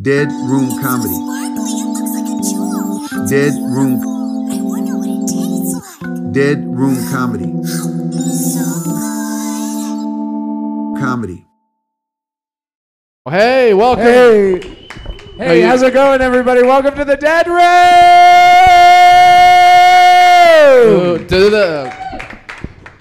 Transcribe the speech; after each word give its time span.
Dead 0.00 0.28
Room 0.28 0.70
Comedy. 0.80 1.12
Sparkly, 1.14 1.72
it 1.80 1.84
looks 1.84 3.12
like. 3.12 3.28
Dead 3.28 3.52
Room. 3.54 4.00
I 4.00 4.62
wonder 4.62 4.96
what 4.96 5.08
it 5.08 5.26
tastes 5.26 5.74
like. 6.00 6.32
Dead 6.32 6.64
Room 6.64 6.96
Comedy. 7.10 7.52
So 7.64 7.88
good. 10.94 11.00
Comedy. 11.00 11.44
Hey, 13.28 13.74
welcome. 13.74 14.04
Hey, 14.04 14.60
hey, 15.36 15.60
you- 15.60 15.66
how's 15.66 15.82
it 15.82 15.92
going, 15.92 16.20
everybody? 16.20 16.62
Welcome 16.62 16.94
to 16.94 17.04
the 17.04 17.16
Dead 17.16 17.46
Ooh, 17.48 17.52
Room, 21.18 21.26
do 21.26 21.50
the 21.50 21.92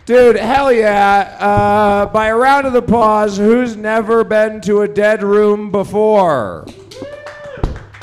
dude. 0.05 0.35
Hell 0.37 0.73
yeah! 0.73 1.37
Uh, 1.39 2.07
by 2.07 2.27
a 2.27 2.35
round 2.35 2.65
of 2.67 2.73
applause, 2.75 3.37
who's 3.37 3.75
never 3.77 4.23
been 4.23 4.59
to 4.61 4.81
a 4.81 4.87
dead 4.87 5.21
room 5.23 5.71
before? 5.71 6.65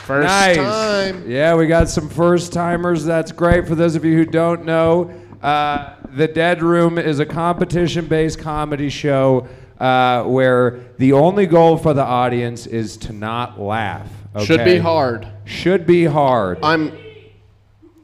First 0.07 0.27
nice. 0.29 0.57
time. 0.57 1.29
Yeah, 1.29 1.55
we 1.57 1.67
got 1.67 1.89
some 1.89 2.09
first 2.09 2.53
timers. 2.53 3.05
That's 3.05 3.33
great. 3.33 3.67
For 3.67 3.75
those 3.75 3.97
of 3.97 4.05
you 4.05 4.17
who 4.17 4.25
don't 4.25 4.65
know, 4.65 5.13
uh, 5.43 5.95
the 6.15 6.29
Dead 6.29 6.63
Room 6.63 6.97
is 6.99 7.19
a 7.19 7.27
competition-based 7.27 8.39
comedy 8.39 8.89
show 8.89 9.49
uh, 9.81 10.23
where 10.25 10.81
the 10.99 11.13
only 11.13 11.47
goal 11.47 11.77
for 11.77 11.93
the 11.93 12.05
audience 12.05 12.67
is 12.67 12.97
to 12.99 13.13
not 13.13 13.61
laugh. 13.61 14.09
Should 14.45 14.65
be 14.65 14.79
hard. 14.79 15.27
Should 15.45 15.87
be 15.87 16.05
hard. 16.05 16.59
I'm 16.63 16.93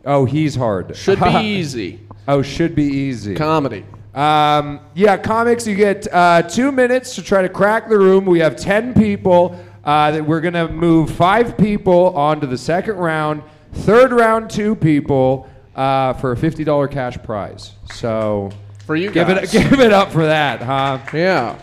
Oh, 0.04 0.24
he's 0.24 0.56
hard. 0.56 0.96
should 0.96 1.20
be 1.20 1.30
easy. 1.44 2.00
oh, 2.26 2.42
should 2.42 2.74
be 2.74 2.84
easy. 2.84 3.34
Comedy. 3.36 3.84
Um, 4.14 4.80
yeah, 4.94 5.16
comics, 5.16 5.66
you 5.66 5.74
get 5.76 6.06
uh, 6.12 6.42
two 6.42 6.72
minutes 6.72 7.14
to 7.14 7.22
try 7.22 7.40
to 7.42 7.48
crack 7.48 7.88
the 7.88 7.96
room. 7.98 8.26
We 8.26 8.40
have 8.40 8.56
10 8.56 8.94
people. 8.94 9.58
Uh, 9.84 10.12
that 10.12 10.24
we're 10.24 10.40
going 10.40 10.54
to 10.54 10.68
move 10.68 11.10
five 11.10 11.58
people 11.58 12.16
on 12.16 12.40
to 12.40 12.46
the 12.46 12.58
second 12.58 12.96
round. 12.96 13.42
Third 13.72 14.12
round, 14.12 14.48
two 14.50 14.76
people 14.76 15.48
uh, 15.74 16.12
for 16.14 16.32
a 16.32 16.36
$50 16.36 16.90
cash 16.90 17.18
prize. 17.22 17.72
So 17.92 18.50
For 18.86 18.94
you 18.94 19.10
give 19.10 19.28
guys. 19.28 19.52
it, 19.54 19.70
give 19.70 19.80
it 19.80 19.92
up 19.92 20.12
for 20.12 20.24
that, 20.24 20.62
huh? 20.62 20.98
Yeah. 21.12 21.58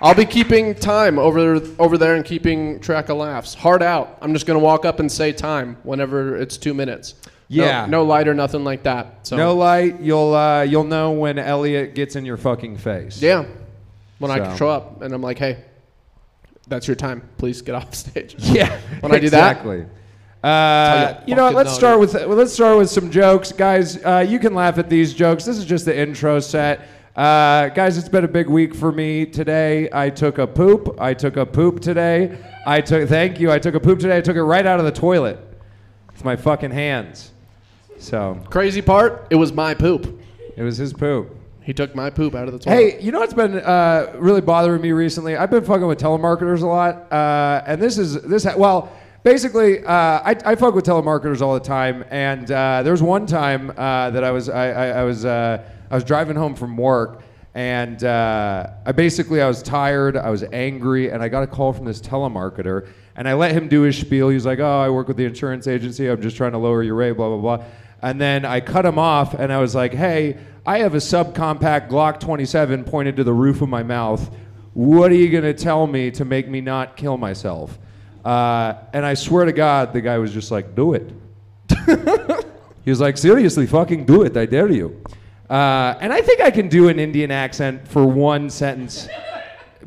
I'll 0.00 0.14
be 0.14 0.26
keeping 0.26 0.74
time 0.74 1.18
over 1.18 1.62
over 1.78 1.96
there 1.96 2.14
and 2.14 2.24
keeping 2.24 2.78
track 2.80 3.08
of 3.08 3.16
laughs. 3.16 3.54
Hard 3.54 3.82
out. 3.82 4.18
I'm 4.20 4.34
just 4.34 4.44
gonna 4.44 4.58
walk 4.58 4.84
up 4.84 5.00
and 5.00 5.10
say 5.10 5.32
time 5.32 5.78
whenever 5.82 6.36
it's 6.36 6.58
two 6.58 6.74
minutes. 6.74 7.14
Yeah. 7.48 7.86
No, 7.86 8.04
light 8.04 8.28
or 8.28 8.34
nothing 8.34 8.64
like 8.64 8.82
that. 8.82 9.26
So 9.26 9.36
No 9.36 9.54
light. 9.54 10.00
You'll, 10.00 10.34
uh, 10.34 10.62
you'll 10.62 10.84
know 10.84 11.12
when 11.12 11.38
Elliot 11.38 11.94
gets 11.94 12.16
in 12.16 12.26
your 12.26 12.36
fucking 12.36 12.76
face. 12.76 13.22
Yeah. 13.22 13.46
When 14.18 14.30
I 14.30 14.54
show 14.56 14.68
up 14.68 15.00
and 15.00 15.14
I'm 15.14 15.22
like, 15.22 15.38
hey, 15.38 15.64
that's 16.68 16.86
your 16.86 16.96
time. 16.96 17.28
Please 17.38 17.62
get 17.62 17.74
off 17.74 17.94
stage. 18.04 18.34
Yeah. 18.38 18.78
When 19.00 19.12
I 19.12 19.18
do 19.18 19.30
that? 19.30 19.50
exactly. 19.50 19.86
Uh, 20.42 21.20
you 21.26 21.34
know, 21.34 21.44
what, 21.44 21.54
let's 21.54 21.72
start 21.74 21.98
with 21.98 22.12
well, 22.12 22.28
let's 22.36 22.52
start 22.52 22.76
with 22.76 22.90
some 22.90 23.10
jokes, 23.10 23.50
guys. 23.50 23.96
Uh, 24.04 24.24
you 24.28 24.38
can 24.38 24.54
laugh 24.54 24.76
at 24.76 24.90
these 24.90 25.14
jokes. 25.14 25.44
This 25.46 25.56
is 25.56 25.64
just 25.64 25.86
the 25.86 25.98
intro 25.98 26.38
set. 26.38 26.86
Uh, 27.16 27.68
guys, 27.68 27.96
it's 27.96 28.08
been 28.10 28.24
a 28.24 28.28
big 28.28 28.50
week 28.50 28.74
for 28.74 28.92
me 28.92 29.24
today. 29.24 29.88
I 29.92 30.10
took 30.10 30.36
a 30.38 30.46
poop. 30.46 30.96
I 31.00 31.14
took 31.14 31.38
a 31.38 31.46
poop 31.46 31.80
today. 31.80 32.36
I 32.66 32.82
took. 32.82 33.08
Thank 33.08 33.40
you. 33.40 33.50
I 33.50 33.58
took 33.58 33.74
a 33.74 33.80
poop 33.80 34.00
today. 34.00 34.18
I 34.18 34.20
took 34.20 34.36
it 34.36 34.42
right 34.42 34.66
out 34.66 34.78
of 34.80 34.84
the 34.84 34.92
toilet 34.92 35.38
with 36.12 36.24
my 36.24 36.36
fucking 36.36 36.72
hands. 36.72 37.32
So 37.98 38.38
Crazy 38.50 38.82
part, 38.82 39.28
it 39.30 39.36
was 39.36 39.50
my 39.52 39.72
poop. 39.72 40.20
it 40.56 40.62
was 40.62 40.76
his 40.76 40.92
poop. 40.92 41.34
He 41.64 41.72
took 41.72 41.94
my 41.94 42.10
poop 42.10 42.34
out 42.34 42.46
of 42.46 42.52
the 42.52 42.58
toilet. 42.58 42.76
Hey, 42.76 43.00
you 43.00 43.10
know 43.10 43.20
what's 43.20 43.32
been 43.32 43.56
uh, 43.56 44.12
really 44.16 44.42
bothering 44.42 44.82
me 44.82 44.92
recently? 44.92 45.34
I've 45.34 45.50
been 45.50 45.64
fucking 45.64 45.86
with 45.86 45.98
telemarketers 45.98 46.60
a 46.60 46.66
lot, 46.66 47.10
uh, 47.10 47.62
and 47.66 47.80
this 47.80 47.96
is 47.96 48.20
this. 48.20 48.44
Ha- 48.44 48.54
well, 48.54 48.92
basically, 49.22 49.82
uh, 49.82 49.90
I, 49.90 50.36
I 50.44 50.54
fuck 50.56 50.74
with 50.74 50.84
telemarketers 50.84 51.40
all 51.40 51.54
the 51.54 51.60
time, 51.60 52.04
and 52.10 52.50
uh, 52.50 52.82
there 52.82 52.92
was 52.92 53.02
one 53.02 53.24
time 53.24 53.70
uh, 53.78 54.10
that 54.10 54.22
I 54.22 54.30
was 54.30 54.50
I, 54.50 54.72
I, 54.72 54.86
I 54.88 55.04
was 55.04 55.24
uh, 55.24 55.64
I 55.90 55.94
was 55.94 56.04
driving 56.04 56.36
home 56.36 56.54
from 56.54 56.76
work, 56.76 57.22
and 57.54 58.04
uh, 58.04 58.66
I 58.84 58.92
basically 58.92 59.40
I 59.40 59.48
was 59.48 59.62
tired, 59.62 60.18
I 60.18 60.28
was 60.28 60.44
angry, 60.52 61.12
and 61.12 61.22
I 61.22 61.28
got 61.28 61.44
a 61.44 61.46
call 61.46 61.72
from 61.72 61.86
this 61.86 61.98
telemarketer, 61.98 62.88
and 63.16 63.26
I 63.26 63.32
let 63.32 63.52
him 63.52 63.68
do 63.68 63.80
his 63.80 63.96
spiel. 63.96 64.28
He's 64.28 64.44
like, 64.44 64.58
"Oh, 64.58 64.80
I 64.80 64.90
work 64.90 65.08
with 65.08 65.16
the 65.16 65.24
insurance 65.24 65.66
agency. 65.66 66.08
I'm 66.08 66.20
just 66.20 66.36
trying 66.36 66.52
to 66.52 66.58
lower 66.58 66.82
your 66.82 66.96
rate, 66.96 67.12
blah 67.12 67.30
blah 67.30 67.56
blah." 67.56 67.66
And 68.04 68.20
then 68.20 68.44
I 68.44 68.60
cut 68.60 68.84
him 68.84 68.98
off, 68.98 69.32
and 69.32 69.50
I 69.50 69.58
was 69.58 69.74
like, 69.74 69.94
"Hey, 69.94 70.36
I 70.66 70.80
have 70.80 70.94
a 70.94 70.98
subcompact 70.98 71.88
Glock 71.88 72.20
27 72.20 72.84
pointed 72.84 73.16
to 73.16 73.24
the 73.24 73.32
roof 73.32 73.62
of 73.62 73.70
my 73.70 73.82
mouth. 73.82 74.30
What 74.74 75.10
are 75.10 75.14
you 75.14 75.30
gonna 75.30 75.54
tell 75.54 75.86
me 75.86 76.10
to 76.10 76.24
make 76.26 76.46
me 76.46 76.60
not 76.60 76.98
kill 76.98 77.16
myself?" 77.16 77.78
Uh, 78.22 78.74
and 78.92 79.06
I 79.06 79.14
swear 79.14 79.46
to 79.46 79.52
God, 79.52 79.94
the 79.94 80.02
guy 80.02 80.18
was 80.18 80.34
just 80.34 80.50
like, 80.50 80.74
"Do 80.74 80.92
it." 80.92 81.10
he 82.84 82.90
was 82.90 83.00
like, 83.00 83.16
"Seriously, 83.16 83.66
fucking 83.66 84.04
do 84.04 84.22
it. 84.22 84.36
I 84.36 84.44
dare 84.44 84.70
you." 84.70 85.00
Uh, 85.48 85.94
and 85.98 86.12
I 86.12 86.20
think 86.20 86.42
I 86.42 86.50
can 86.50 86.68
do 86.68 86.88
an 86.88 86.98
Indian 86.98 87.30
accent 87.30 87.88
for 87.88 88.04
one 88.04 88.50
sentence. 88.50 89.08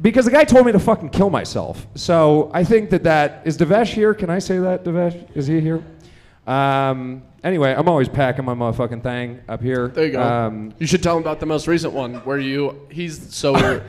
Because 0.02 0.26
the 0.26 0.32
guy 0.32 0.44
told 0.44 0.66
me 0.66 0.72
to 0.72 0.80
fucking 0.80 1.10
kill 1.10 1.30
myself. 1.30 1.86
So 1.94 2.50
I 2.52 2.64
think 2.64 2.90
that 2.90 3.04
that 3.04 3.44
is 3.46 3.60
Devesh 3.60 3.94
here. 3.94 4.16
Can 4.16 4.32
I 4.32 4.40
say 4.40 4.58
that, 4.58 4.84
Devesh? 4.84 5.36
Is 5.36 5.46
he 5.46 5.60
here? 5.60 5.84
Um, 6.48 7.24
anyway, 7.44 7.76
I'm 7.78 7.90
always 7.90 8.08
packing 8.08 8.46
my 8.46 8.54
motherfucking 8.54 9.04
thing 9.04 9.42
up 9.50 9.62
here. 9.62 9.90
There 9.90 10.06
you 10.06 10.12
go. 10.14 10.24
Um, 10.24 10.74
you 10.80 10.88
should 10.88 11.04
tell 11.04 11.16
them 11.16 11.24
about 11.24 11.42
the 11.42 11.46
most 11.46 11.68
recent 11.68 11.92
one 11.94 12.16
where 12.24 12.40
you 12.40 12.80
he's 12.90 13.36
so. 13.36 13.82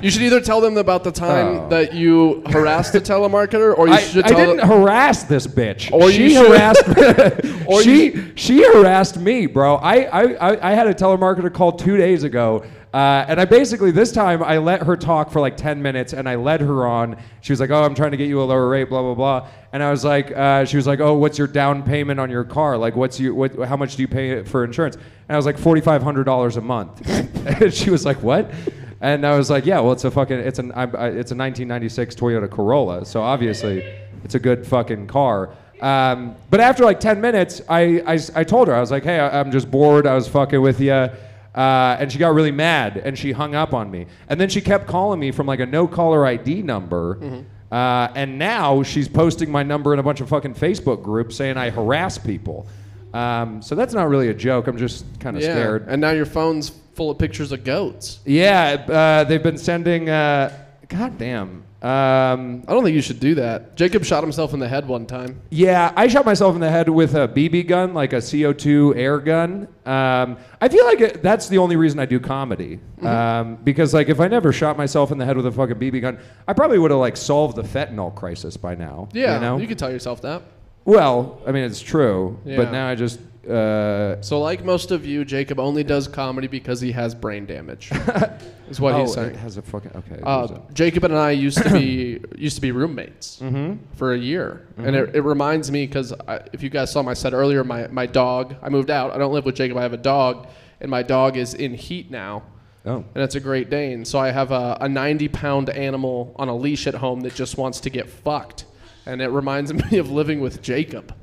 you 0.00 0.10
should 0.10 0.22
either 0.22 0.40
tell 0.40 0.60
them 0.60 0.76
about 0.76 1.02
the 1.02 1.10
time 1.10 1.46
Oh. 1.64 1.68
that 1.70 1.92
you 1.92 2.42
harassed 2.46 2.94
a 2.94 3.00
telemarketer, 3.00 3.76
or 3.76 3.88
you 3.88 3.94
I, 3.94 4.00
should 4.00 4.24
I 4.26 4.28
didn't 4.28 4.58
them. 4.58 4.68
harass 4.68 5.24
this 5.24 5.46
bitch. 5.46 5.90
Or 5.92 6.10
she 6.12 6.22
you 6.24 6.30
should- 6.30 6.46
harassed. 6.48 7.54
Or 7.66 7.82
she 7.82 8.12
you 8.12 8.32
she 8.36 8.62
harassed 8.62 9.18
me, 9.18 9.46
bro. 9.46 9.76
I, 9.76 10.02
I 10.02 10.22
I 10.52 10.70
I 10.70 10.74
had 10.74 10.86
a 10.86 10.92
telemarketer 10.94 11.52
call 11.52 11.72
two 11.72 11.96
days 11.96 12.22
ago, 12.22 12.62
uh, 12.94 13.24
and 13.26 13.40
I 13.40 13.44
basically 13.44 13.90
this 13.90 14.12
time 14.12 14.40
I 14.40 14.58
let 14.58 14.84
her 14.84 14.96
talk 14.96 15.32
for 15.32 15.40
like 15.40 15.56
ten 15.56 15.82
minutes, 15.82 16.12
and 16.12 16.28
I 16.28 16.36
led 16.36 16.60
her 16.60 16.86
on. 16.86 17.16
She 17.40 17.52
was 17.52 17.58
like, 17.58 17.70
"Oh, 17.70 17.82
I'm 17.82 17.96
trying 17.96 18.12
to 18.12 18.16
get 18.16 18.28
you 18.28 18.40
a 18.40 18.44
lower 18.44 18.68
rate, 18.68 18.88
blah 18.88 19.02
blah 19.02 19.14
blah," 19.14 19.48
and 19.72 19.82
I 19.82 19.90
was 19.90 20.04
like, 20.04 20.30
uh, 20.30 20.64
"She 20.64 20.76
was 20.76 20.86
like, 20.86 21.00
oh, 21.00 21.14
what's 21.14 21.36
your 21.36 21.48
down 21.48 21.82
payment 21.82 22.20
on 22.20 22.30
your 22.30 22.44
car? 22.44 22.78
Like, 22.78 22.94
what's 22.94 23.18
you 23.18 23.34
what? 23.34 23.58
How 23.66 23.76
much 23.76 23.96
do 23.96 24.02
you 24.02 24.06
pay 24.06 24.44
for 24.44 24.62
insurance?" 24.62 24.94
And 24.94 25.34
I 25.34 25.36
was 25.36 25.44
like, 25.44 25.58
forty 25.58 25.80
five 25.80 26.04
hundred 26.04 26.22
dollars 26.22 26.56
a 26.56 26.60
month. 26.60 27.02
and 27.62 27.74
she 27.74 27.90
was 27.90 28.04
like, 28.04 28.22
"What?" 28.22 28.52
And 29.00 29.26
I 29.26 29.36
was 29.36 29.50
like, 29.50 29.66
"Yeah, 29.66 29.80
well, 29.80 29.90
it's 29.90 30.04
a 30.04 30.10
fucking 30.12 30.38
it's 30.38 30.60
an 30.60 30.70
I, 30.70 30.84
it's 30.84 31.32
a 31.32 31.36
1996 31.36 32.14
Toyota 32.14 32.48
Corolla, 32.48 33.04
so 33.04 33.22
obviously 33.22 33.80
it's 34.22 34.36
a 34.36 34.40
good 34.40 34.64
fucking 34.64 35.08
car." 35.08 35.50
Um, 35.80 36.36
but 36.48 36.60
after 36.60 36.84
like 36.84 37.00
10 37.00 37.20
minutes, 37.20 37.60
I, 37.68 38.00
I, 38.06 38.20
I 38.36 38.44
told 38.44 38.68
her, 38.68 38.74
I 38.74 38.80
was 38.80 38.92
like, 38.92 39.02
hey, 39.02 39.18
I, 39.18 39.40
I'm 39.40 39.50
just 39.50 39.68
bored. 39.68 40.06
I 40.06 40.14
was 40.14 40.28
fucking 40.28 40.62
with 40.62 40.80
you. 40.80 41.10
Uh, 41.54 41.96
and 42.00 42.10
she 42.10 42.18
got 42.18 42.34
really 42.34 42.50
mad 42.50 42.96
and 42.96 43.16
she 43.16 43.32
hung 43.32 43.54
up 43.54 43.72
on 43.72 43.90
me. 43.90 44.06
And 44.28 44.40
then 44.40 44.48
she 44.48 44.60
kept 44.60 44.86
calling 44.86 45.20
me 45.20 45.30
from 45.30 45.46
like 45.46 45.60
a 45.60 45.66
no 45.66 45.86
caller 45.86 46.26
ID 46.26 46.62
number. 46.62 47.44
Uh, 47.70 48.08
and 48.14 48.38
now 48.38 48.82
she's 48.82 49.08
posting 49.08 49.50
my 49.50 49.62
number 49.62 49.92
in 49.92 49.98
a 49.98 50.02
bunch 50.02 50.20
of 50.20 50.28
fucking 50.28 50.54
Facebook 50.54 51.02
groups 51.02 51.36
saying 51.36 51.56
I 51.56 51.70
harass 51.70 52.18
people. 52.18 52.66
Um, 53.12 53.62
so 53.62 53.74
that's 53.74 53.94
not 53.94 54.08
really 54.08 54.28
a 54.28 54.34
joke. 54.34 54.66
I'm 54.66 54.76
just 54.76 55.04
kind 55.20 55.36
of 55.36 55.42
yeah, 55.42 55.54
scared. 55.54 55.86
and 55.88 56.00
now 56.00 56.10
your 56.10 56.26
phone's 56.26 56.70
full 56.94 57.10
of 57.10 57.18
pictures 57.18 57.52
of 57.52 57.64
goats. 57.64 58.20
Yeah, 58.24 58.84
uh, 58.88 59.24
they've 59.24 59.42
been 59.42 59.58
sending. 59.58 60.08
Uh, 60.08 60.56
God 60.88 61.18
damn. 61.18 61.63
Um, 61.84 62.64
I 62.66 62.72
don't 62.72 62.82
think 62.82 62.94
you 62.94 63.02
should 63.02 63.20
do 63.20 63.34
that. 63.34 63.76
Jacob 63.76 64.04
shot 64.04 64.22
himself 64.22 64.54
in 64.54 64.58
the 64.58 64.66
head 64.68 64.88
one 64.88 65.04
time. 65.04 65.42
Yeah, 65.50 65.92
I 65.94 66.06
shot 66.08 66.24
myself 66.24 66.54
in 66.54 66.62
the 66.62 66.70
head 66.70 66.88
with 66.88 67.14
a 67.14 67.28
BB 67.28 67.66
gun, 67.68 67.92
like 67.92 68.14
a 68.14 68.16
CO2 68.16 68.96
air 68.96 69.18
gun. 69.18 69.68
Um, 69.84 70.38
I 70.62 70.68
feel 70.70 70.86
like 70.86 71.00
it, 71.02 71.22
that's 71.22 71.48
the 71.48 71.58
only 71.58 71.76
reason 71.76 71.98
I 72.00 72.06
do 72.06 72.18
comedy, 72.18 72.80
Mm-hmm. 72.96 73.06
um, 73.06 73.56
because 73.64 73.92
like 73.92 74.08
if 74.08 74.18
I 74.18 74.28
never 74.28 74.50
shot 74.50 74.78
myself 74.78 75.12
in 75.12 75.18
the 75.18 75.26
head 75.26 75.36
with 75.36 75.44
a 75.46 75.52
fucking 75.52 75.76
BB 75.76 76.00
gun, 76.00 76.18
I 76.48 76.54
probably 76.54 76.78
would 76.78 76.90
have 76.90 77.00
like 77.00 77.18
solved 77.18 77.56
the 77.56 77.62
fentanyl 77.62 78.14
crisis 78.14 78.56
by 78.56 78.74
now. 78.74 79.08
Yeah, 79.12 79.34
you 79.34 79.40
know. 79.42 79.58
you 79.58 79.66
could 79.66 79.78
tell 79.78 79.90
yourself 79.92 80.22
that. 80.22 80.42
well, 80.86 81.42
I 81.46 81.52
mean 81.52 81.64
it's 81.64 81.82
true, 81.82 82.40
Yeah. 82.46 82.56
but 82.56 82.72
now 82.72 82.88
I 82.88 82.94
just. 82.94 83.20
Uh, 83.48 84.20
So, 84.22 84.40
like 84.40 84.64
most 84.64 84.90
of 84.90 85.04
you, 85.04 85.24
Jacob 85.24 85.58
only 85.60 85.84
does 85.84 86.08
comedy 86.08 86.46
because 86.48 86.80
he 86.80 86.92
has 86.92 87.14
brain 87.14 87.46
damage. 87.46 87.90
is 88.70 88.80
what 88.80 88.94
oh, 88.94 89.00
he's 89.00 89.10
it 89.10 89.14
saying. 89.14 89.34
has 89.34 89.56
a 89.56 89.62
fucking 89.62 89.90
okay. 89.96 90.20
Uh, 90.22 90.46
there's 90.46 90.58
a- 90.58 90.72
Jacob 90.72 91.04
and 91.04 91.14
I 91.16 91.32
used 91.32 91.58
to 91.62 91.70
be 91.70 92.20
used 92.36 92.56
to 92.56 92.62
be 92.62 92.72
roommates 92.72 93.38
Mm-hmm. 93.40 93.74
for 93.96 94.14
a 94.14 94.18
year, 94.18 94.66
and 94.78 94.96
it, 94.96 95.14
it 95.16 95.20
reminds 95.22 95.70
me 95.70 95.86
because 95.86 96.12
if 96.52 96.62
you 96.62 96.70
guys 96.70 96.90
saw 96.90 97.02
my 97.02 97.14
set 97.14 97.32
earlier, 97.34 97.64
my 97.64 97.86
my 97.88 98.06
dog. 98.06 98.54
I 98.62 98.68
moved 98.70 98.90
out. 98.90 99.12
I 99.12 99.18
don't 99.18 99.32
live 99.32 99.44
with 99.44 99.56
Jacob. 99.56 99.76
I 99.76 99.82
have 99.82 99.92
a 99.92 99.98
dog, 99.98 100.46
and 100.80 100.90
my 100.90 101.02
dog 101.02 101.36
is 101.36 101.54
in 101.54 101.74
heat 101.74 102.10
now, 102.10 102.42
oh. 102.86 103.04
and 103.14 103.22
it's 103.24 103.34
a 103.34 103.40
Great 103.40 103.68
Dane. 103.70 104.04
So 104.04 104.18
I 104.18 104.30
have 104.30 104.50
a, 104.52 104.78
a 104.80 104.88
90 104.88 105.28
pound 105.28 105.68
animal 105.70 106.34
on 106.36 106.48
a 106.48 106.56
leash 106.56 106.86
at 106.86 106.94
home 106.94 107.20
that 107.22 107.34
just 107.34 107.58
wants 107.58 107.80
to 107.80 107.90
get 107.90 108.08
fucked, 108.08 108.64
and 109.06 109.20
it 109.20 109.28
reminds 109.28 109.72
me 109.90 109.98
of 109.98 110.10
living 110.10 110.40
with 110.40 110.62
Jacob. 110.62 111.14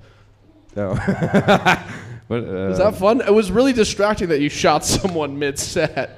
Oh. 0.78 1.88
What, 2.28 2.46
uh, 2.46 2.70
Was 2.70 2.78
that 2.78 2.96
fun? 2.96 3.20
It 3.20 3.34
was 3.34 3.52
really 3.52 3.74
distracting 3.74 4.30
that 4.30 4.40
you 4.40 4.48
shot 4.48 4.86
someone 4.86 5.38
mid 5.38 5.60
set. 5.60 6.18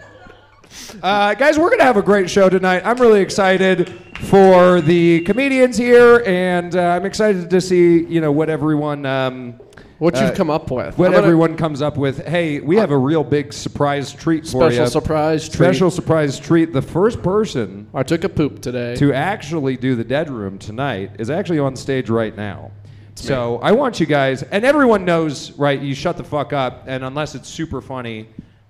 Uh, 1.01 1.33
guys, 1.33 1.57
we're 1.57 1.71
gonna 1.71 1.83
have 1.83 1.97
a 1.97 2.03
great 2.03 2.29
show 2.29 2.50
tonight. 2.50 2.83
I'm 2.85 2.97
really 2.97 3.19
excited 3.21 3.89
for 4.25 4.79
the 4.81 5.21
comedians 5.21 5.75
here, 5.75 6.21
and 6.27 6.75
uh, 6.75 6.81
I'm 6.81 7.05
excited 7.07 7.50
to 7.50 7.59
see 7.59 8.03
you 8.03 8.21
know 8.21 8.31
what 8.31 8.51
everyone. 8.51 9.07
Um, 9.07 9.59
What 9.97 10.13
you've 10.15 10.31
uh, 10.31 10.35
come 10.35 10.51
up 10.51 10.69
with. 10.69 10.97
What 11.00 11.11
gonna- 11.13 11.17
everyone 11.17 11.57
comes 11.57 11.81
up 11.81 11.97
with. 11.97 12.23
Hey, 12.27 12.59
we 12.59 12.75
have 12.75 12.91
a 12.91 12.97
real 12.97 13.23
big 13.23 13.51
surprise 13.51 14.11
treat 14.13 14.45
for 14.47 14.65
you. 14.65 14.69
Special 14.75 14.88
surprise 14.91 15.50
treat. 15.50 15.55
Special 15.65 15.89
surprise 15.89 16.39
treat. 16.39 16.73
The 16.73 16.81
first 16.83 17.23
person 17.23 17.88
I 17.91 18.03
took 18.03 18.23
a 18.23 18.29
poop 18.29 18.61
today. 18.61 18.95
to 18.97 19.13
actually 19.13 19.77
do 19.77 19.95
the 19.95 20.03
dead 20.03 20.29
room 20.29 20.59
tonight 20.59 21.11
is 21.17 21.31
actually 21.31 21.57
on 21.59 21.75
stage 21.75 22.09
right 22.11 22.35
now. 22.38 22.69
So 23.15 23.60
I 23.60 23.71
want 23.71 24.00
you 24.00 24.06
guys, 24.06 24.44
and 24.44 24.65
everyone 24.65 25.06
knows, 25.06 25.51
right? 25.51 25.80
You 25.80 25.95
shut 25.95 26.18
the 26.18 26.24
fuck 26.24 26.51
up, 26.51 26.83
and 26.88 27.04
unless 27.04 27.36
it's 27.36 27.48
super 27.48 27.81
funny, 27.81 28.27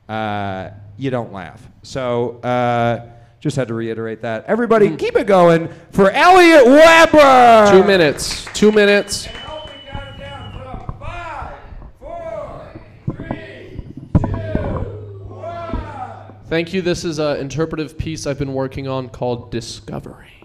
uh, 0.10 0.70
you 0.98 1.10
don't 1.10 1.32
laugh. 1.32 1.66
So 1.82 2.40
uh, 2.42 3.08
just 3.40 3.56
had 3.56 3.68
to 3.70 3.74
reiterate 3.74 4.22
that. 4.22 4.46
Everybody, 4.46 4.96
keep 4.96 5.16
it 5.16 5.28
going 5.28 5.70
for 5.92 6.12
Elliot 6.12 6.66
Weber. 6.66 7.72
Two 7.72 7.84
minutes. 7.88 8.46
Two 8.54 8.72
minutes. 8.72 9.28
Thank 16.48 16.72
you. 16.72 16.84
This 16.84 17.04
is 17.04 17.18
an 17.18 17.38
interpretive 17.38 17.98
piece 17.98 18.28
I've 18.28 18.38
been 18.38 18.54
working 18.54 18.88
on 18.88 19.10
called 19.10 19.50
Discovery. 19.50 20.43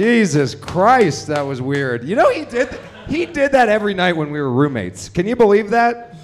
Jesus 0.00 0.54
Christ, 0.54 1.26
that 1.26 1.42
was 1.42 1.60
weird. 1.60 2.04
You 2.04 2.16
know 2.16 2.30
he 2.30 2.46
did 2.46 2.70
he 3.06 3.26
did 3.26 3.52
that 3.52 3.68
every 3.68 3.92
night 3.92 4.16
when 4.16 4.30
we 4.30 4.40
were 4.40 4.50
roommates. 4.50 5.10
Can 5.10 5.26
you 5.26 5.36
believe 5.36 5.68
that? 5.68 6.16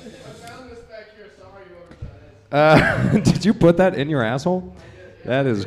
Uh, 2.50 3.08
did 3.18 3.44
you 3.44 3.52
put 3.52 3.76
that 3.76 3.94
in 3.94 4.08
your 4.08 4.22
asshole? 4.22 4.74
That 5.26 5.44
is 5.44 5.66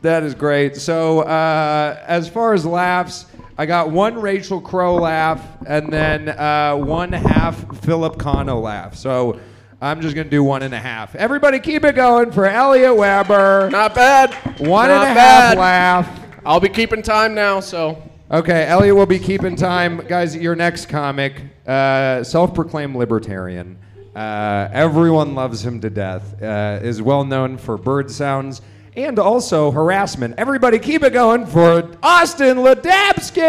that 0.00 0.22
is 0.22 0.34
great. 0.34 0.74
So 0.74 1.20
uh, 1.20 2.02
as 2.06 2.30
far 2.30 2.54
as 2.54 2.64
laughs, 2.64 3.26
I 3.58 3.66
got 3.66 3.90
one 3.90 4.18
Rachel 4.18 4.62
Crow 4.62 4.94
laugh 4.94 5.46
and 5.66 5.92
then 5.92 6.30
uh, 6.30 6.76
one 6.76 7.12
half 7.12 7.82
Philip 7.82 8.18
Kano 8.18 8.58
laugh. 8.58 8.96
So 8.96 9.38
I'm 9.80 10.00
just 10.00 10.16
gonna 10.16 10.28
do 10.28 10.42
one 10.42 10.62
and 10.62 10.74
a 10.74 10.78
half. 10.78 11.14
Everybody, 11.14 11.60
keep 11.60 11.84
it 11.84 11.94
going 11.94 12.32
for 12.32 12.46
Elliot 12.46 12.96
Weber. 12.96 13.70
Not 13.70 13.94
bad. 13.94 14.34
One 14.58 14.90
and 14.90 14.98
Not 14.98 15.16
a 15.16 15.20
half 15.20 15.56
laugh. 15.56 16.20
I'll 16.44 16.60
be 16.60 16.68
keeping 16.68 17.02
time 17.02 17.34
now, 17.34 17.60
so. 17.60 18.02
Okay, 18.30 18.66
Elliot 18.66 18.94
will 18.94 19.06
be 19.06 19.18
keeping 19.18 19.56
time. 19.56 19.98
Guys, 20.08 20.36
your 20.36 20.54
next 20.56 20.86
comic, 20.86 21.40
uh, 21.66 22.22
self 22.24 22.54
proclaimed 22.54 22.96
libertarian. 22.96 23.78
Uh, 24.14 24.68
everyone 24.72 25.34
loves 25.34 25.64
him 25.64 25.80
to 25.80 25.90
death. 25.90 26.42
Uh, 26.42 26.80
is 26.82 27.00
well 27.00 27.24
known 27.24 27.56
for 27.56 27.76
bird 27.76 28.10
sounds 28.10 28.60
and 28.98 29.18
also 29.18 29.70
harassment. 29.70 30.34
Everybody 30.38 30.78
keep 30.80 31.04
it 31.04 31.12
going 31.12 31.46
for 31.46 31.88
Austin 32.02 32.56
Ladabsky! 32.58 33.42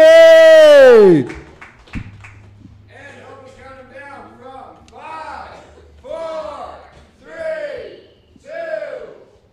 And 1.92 3.24
almost 3.28 3.58
count 3.58 3.80
him 3.80 3.92
down 3.92 4.38
from 4.38 4.86
five, 4.86 5.56
four, 6.00 6.76
three, 7.20 8.02
two, 8.40 9.08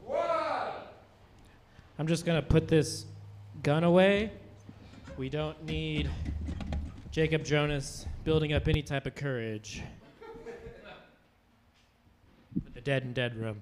one. 0.05 0.71
I'm 1.99 2.05
just 2.05 2.25
gonna 2.25 2.43
put 2.43 2.67
this 2.67 3.05
gun 3.63 3.83
away. 3.83 4.31
We 5.17 5.29
don't 5.29 5.65
need 5.65 6.09
Jacob 7.09 7.43
Jonas 7.43 8.05
building 8.23 8.53
up 8.53 8.67
any 8.67 8.83
type 8.83 9.07
of 9.07 9.15
courage. 9.15 9.81
The 12.73 12.81
dead 12.81 13.03
and 13.03 13.13
dead 13.13 13.35
room. 13.35 13.61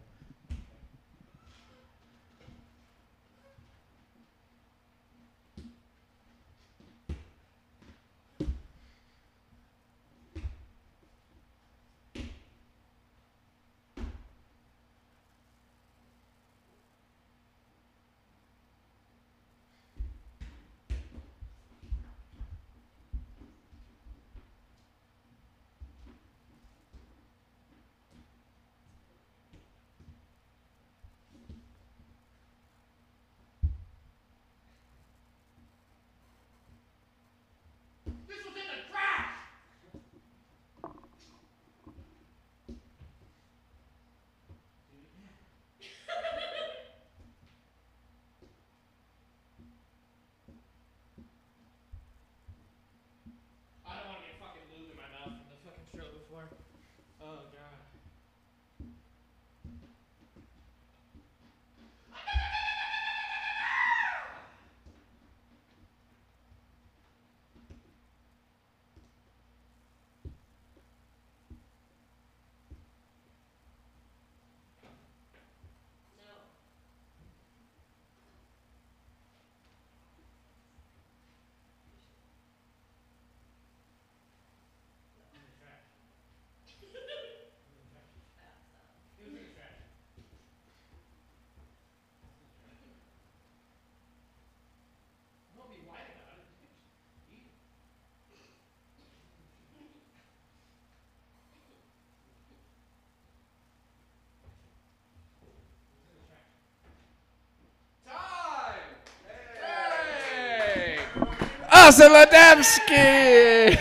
Austin 111.86 112.14
Lademski. 112.14 113.78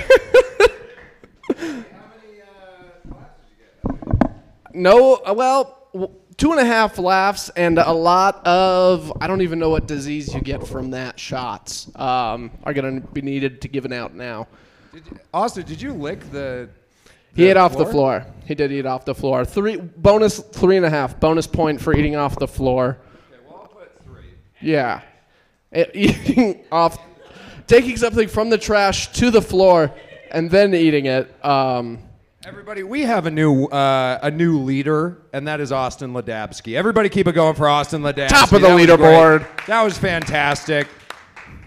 no, 4.74 5.14
uh, 5.14 5.32
well, 5.34 5.88
two 6.36 6.50
and 6.50 6.60
a 6.60 6.66
half 6.66 6.98
laughs 6.98 7.48
and 7.56 7.78
a 7.78 7.92
lot 7.92 8.46
of 8.46 9.10
I 9.22 9.26
don't 9.26 9.40
even 9.40 9.58
know 9.58 9.70
what 9.70 9.86
disease 9.86 10.34
you 10.34 10.42
get 10.42 10.66
from 10.66 10.90
that. 10.90 11.18
Shots 11.18 11.90
um, 11.96 12.50
are 12.64 12.74
going 12.74 13.00
to 13.00 13.08
be 13.08 13.22
needed 13.22 13.62
to 13.62 13.68
given 13.68 13.90
out 13.90 14.14
now. 14.14 14.48
Austin, 15.32 15.64
did 15.64 15.80
you 15.80 15.94
lick 15.94 16.30
the? 16.30 16.68
He 17.34 17.46
ate 17.46 17.56
off 17.56 17.74
the 17.74 17.86
floor. 17.86 18.26
He 18.44 18.54
did 18.54 18.70
eat 18.70 18.84
off 18.84 19.06
the 19.06 19.14
floor. 19.14 19.46
Three 19.46 19.78
bonus 19.78 20.40
three 20.40 20.76
and 20.76 20.84
a 20.84 20.90
half 20.90 21.18
bonus 21.18 21.46
point 21.46 21.80
for 21.80 21.96
eating 21.96 22.16
off 22.16 22.38
the 22.38 22.48
floor. 22.48 22.98
Okay, 23.32 23.40
well 23.48 23.60
I'll 23.62 23.68
put 23.68 24.04
three. 24.04 24.34
Yeah, 24.60 25.00
eating 25.94 26.64
off, 26.70 26.98
taking 27.66 27.96
something 27.96 28.28
from 28.28 28.50
the 28.50 28.58
trash 28.58 29.10
to 29.12 29.30
the 29.30 29.40
floor 29.42 29.90
and 30.30 30.50
then 30.50 30.74
eating 30.74 31.06
it. 31.06 31.34
Um, 31.44 31.98
Everybody, 32.46 32.82
we 32.82 33.00
have 33.02 33.24
a 33.24 33.30
new 33.30 33.64
uh, 33.66 34.18
a 34.22 34.30
new 34.30 34.58
leader, 34.58 35.16
and 35.32 35.48
that 35.48 35.60
is 35.60 35.72
Austin 35.72 36.12
Ladabsky. 36.12 36.76
Everybody, 36.76 37.08
keep 37.08 37.26
it 37.26 37.32
going 37.32 37.54
for 37.54 37.66
Austin 37.66 38.02
Ladabsky. 38.02 38.28
Top 38.28 38.52
of 38.52 38.60
the 38.60 38.68
That 38.68 38.78
leaderboard. 38.78 39.38
great. 39.56 39.66
That 39.66 39.82
was 39.82 39.96
fantastic. 39.96 40.86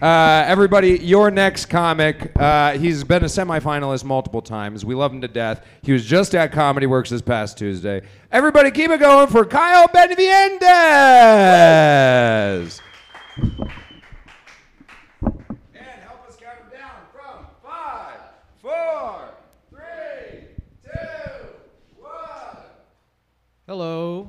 Uh, 0.00 0.44
everybody, 0.46 0.96
your 1.00 1.32
next 1.32 1.66
comic. 1.66 2.30
Uh, 2.36 2.78
he's 2.78 3.02
been 3.02 3.24
a 3.24 3.26
semifinalist 3.26 4.04
multiple 4.04 4.40
times. 4.40 4.84
We 4.84 4.94
love 4.94 5.12
him 5.12 5.20
to 5.22 5.26
death. 5.26 5.66
He 5.82 5.90
was 5.90 6.04
just 6.04 6.32
at 6.36 6.52
Comedy 6.52 6.86
Works 6.86 7.10
this 7.10 7.22
past 7.22 7.58
Tuesday. 7.58 8.02
Everybody, 8.30 8.70
keep 8.70 8.92
it 8.92 9.00
going 9.00 9.26
for 9.26 9.44
Kyle 9.44 9.88
Benaviendez. 9.88 12.80
And 13.40 13.68
help 16.04 16.28
us 16.28 16.36
count 16.36 16.58
him 16.60 16.70
down 16.78 17.00
from 17.12 17.46
five, 17.64 18.20
four, 18.62 19.30
three, 19.70 20.44
two, 20.84 21.48
one. 21.98 22.56
Hello. 23.68 24.26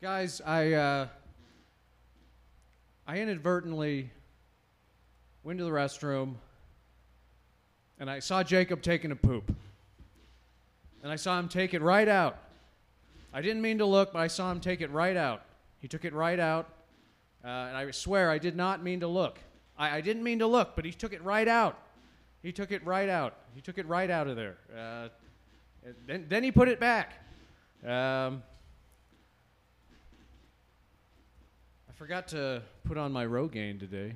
Guys, 0.00 0.40
I 0.40 0.72
uh, 0.72 1.08
I 3.06 3.18
inadvertently 3.18 4.08
went 5.44 5.58
to 5.58 5.66
the 5.66 5.70
restroom 5.70 6.36
and 8.00 8.08
I 8.08 8.20
saw 8.20 8.42
Jacob 8.42 8.80
taking 8.80 9.10
a 9.10 9.16
poop. 9.16 9.54
And 11.02 11.12
I 11.12 11.16
saw 11.16 11.38
him 11.38 11.50
take 11.50 11.74
it 11.74 11.82
right 11.82 12.08
out. 12.08 12.38
I 13.30 13.42
didn't 13.42 13.60
mean 13.60 13.76
to 13.76 13.84
look, 13.84 14.14
but 14.14 14.20
I 14.20 14.28
saw 14.28 14.50
him 14.50 14.60
take 14.60 14.80
it 14.80 14.90
right 14.92 15.18
out. 15.18 15.42
He 15.80 15.88
took 15.88 16.06
it 16.06 16.14
right 16.14 16.40
out. 16.40 16.70
Uh, 17.44 17.48
and 17.48 17.76
I 17.76 17.90
swear 17.90 18.30
I 18.30 18.38
did 18.38 18.56
not 18.56 18.82
mean 18.82 19.00
to 19.00 19.08
look. 19.08 19.40
I, 19.76 19.98
I 19.98 20.00
didn't 20.00 20.22
mean 20.22 20.38
to 20.38 20.46
look, 20.46 20.74
but 20.74 20.86
he 20.86 20.92
took 20.92 21.12
it 21.12 21.22
right 21.22 21.48
out. 21.48 21.78
He 22.42 22.50
took 22.50 22.72
it 22.72 22.82
right 22.86 23.10
out. 23.10 23.36
He 23.54 23.60
took 23.60 23.76
it 23.76 23.86
right 23.86 24.08
out 24.08 24.26
of 24.26 24.36
there. 24.36 24.56
Uh, 24.74 25.08
then, 26.06 26.26
then 26.28 26.42
he 26.42 26.52
put 26.52 26.68
it 26.68 26.78
back. 26.78 27.14
Um, 27.84 28.42
I 31.88 31.92
forgot 31.94 32.28
to 32.28 32.62
put 32.84 32.96
on 32.96 33.12
my 33.12 33.26
Rogaine 33.26 33.78
today. 33.78 34.14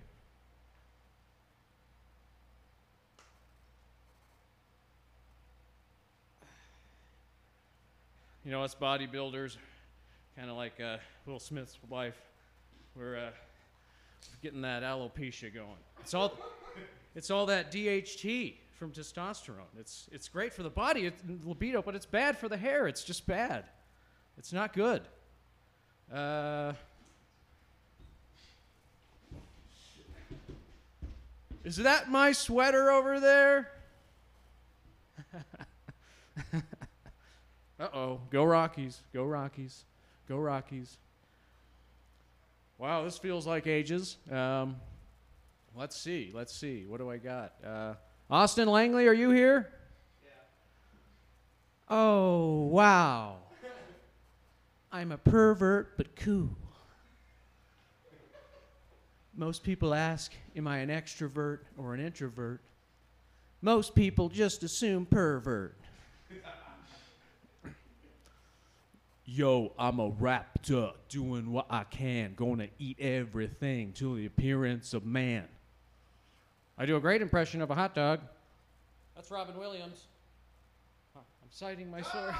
You 8.44 8.52
know, 8.52 8.62
us 8.62 8.76
bodybuilders, 8.80 9.56
kind 10.36 10.48
of 10.48 10.56
like 10.56 10.80
uh, 10.80 10.98
Will 11.26 11.40
Smith's 11.40 11.78
wife, 11.88 12.14
we're 12.94 13.16
uh, 13.16 13.30
getting 14.40 14.62
that 14.62 14.84
alopecia 14.84 15.52
going. 15.52 15.68
It's 16.00 16.14
all, 16.14 16.32
it's 17.16 17.28
all 17.32 17.46
that 17.46 17.72
DHT 17.72 18.54
from 18.76 18.92
testosterone. 18.92 19.72
It's 19.78 20.08
it's 20.12 20.28
great 20.28 20.52
for 20.52 20.62
the 20.62 20.70
body, 20.70 21.06
it's 21.06 21.22
libido, 21.44 21.82
but 21.82 21.94
it's 21.94 22.06
bad 22.06 22.38
for 22.38 22.48
the 22.48 22.56
hair. 22.56 22.86
It's 22.86 23.02
just 23.02 23.26
bad. 23.26 23.64
It's 24.38 24.52
not 24.52 24.72
good. 24.72 25.02
Uh, 26.12 26.74
is 31.64 31.76
that 31.76 32.10
my 32.10 32.32
sweater 32.32 32.90
over 32.90 33.18
there? 33.18 33.70
uh 37.80 37.88
oh. 37.92 38.20
Go 38.30 38.44
Rockies. 38.44 39.00
Go 39.12 39.24
Rockies. 39.24 39.84
Go 40.28 40.38
Rockies. 40.38 40.98
Wow, 42.78 43.04
this 43.04 43.16
feels 43.16 43.46
like 43.46 43.66
ages. 43.66 44.18
Um, 44.30 44.76
let's 45.74 45.96
see. 45.96 46.30
Let's 46.34 46.54
see. 46.54 46.84
What 46.86 47.00
do 47.00 47.10
I 47.10 47.16
got? 47.16 47.54
Uh, 47.64 47.94
Austin 48.30 48.68
Langley, 48.68 49.06
are 49.06 49.14
you 49.14 49.30
here? 49.30 49.70
Oh, 51.88 52.64
wow. 52.64 53.36
I'm 54.90 55.12
a 55.12 55.18
pervert, 55.18 55.96
but 55.96 56.16
cool. 56.16 56.50
Most 59.36 59.62
people 59.62 59.94
ask, 59.94 60.32
Am 60.56 60.66
I 60.66 60.78
an 60.78 60.88
extrovert 60.88 61.60
or 61.76 61.94
an 61.94 62.00
introvert? 62.00 62.60
Most 63.60 63.94
people 63.94 64.28
just 64.28 64.62
assume 64.62 65.06
pervert. 65.06 65.76
Yo, 69.24 69.72
I'm 69.78 70.00
a 70.00 70.10
raptor 70.10 70.94
doing 71.08 71.52
what 71.52 71.66
I 71.70 71.84
can, 71.84 72.34
gonna 72.34 72.68
eat 72.78 72.98
everything 72.98 73.92
till 73.92 74.14
the 74.14 74.26
appearance 74.26 74.94
of 74.94 75.04
man. 75.04 75.46
I 76.78 76.84
do 76.86 76.96
a 76.96 77.00
great 77.00 77.22
impression 77.22 77.62
of 77.62 77.70
a 77.70 77.74
hot 77.74 77.94
dog. 77.94 78.20
That's 79.14 79.30
Robin 79.30 79.56
Williams. 79.58 80.04
Huh, 81.14 81.20
I'm 81.42 81.48
citing 81.50 81.90
my 81.90 82.02
source. 82.02 82.34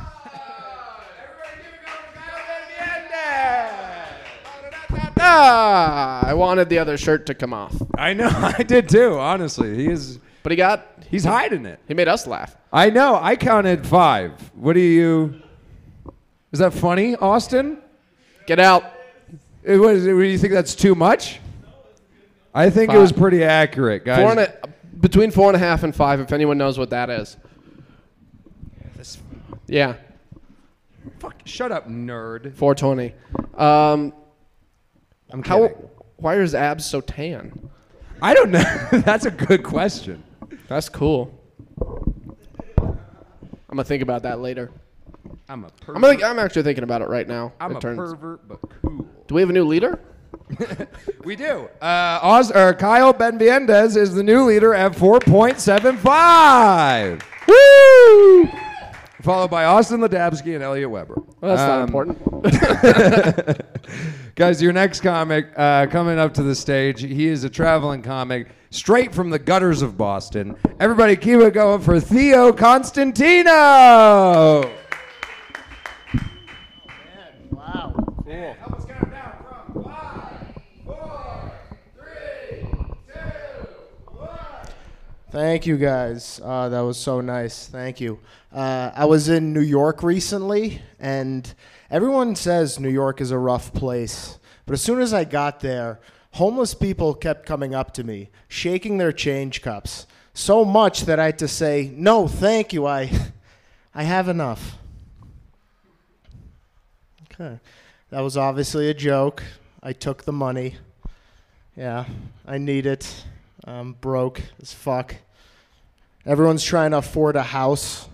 ah, 5.19 6.27
I 6.27 6.35
wanted 6.35 6.69
the 6.69 6.79
other 6.79 6.97
shirt 6.97 7.27
to 7.27 7.35
come 7.35 7.53
off, 7.53 7.75
I 7.97 8.13
know, 8.13 8.29
I 8.33 8.63
did 8.63 8.89
too. 8.89 9.19
Honestly, 9.19 9.75
he 9.77 9.87
is. 9.91 10.19
but 10.43 10.53
he 10.53 10.57
got 10.57 10.87
He's 11.11 11.25
hiding 11.25 11.67
it. 11.67 11.79
he 11.87 11.95
made 11.95 12.09
us 12.09 12.27
laugh. 12.27 12.57
I 12.73 12.91
know. 12.91 13.17
I 13.21 13.37
counted 13.37 13.87
five. 13.87 14.33
What 14.55 14.73
do 14.73 14.81
you? 14.81 15.41
Is 16.51 16.59
that 16.59 16.75
funny, 16.75 17.15
Austin? 17.17 17.79
Get 18.47 18.59
out. 18.59 18.83
It 19.63 19.79
was, 19.79 20.03
do 20.05 20.21
you 20.21 20.37
think 20.37 20.53
that's 20.53 20.75
too 20.75 20.95
much? 20.97 21.41
I 22.57 22.71
think 22.71 22.93
it 22.93 22.99
was 22.99 23.13
pretty 23.13 23.45
accurate, 23.45 24.05
guys. 24.05 24.21
Four 24.21 24.31
and 24.31 24.41
a, 24.41 24.69
between 24.99 25.31
four 25.31 25.49
and 25.49 25.57
a 25.57 25.59
half 25.59 25.83
and 25.83 25.95
five, 25.95 26.21
if 26.21 26.33
anyone 26.33 26.57
knows 26.57 26.79
what 26.79 26.91
that 26.91 27.11
is. 27.11 27.37
Yeah, 29.69 29.97
Fuck, 31.19 31.43
shut 31.45 31.73
up, 31.73 31.89
nerd. 31.89 32.55
420. 32.55 33.15
Um, 33.57 34.13
I'm 35.31 35.43
how? 35.43 35.69
Why 36.17 36.37
are 36.37 36.41
his 36.41 36.55
abs 36.55 36.87
so 36.87 37.01
tan? 37.01 37.69
I 38.23 38.33
don't 38.33 38.51
know. 38.53 38.63
that's 38.93 39.27
a 39.27 39.31
good 39.31 39.63
question. 39.65 40.23
That's 40.69 40.89
cool. 40.89 41.33
I'm 42.81 42.97
gonna 43.69 43.85
think 43.85 44.03
about 44.03 44.23
that 44.23 44.41
later. 44.41 44.71
I'm 45.49 45.65
a 45.65 45.69
pervert. 45.81 45.97
I'm 45.97 46.03
gonna, 46.03 46.25
I'm 46.27 46.39
actually 46.39 46.63
thinking 46.63 46.85
about 46.85 47.03
it 47.03 47.09
right 47.09 47.27
now. 47.27 47.53
I'm 47.61 47.73
It 47.73 47.79
a 47.79 47.81
turns- 47.81 47.99
pervert, 47.99 48.47
but 48.49 48.61
cool. 48.83 49.07
Do 49.27 49.35
we 49.35 49.41
have 49.43 49.51
a 49.51 49.53
new 49.53 49.65
leader? 49.65 49.99
We 51.25 51.35
do. 51.37 51.69
Uh, 51.83 52.21
Oz, 52.23 52.53
or 52.53 52.73
Kyle 52.75 53.13
Benviendez 53.13 53.97
is 53.97 54.15
the 54.15 54.23
new 54.23 54.45
leader 54.45 54.73
at 54.75 54.93
4.75. 54.93 57.21
Woo! 57.49 58.49
Followed 59.23 59.51
by 59.51 59.65
Austin 59.65 59.99
Ladabsky 60.01 60.55
and 60.55 60.63
Elliot 60.63 60.89
Weber. 60.89 61.17
Well, 61.41 61.57
that's 61.57 61.67
not 61.67 61.81
Um, 61.81 61.89
important. 61.89 62.17
Guys, 64.37 64.63
your 64.63 64.73
next 64.73 65.01
comic 65.01 65.49
uh, 65.57 65.87
coming 65.87 66.17
up 66.19 66.33
to 66.35 66.45
the 66.45 66.55
stage. 66.55 67.01
He 67.01 67.27
is 67.27 67.43
a 67.43 67.51
traveling 67.51 68.03
comic 68.03 68.47
straight 68.71 69.13
from 69.13 69.31
the 69.31 69.41
gutters 69.41 69.83
of 69.83 69.99
Boston. 69.99 70.55
Everybody 70.79 71.17
keep 71.17 71.41
it 71.41 71.55
going 71.55 71.81
for 71.81 71.99
Theo 71.99 72.53
Constantino. 72.53 73.51
Oh, 73.51 74.71
Wow, 77.51 77.95
cool. 78.25 78.55
Help 78.61 78.73
us 78.75 78.85
count 78.85 79.11
down 79.11 79.33
from 79.73 79.83
five, 79.85 80.33
four, 80.85 81.53
three, 81.99 82.69
two, 83.09 83.21
one. 84.13 84.29
Thank 85.31 85.67
you 85.67 85.77
guys. 85.77 86.41
Uh, 86.43 86.69
that 86.69 86.81
was 86.81 86.97
so 86.97 87.21
nice. 87.21 87.67
Thank 87.67 88.01
you. 88.01 88.21
Uh, 88.53 88.93
I 88.95 89.07
was 89.07 89.29
in 89.29 89.53
New 89.53 89.61
York 89.61 90.05
recently, 90.05 90.81
and 91.01 91.53
everyone 91.91 92.37
says 92.37 92.79
New 92.79 92.91
York 92.91 93.21
is 93.21 93.33
a 93.33 93.39
rough 93.39 93.75
place. 93.75 94.39
But 94.67 94.75
as 94.75 94.83
soon 94.83 95.01
as 95.01 95.13
I 95.13 95.25
got 95.25 95.59
there, 95.59 95.99
homeless 96.35 96.75
people 96.75 97.13
kept 97.13 97.45
coming 97.45 97.75
up 97.75 97.93
to 97.95 98.05
me, 98.05 98.31
shaking 98.47 98.99
their 98.99 99.11
change 99.11 99.63
cups, 99.63 100.07
so 100.33 100.65
much 100.65 101.03
that 101.03 101.19
I 101.19 101.27
had 101.27 101.41
to 101.41 101.49
say, 101.49 101.91
"No, 101.93 102.29
thank 102.29 102.73
you. 102.73 102.87
I, 102.87 103.11
I 103.95 104.05
have 104.05 104.29
enough." 104.29 104.79
Okay, 107.33 107.59
that 108.11 108.21
was 108.21 108.37
obviously 108.37 108.89
a 108.91 108.95
joke. 108.95 109.43
I 109.83 109.93
took 109.93 110.23
the 110.23 110.33
money. 110.33 110.77
Yeah, 111.77 112.05
I 112.47 112.59
need 112.59 112.87
it. 112.87 113.25
I'm 113.67 113.95
broke 113.95 114.41
as 114.63 114.73
fuck. 114.73 115.17
Everyone's 116.25 116.63
trying 116.63 116.93
to 116.93 116.99
afford 116.99 117.37
a 117.37 117.43
house. 117.43 118.09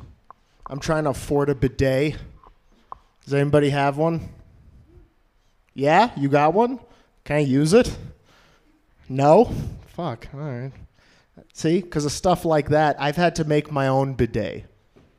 I'm 0.69 0.81
trying 0.81 1.05
to 1.05 1.11
afford 1.11 1.51
a 1.51 1.55
bidet. 1.55 2.17
Does 3.25 3.35
anybody 3.35 3.71
have 3.71 3.99
one? 3.99 4.31
Yeah, 5.75 6.11
you 6.17 6.29
got 6.29 6.55
one? 6.55 6.81
Can 7.25 7.37
I 7.37 7.41
use 7.41 7.73
it? 7.75 7.95
No? 9.09 9.53
Fuck, 9.89 10.29
all 10.33 10.41
right. 10.41 10.73
See, 11.53 11.83
because 11.83 12.05
of 12.07 12.13
stuff 12.13 12.45
like 12.45 12.71
that, 12.71 12.97
I've 12.99 13.17
had 13.17 13.37
to 13.37 13.45
make 13.45 13.71
my 13.71 13.89
own 13.89 14.15
bidet. 14.15 14.65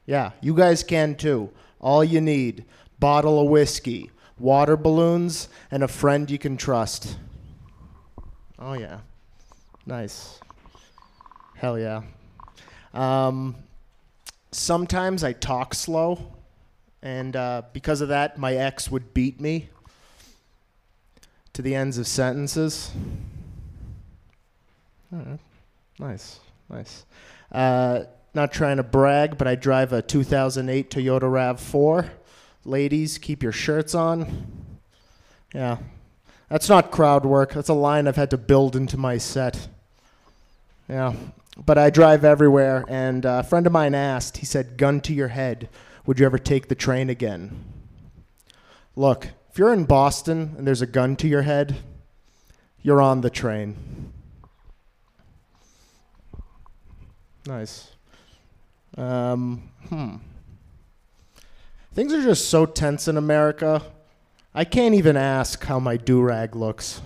Yeah, 0.06 0.32
you 0.42 0.56
guys 0.56 0.84
can 0.84 1.16
too. 1.16 1.52
All 1.80 2.04
you 2.04 2.22
need 2.22 2.66
bottle 3.00 3.40
of 3.42 3.50
whiskey, 3.50 4.10
water 4.40 4.76
balloons, 4.78 5.48
and 5.70 5.84
a 5.84 5.88
friend 5.88 6.30
you 6.32 6.40
can 6.40 6.58
trust. 6.58 7.18
Oh, 8.58 8.74
yeah. 8.74 9.00
Nice. 9.86 10.40
Hell 11.56 11.78
yeah. 11.78 12.02
Um, 12.94 13.56
sometimes 14.52 15.24
I 15.24 15.34
talk 15.34 15.74
slow, 15.74 16.34
and 17.02 17.36
uh, 17.36 17.64
because 17.74 18.02
of 18.02 18.10
that, 18.10 18.38
my 18.38 18.56
ex 18.56 18.90
would 18.90 19.14
beat 19.14 19.42
me 19.42 19.70
to 21.54 21.62
the 21.62 21.76
ends 21.76 21.98
of 21.98 22.08
sentences. 22.08 22.92
Nice, 26.00 26.40
nice. 26.70 27.06
Uh, 27.52 28.04
not 28.34 28.52
trying 28.52 28.78
to 28.78 28.84
brag, 28.84 29.38
but 29.38 29.48
I 29.48 29.56
drive 29.56 29.94
a 29.94 30.02
2008 30.02 30.90
Toyota 30.90 31.22
RAV4. 31.22 32.10
Ladies, 32.66 33.18
keep 33.18 33.44
your 33.44 33.52
shirts 33.52 33.94
on. 33.94 34.48
Yeah. 35.54 35.78
That's 36.54 36.70
not 36.70 36.92
crowd 36.92 37.26
work. 37.26 37.54
That's 37.54 37.70
a 37.70 37.74
line 37.74 38.08
I've 38.08 38.16
had 38.16 38.30
to 38.30 38.38
build 38.38 38.76
into 38.76 38.96
my 38.96 39.18
set. 39.18 39.70
Yeah. 40.88 41.16
But 41.58 41.80
I 41.80 41.90
drive 41.90 42.24
everywhere, 42.24 42.86
and 42.88 43.26
a 43.26 43.42
friend 43.42 43.66
of 43.66 43.74
mine 43.74 43.96
asked, 43.96 44.38
he 44.38 44.46
said, 44.46 44.78
gun 44.78 45.02
to 45.02 45.16
your 45.16 45.30
head, 45.30 45.68
would 46.06 46.20
you 46.20 46.28
ever 46.28 46.38
take 46.38 46.68
the 46.68 46.76
train 46.76 47.10
again? 47.10 47.64
Look, 48.96 49.30
if 49.50 49.58
you're 49.58 49.74
in 49.74 49.86
Boston 49.86 50.54
and 50.56 50.68
there's 50.68 50.84
a 50.84 50.86
gun 50.86 51.16
to 51.16 51.28
your 51.28 51.42
head, 51.42 51.78
you're 52.84 53.02
on 53.02 53.22
the 53.22 53.32
train. 53.32 54.14
Nice. 57.48 57.90
Um, 58.96 59.72
hmm. 59.90 60.18
Things 61.96 62.14
are 62.14 62.22
just 62.22 62.48
so 62.52 62.68
tense 62.68 63.08
in 63.08 63.18
America. 63.18 63.82
I 64.56 64.66
can't 64.66 64.94
even 64.96 65.18
ask 65.18 65.64
how 65.64 65.80
my 65.80 65.98
do 65.98 66.22
rag 66.22 66.56
looks. 66.56 67.02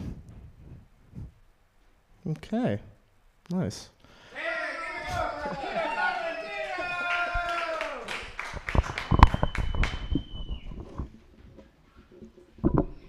Okay. 2.30 2.80
Nice. 3.50 3.90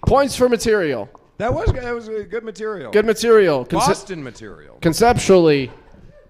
Points 0.05 0.35
for 0.35 0.49
material. 0.49 1.09
That 1.37 1.53
was 1.53 1.71
that 1.71 1.93
was 1.93 2.07
good 2.07 2.43
material. 2.43 2.91
Good 2.91 3.05
material. 3.05 3.65
Conce- 3.65 3.87
Boston 3.87 4.23
material. 4.23 4.77
conceptually, 4.81 5.71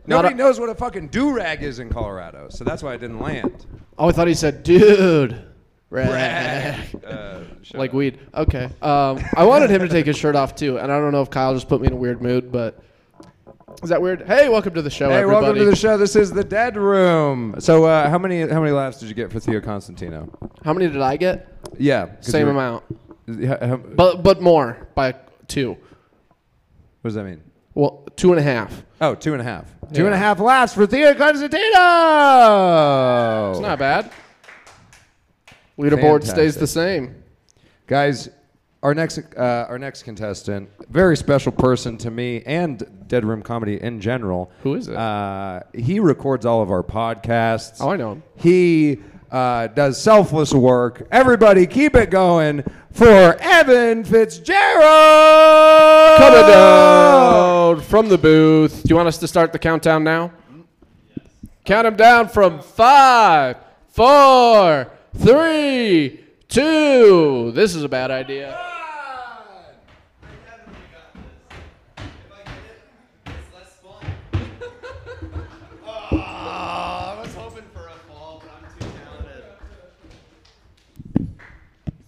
Nobody 0.05 0.33
a- 0.33 0.37
knows 0.37 0.59
what 0.59 0.69
a 0.69 0.75
fucking 0.75 1.07
do 1.07 1.31
rag 1.31 1.63
is 1.63 1.79
in 1.79 1.89
Colorado, 1.89 2.47
so 2.49 2.63
that's 2.63 2.83
why 2.83 2.93
it 2.93 2.99
didn't 2.99 3.19
land. 3.19 3.65
oh, 3.97 4.09
I 4.09 4.11
thought 4.11 4.27
he 4.27 4.33
said, 4.33 4.63
dude. 4.63 5.41
Rag. 5.89 6.85
Uh, 7.09 7.43
like 7.73 7.89
up. 7.89 7.95
weed. 7.95 8.19
Okay. 8.35 8.65
Um, 8.81 9.19
I 9.35 9.43
wanted 9.45 9.69
him 9.71 9.81
to 9.81 9.87
take 9.87 10.05
his 10.05 10.15
shirt 10.17 10.35
off 10.35 10.53
too, 10.55 10.77
and 10.77 10.91
I 10.91 10.99
don't 10.99 11.11
know 11.11 11.21
if 11.21 11.29
Kyle 11.31 11.53
just 11.55 11.67
put 11.67 11.81
me 11.81 11.87
in 11.87 11.93
a 11.93 11.95
weird 11.95 12.21
mood, 12.21 12.51
but 12.51 12.83
is 13.81 13.89
that 13.89 13.99
weird? 14.01 14.27
Hey, 14.27 14.47
welcome 14.49 14.73
to 14.75 14.81
the 14.83 14.89
show, 14.91 15.09
Hey, 15.09 15.15
everybody. 15.17 15.43
welcome 15.45 15.59
to 15.59 15.65
the 15.69 15.75
show. 15.75 15.97
This 15.97 16.15
is 16.15 16.31
the 16.31 16.43
Dead 16.43 16.77
Room. 16.77 17.55
So, 17.59 17.85
uh, 17.85 18.07
how 18.09 18.17
many 18.19 18.41
how 18.47 18.59
many 18.61 18.71
laughs 18.71 18.99
did 18.99 19.09
you 19.09 19.15
get 19.15 19.31
for 19.31 19.39
Theo 19.39 19.59
Constantino? 19.61 20.31
How 20.63 20.73
many 20.73 20.87
did 20.87 21.01
I 21.01 21.17
get? 21.17 21.47
Yeah, 21.79 22.09
Same 22.21 22.45
you- 22.47 22.51
amount, 22.53 22.83
Yeah, 23.27 23.65
how- 23.65 23.77
but 23.77 24.21
but 24.23 24.41
more 24.41 24.87
by 24.95 25.15
two. 25.47 25.71
What 25.71 27.05
does 27.05 27.15
that 27.15 27.23
mean? 27.25 27.41
Well, 27.73 28.03
two 28.15 28.31
and 28.31 28.39
a 28.39 28.43
half. 28.43 28.83
Oh, 29.01 29.15
two 29.15 29.33
and 29.33 29.41
a 29.41 29.45
half. 29.45 29.65
Two 29.93 30.03
Yeah. 30.05 30.15
half 30.15 30.39
laughs 30.39 30.73
for 30.73 30.85
Theo 30.85 31.13
Constantino. 31.15 31.61
It's 33.51 33.59
not 33.61 33.79
bad. 33.79 34.11
Leaderboard 35.79 36.25
stays 36.25 36.55
the 36.55 36.67
same. 36.67 37.23
Guys, 37.87 38.29
our 38.83 38.93
next 38.93 39.19
uh, 39.37 39.65
our 39.69 39.79
next 39.79 40.03
contestant, 40.03 40.69
very 40.89 41.17
special 41.17 41.51
person 41.51 41.97
to 41.97 42.11
me 42.11 42.43
and 42.45 43.07
Dead 43.07 43.25
Room 43.25 43.41
Comedy 43.41 43.81
in 43.81 43.99
general. 43.99 44.51
Who 44.63 44.75
is 44.75 44.87
it? 44.87 44.95
Uh, 44.95 45.61
he 45.73 45.99
records 45.99 46.45
all 46.45 46.61
of 46.61 46.69
our 46.69 46.83
podcasts. 46.83 47.77
Oh, 47.79 47.89
I 47.89 47.97
know 47.97 48.11
him. 48.13 48.23
He 48.35 48.99
uh, 49.31 49.67
does 49.67 50.01
selfless 50.01 50.53
work. 50.53 51.07
Everybody, 51.11 51.65
keep 51.65 51.95
it 51.95 52.09
going 52.09 52.63
for 52.91 53.37
Evan 53.39 54.03
Fitzgerald. 54.03 54.57
Coming 56.17 56.47
down 56.47 57.81
from 57.81 58.09
the 58.09 58.17
booth. 58.17 58.83
Do 58.83 58.89
you 58.89 58.95
want 58.95 59.07
us 59.07 59.17
to 59.19 59.27
start 59.27 59.53
the 59.53 59.59
countdown 59.59 60.03
now? 60.03 60.33
Count 61.65 61.85
them 61.85 61.95
down 61.95 62.27
from 62.29 62.61
five, 62.61 63.57
four, 63.89 64.91
three, 65.17 66.23
two. 66.47 67.51
This 67.53 67.75
is 67.75 67.83
a 67.83 67.89
bad 67.89 68.11
idea. 68.11 68.57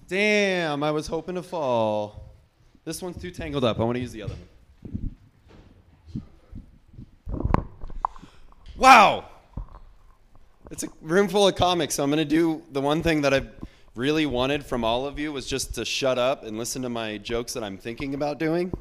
Damn, 0.07 0.83
I 0.83 0.91
was 0.91 1.07
hoping 1.07 1.35
to 1.35 1.41
fall. 1.41 2.35
This 2.83 3.01
one's 3.01 3.15
too 3.15 3.31
tangled 3.31 3.63
up. 3.63 3.79
I 3.79 3.83
want 3.83 3.95
to 3.95 4.01
use 4.01 4.11
the 4.11 4.23
other 4.23 4.35
one. 7.29 7.45
Wow! 8.75 9.30
It's 10.71 10.83
a 10.83 10.89
room 11.01 11.27
full 11.27 11.49
of 11.49 11.55
comics, 11.55 11.95
so 11.95 12.03
I'm 12.03 12.11
to 12.11 12.23
do 12.23 12.63
the 12.71 12.79
one 12.79 13.03
thing 13.03 13.23
that 13.23 13.33
I 13.33 13.41
really 13.93 14.25
wanted 14.25 14.65
from 14.65 14.85
all 14.85 15.05
of 15.05 15.19
you 15.19 15.33
was 15.33 15.45
just 15.45 15.75
to 15.75 15.83
shut 15.83 16.17
up 16.17 16.45
and 16.45 16.57
listen 16.57 16.81
to 16.83 16.89
my 16.89 17.17
jokes 17.17 17.51
that 17.55 17.63
I'm 17.63 17.77
thinking 17.77 18.13
about 18.13 18.39
doing. 18.39 18.71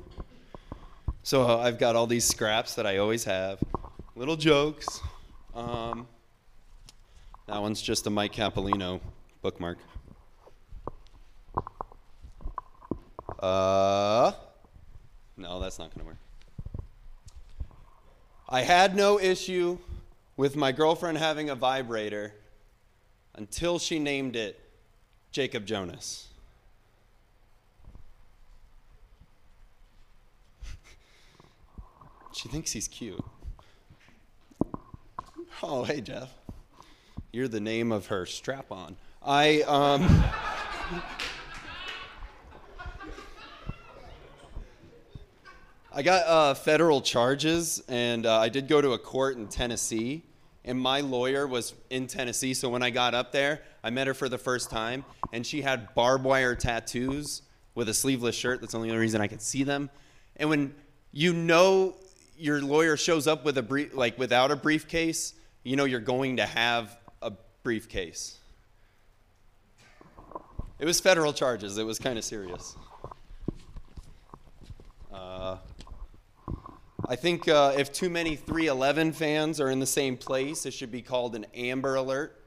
So 1.24 1.42
uh, 1.42 1.59
I've 1.59 1.81
got 1.81 1.96
all 1.96 2.07
these 2.07 2.24
scraps 2.24 2.76
that 2.76 2.87
I 2.87 2.98
always 2.98 3.24
have. 3.24 3.59
Little 4.14 4.37
jokes. 4.37 5.00
Um, 5.53 6.07
that 7.48 7.61
one's 7.61 7.83
just 7.83 8.07
a 8.07 8.11
Mike 8.11 8.35
Capolino 8.35 9.00
bookmark. 9.42 9.79
Uh, 13.40 14.31
no, 15.37 15.59
that's 15.59 15.81
not 15.81 15.90
to 15.98 16.05
work. 16.05 16.16
I 18.48 18.62
had 18.62 18.94
no 18.94 19.18
issue 19.18 19.76
with 20.40 20.57
my 20.57 20.72
girlfriend 20.72 21.18
having 21.18 21.50
a 21.50 21.55
vibrator 21.55 22.33
until 23.35 23.79
she 23.79 23.98
named 23.98 24.35
it 24.35 24.59
Jacob 25.33 25.66
Jonas. 25.66 26.29
she 32.33 32.48
thinks 32.48 32.72
he's 32.72 32.88
cute. 32.88 33.22
Oh, 35.62 35.85
hey, 35.85 36.00
Jeff. 36.00 36.33
You're 37.35 37.48
the 37.48 37.61
name 37.61 37.92
of 37.92 38.07
her 38.07 38.24
strap 38.24 38.72
on. 38.72 38.96
I, 39.22 39.61
um. 39.66 40.00
I 45.92 46.00
got 46.00 46.26
uh, 46.26 46.55
federal 46.55 47.03
charges, 47.03 47.83
and 47.88 48.24
uh, 48.24 48.38
I 48.38 48.48
did 48.48 48.68
go 48.68 48.81
to 48.81 48.92
a 48.92 48.98
court 48.98 49.37
in 49.37 49.46
Tennessee. 49.46 50.22
And 50.64 50.78
my 50.78 51.00
lawyer 51.00 51.46
was 51.46 51.74
in 51.88 52.06
Tennessee, 52.06 52.52
so 52.52 52.68
when 52.68 52.82
I 52.82 52.90
got 52.90 53.14
up 53.14 53.32
there, 53.32 53.62
I 53.82 53.90
met 53.90 54.06
her 54.06 54.14
for 54.14 54.28
the 54.28 54.38
first 54.38 54.70
time, 54.70 55.04
and 55.32 55.46
she 55.46 55.62
had 55.62 55.94
barbed 55.94 56.24
wire 56.24 56.54
tattoos 56.54 57.42
with 57.74 57.88
a 57.88 57.94
sleeveless 57.94 58.34
shirt. 58.34 58.60
That's 58.60 58.72
the 58.72 58.78
only 58.78 58.94
reason 58.94 59.20
I 59.20 59.26
could 59.26 59.40
see 59.40 59.62
them. 59.64 59.88
And 60.36 60.50
when 60.50 60.74
you 61.12 61.32
know 61.32 61.94
your 62.36 62.60
lawyer 62.60 62.96
shows 62.96 63.26
up 63.26 63.44
with 63.44 63.56
a 63.58 63.62
brief, 63.62 63.94
like 63.94 64.18
without 64.18 64.50
a 64.50 64.56
briefcase, 64.56 65.34
you 65.62 65.76
know 65.76 65.84
you're 65.84 66.00
going 66.00 66.36
to 66.36 66.46
have 66.46 66.98
a 67.22 67.32
briefcase. 67.62 68.38
It 70.78 70.86
was 70.86 71.00
federal 71.00 71.32
charges. 71.32 71.76
It 71.78 71.84
was 71.84 71.98
kind 71.98 72.18
of 72.18 72.24
serious. 72.24 72.76
Uh, 75.12 75.58
I 77.10 77.16
think 77.16 77.48
uh, 77.48 77.74
if 77.76 77.92
too 77.92 78.08
many 78.08 78.36
311 78.36 79.14
fans 79.14 79.60
are 79.60 79.68
in 79.68 79.80
the 79.80 79.86
same 79.86 80.16
place, 80.16 80.64
it 80.64 80.70
should 80.70 80.92
be 80.92 81.02
called 81.02 81.34
an 81.34 81.44
Amber 81.56 81.96
Alert. 81.96 82.40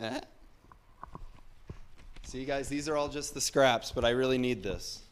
Eh? 0.00 0.20
See, 2.22 2.46
guys, 2.46 2.70
these 2.70 2.88
are 2.88 2.96
all 2.96 3.08
just 3.08 3.34
the 3.34 3.40
scraps, 3.42 3.92
but 3.92 4.06
I 4.06 4.10
really 4.10 4.38
need 4.38 4.62
this. 4.62 5.02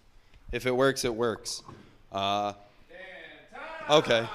If 0.50 0.64
it 0.64 0.74
works, 0.74 1.04
it 1.04 1.14
works. 1.14 1.62
Uh, 2.10 2.54
okay. 3.90 4.26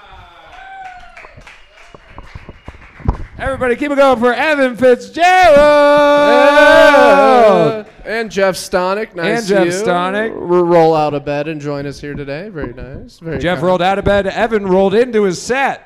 Everybody, 3.36 3.74
keep 3.74 3.90
it 3.90 3.96
going 3.96 4.20
for 4.20 4.32
Evan 4.32 4.76
Fitzgerald. 4.76 5.58
Uh, 5.58 7.84
and 8.08 8.30
Jeff 8.30 8.54
Stonick, 8.56 9.14
nice 9.14 9.38
And 9.40 9.46
Jeff 9.48 9.60
of 9.60 9.66
you. 9.66 9.72
Stonick. 9.72 10.30
R- 10.32 10.64
roll 10.64 10.94
out 10.94 11.14
of 11.14 11.24
bed 11.24 11.46
and 11.48 11.60
join 11.60 11.86
us 11.86 12.00
here 12.00 12.14
today. 12.14 12.48
Very 12.48 12.72
nice. 12.72 13.18
Very 13.18 13.38
Jeff 13.38 13.58
kind. 13.58 13.66
rolled 13.66 13.82
out 13.82 13.98
of 13.98 14.04
bed. 14.04 14.26
Evan 14.26 14.66
rolled 14.66 14.94
into 14.94 15.22
his 15.24 15.40
set. 15.40 15.84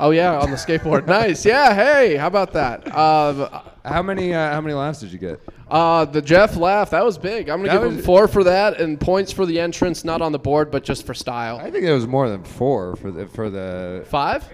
Oh 0.00 0.10
yeah, 0.10 0.38
on 0.38 0.50
the 0.50 0.56
skateboard. 0.56 1.06
nice. 1.08 1.44
Yeah. 1.44 1.74
Hey, 1.74 2.16
how 2.16 2.28
about 2.28 2.52
that? 2.52 2.86
Um, 2.96 3.48
How 3.84 4.02
many? 4.02 4.32
Uh, 4.34 4.52
how 4.52 4.60
many 4.60 4.74
laughs 4.74 5.00
did 5.00 5.12
you 5.12 5.18
get? 5.18 5.40
uh, 5.70 6.04
the 6.04 6.22
Jeff 6.22 6.56
laugh 6.56 6.90
that 6.90 7.04
was 7.04 7.18
big. 7.18 7.48
I'm 7.48 7.58
gonna 7.64 7.72
That 7.78 7.82
give 7.84 7.92
him 7.98 8.02
four 8.02 8.28
for 8.28 8.44
that 8.44 8.80
and 8.80 8.98
points 9.00 9.32
for 9.32 9.44
the 9.44 9.58
entrance, 9.58 10.04
not 10.04 10.22
on 10.22 10.30
the 10.32 10.38
board, 10.38 10.70
but 10.70 10.84
just 10.84 11.04
for 11.04 11.14
style. 11.14 11.58
I 11.58 11.70
think 11.70 11.84
it 11.84 11.92
was 11.92 12.06
more 12.06 12.28
than 12.28 12.44
four 12.44 12.94
for 12.96 13.10
the 13.10 13.26
for 13.26 13.50
the 13.50 14.04
Five. 14.08 14.44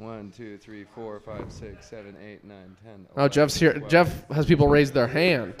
One, 0.00 0.32
two, 0.36 0.56
three, 0.58 0.84
four, 0.94 1.20
five, 1.20 1.52
six, 1.52 1.88
seven, 1.88 2.16
eight, 2.24 2.44
nine, 2.44 2.76
ten. 2.84 3.06
Oh, 3.16 3.28
Jeff's 3.28 3.54
here. 3.54 3.78
Jeff 3.88 4.28
has 4.30 4.46
people 4.46 4.66
raise 4.68 4.90
their 4.90 5.06
hand. 5.06 5.54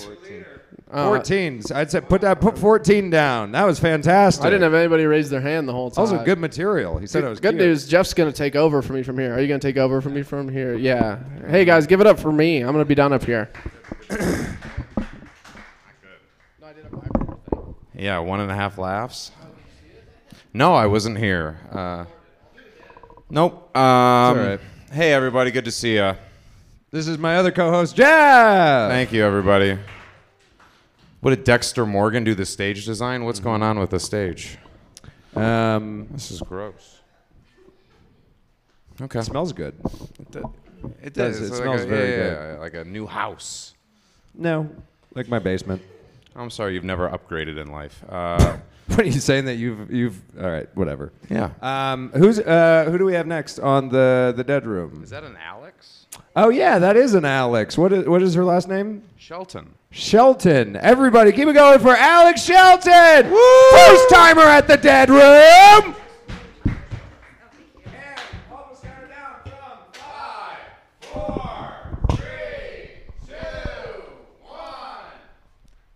Uh, 0.90 1.06
Fourteen. 1.06 1.62
I'd 1.72 1.90
say 1.90 2.00
put 2.00 2.20
that 2.22 2.40
put 2.40 2.58
fourteen 2.58 3.10
down. 3.10 3.52
That 3.52 3.64
was 3.64 3.78
fantastic. 3.78 4.44
I 4.44 4.50
didn't 4.50 4.62
have 4.62 4.74
anybody 4.74 5.04
raise 5.06 5.30
their 5.30 5.40
hand 5.40 5.68
the 5.68 5.72
whole 5.72 5.90
time. 5.90 6.00
Also 6.02 6.24
good 6.24 6.38
material. 6.38 6.98
He 6.98 7.06
said 7.06 7.22
it 7.22 7.28
was 7.28 7.38
Good 7.38 7.50
cute. 7.52 7.60
news, 7.62 7.86
Jeff's 7.86 8.12
gonna 8.14 8.32
take 8.32 8.56
over 8.56 8.82
for 8.82 8.92
me 8.94 9.02
from 9.04 9.16
here. 9.18 9.34
Are 9.34 9.40
you 9.40 9.46
gonna 9.46 9.60
take 9.60 9.76
over 9.76 10.00
for 10.00 10.08
me 10.10 10.22
from 10.22 10.48
here? 10.48 10.74
Yeah. 10.74 11.18
Hey 11.48 11.64
guys, 11.64 11.86
give 11.86 12.00
it 12.00 12.06
up 12.08 12.18
for 12.18 12.32
me. 12.32 12.60
I'm 12.60 12.72
gonna 12.72 12.84
be 12.84 12.94
down 12.96 13.12
up 13.12 13.22
here. 13.24 13.50
Yeah, 17.94 18.18
one 18.20 18.40
and 18.40 18.50
a 18.50 18.54
half 18.54 18.78
laughs. 18.78 19.30
No, 20.54 20.74
I 20.74 20.86
wasn't 20.86 21.18
here. 21.18 21.58
Uh, 21.70 22.06
nope. 23.30 23.76
Um, 23.76 23.82
all 23.82 24.34
right. 24.36 24.60
Hey, 24.92 25.12
everybody. 25.12 25.50
Good 25.50 25.64
to 25.66 25.70
see 25.70 25.94
you. 25.94 26.14
This 26.90 27.06
is 27.06 27.18
my 27.18 27.36
other 27.36 27.50
co-host, 27.52 27.94
Jeff. 27.94 28.90
Thank 28.90 29.12
you, 29.12 29.24
everybody. 29.24 29.78
What 31.20 31.30
did 31.30 31.44
Dexter 31.44 31.86
Morgan 31.86 32.24
do 32.24 32.34
the 32.34 32.46
stage 32.46 32.84
design? 32.86 33.24
What's 33.24 33.40
going 33.40 33.62
on 33.62 33.78
with 33.78 33.90
the 33.90 34.00
stage? 34.00 34.58
Um, 35.36 36.08
This 36.10 36.30
is 36.30 36.40
gross. 36.40 36.98
Okay. 39.00 39.22
smells 39.22 39.52
good. 39.52 39.74
It 41.02 41.14
does. 41.14 41.40
It's 41.40 41.50
It 41.50 41.52
like 41.52 41.62
smells 41.62 41.82
a- 41.82 41.86
very 41.86 42.10
yeah, 42.10 42.16
good. 42.16 42.32
yeah, 42.32 42.52
yeah, 42.54 42.58
like 42.58 42.74
a 42.74 42.84
new 42.84 43.06
house. 43.06 43.74
No, 44.34 44.68
like 45.14 45.28
my 45.28 45.38
basement. 45.38 45.82
I'm 46.34 46.50
sorry, 46.50 46.74
you've 46.74 46.84
never 46.84 47.08
upgraded 47.08 47.58
in 47.58 47.70
life. 47.70 48.02
Uh, 48.08 48.56
What 48.96 49.00
are 49.00 49.04
you 49.04 49.20
saying 49.20 49.44
that 49.44 49.54
you've 49.54 49.92
you've? 49.92 50.20
All 50.38 50.50
right, 50.50 50.68
whatever. 50.74 51.12
yeah. 51.30 51.50
Um, 51.62 52.10
who's 52.12 52.40
uh, 52.40 52.86
who 52.90 52.98
do 52.98 53.04
we 53.04 53.14
have 53.14 53.26
next 53.26 53.58
on 53.60 53.88
the 53.88 54.34
the 54.36 54.42
dead 54.42 54.66
room? 54.66 55.02
Is 55.02 55.10
that 55.10 55.22
an 55.22 55.36
Alex? 55.40 56.06
Oh 56.34 56.48
yeah, 56.48 56.78
that 56.80 56.96
is 56.96 57.14
an 57.14 57.24
Alex. 57.24 57.78
What 57.78 57.92
is 57.92 58.08
what 58.08 58.20
is 58.20 58.34
her 58.34 58.44
last 58.44 58.68
name? 58.68 59.02
Shelton. 59.16 59.74
Shelton. 59.92 60.76
Everybody, 60.76 61.30
keep 61.30 61.46
it 61.46 61.52
going 61.54 61.78
for 61.78 61.96
Alex 61.96 62.42
Shelton. 62.42 63.30
First 63.30 64.10
timer 64.10 64.42
at 64.42 64.66
the 64.66 64.76
dead 64.76 65.08
room. 65.08 65.94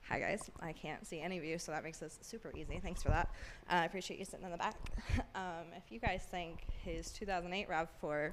Hi 0.09 0.18
guys, 0.20 0.50
I 0.61 0.74
can't 0.85 1.07
see 1.07 1.20
any 1.20 1.38
of 1.38 1.44
you, 1.44 1.59
so 1.59 1.73
that 1.73 1.83
makes 1.83 1.99
this 1.99 2.18
super 2.20 2.53
easy. 2.55 2.79
Thanks 2.83 3.03
for 3.03 3.09
that. 3.09 3.31
Uh, 3.70 3.77
I 3.77 3.85
appreciate 3.87 4.18
you 4.18 4.27
sitting 4.27 4.44
in 4.44 4.53
the 4.53 4.59
back. 4.59 4.77
um, 5.35 5.64
if 5.77 5.90
you 5.90 5.99
guys 5.99 6.23
think 6.31 6.66
his 6.85 7.11
2008 7.12 7.68
Rav4 7.70 8.33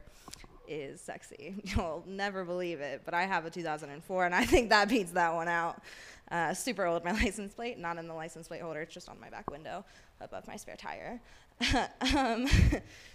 is 0.67 0.99
sexy, 0.99 1.55
you'll 1.63 2.03
never 2.05 2.43
believe 2.43 2.81
it. 2.81 3.03
But 3.05 3.13
I 3.13 3.23
have 3.23 3.45
a 3.45 3.49
2004, 3.49 4.25
and 4.25 4.35
I 4.35 4.45
think 4.45 4.69
that 4.69 4.89
beats 4.89 5.11
that 5.11 5.33
one 5.33 5.47
out. 5.47 5.81
Uh, 6.29 6.53
super 6.53 6.85
old, 6.85 7.05
my 7.05 7.11
license 7.23 7.53
plate, 7.53 7.77
not 7.77 7.97
in 7.97 8.07
the 8.07 8.13
license 8.13 8.49
plate 8.49 8.61
holder, 8.61 8.81
it's 8.81 8.93
just 8.93 9.07
on 9.07 9.17
my 9.19 9.29
back 9.29 9.49
window 9.49 9.85
above 10.19 10.45
my 10.45 10.57
spare 10.57 10.75
tire. 10.75 11.21
um, 12.15 12.45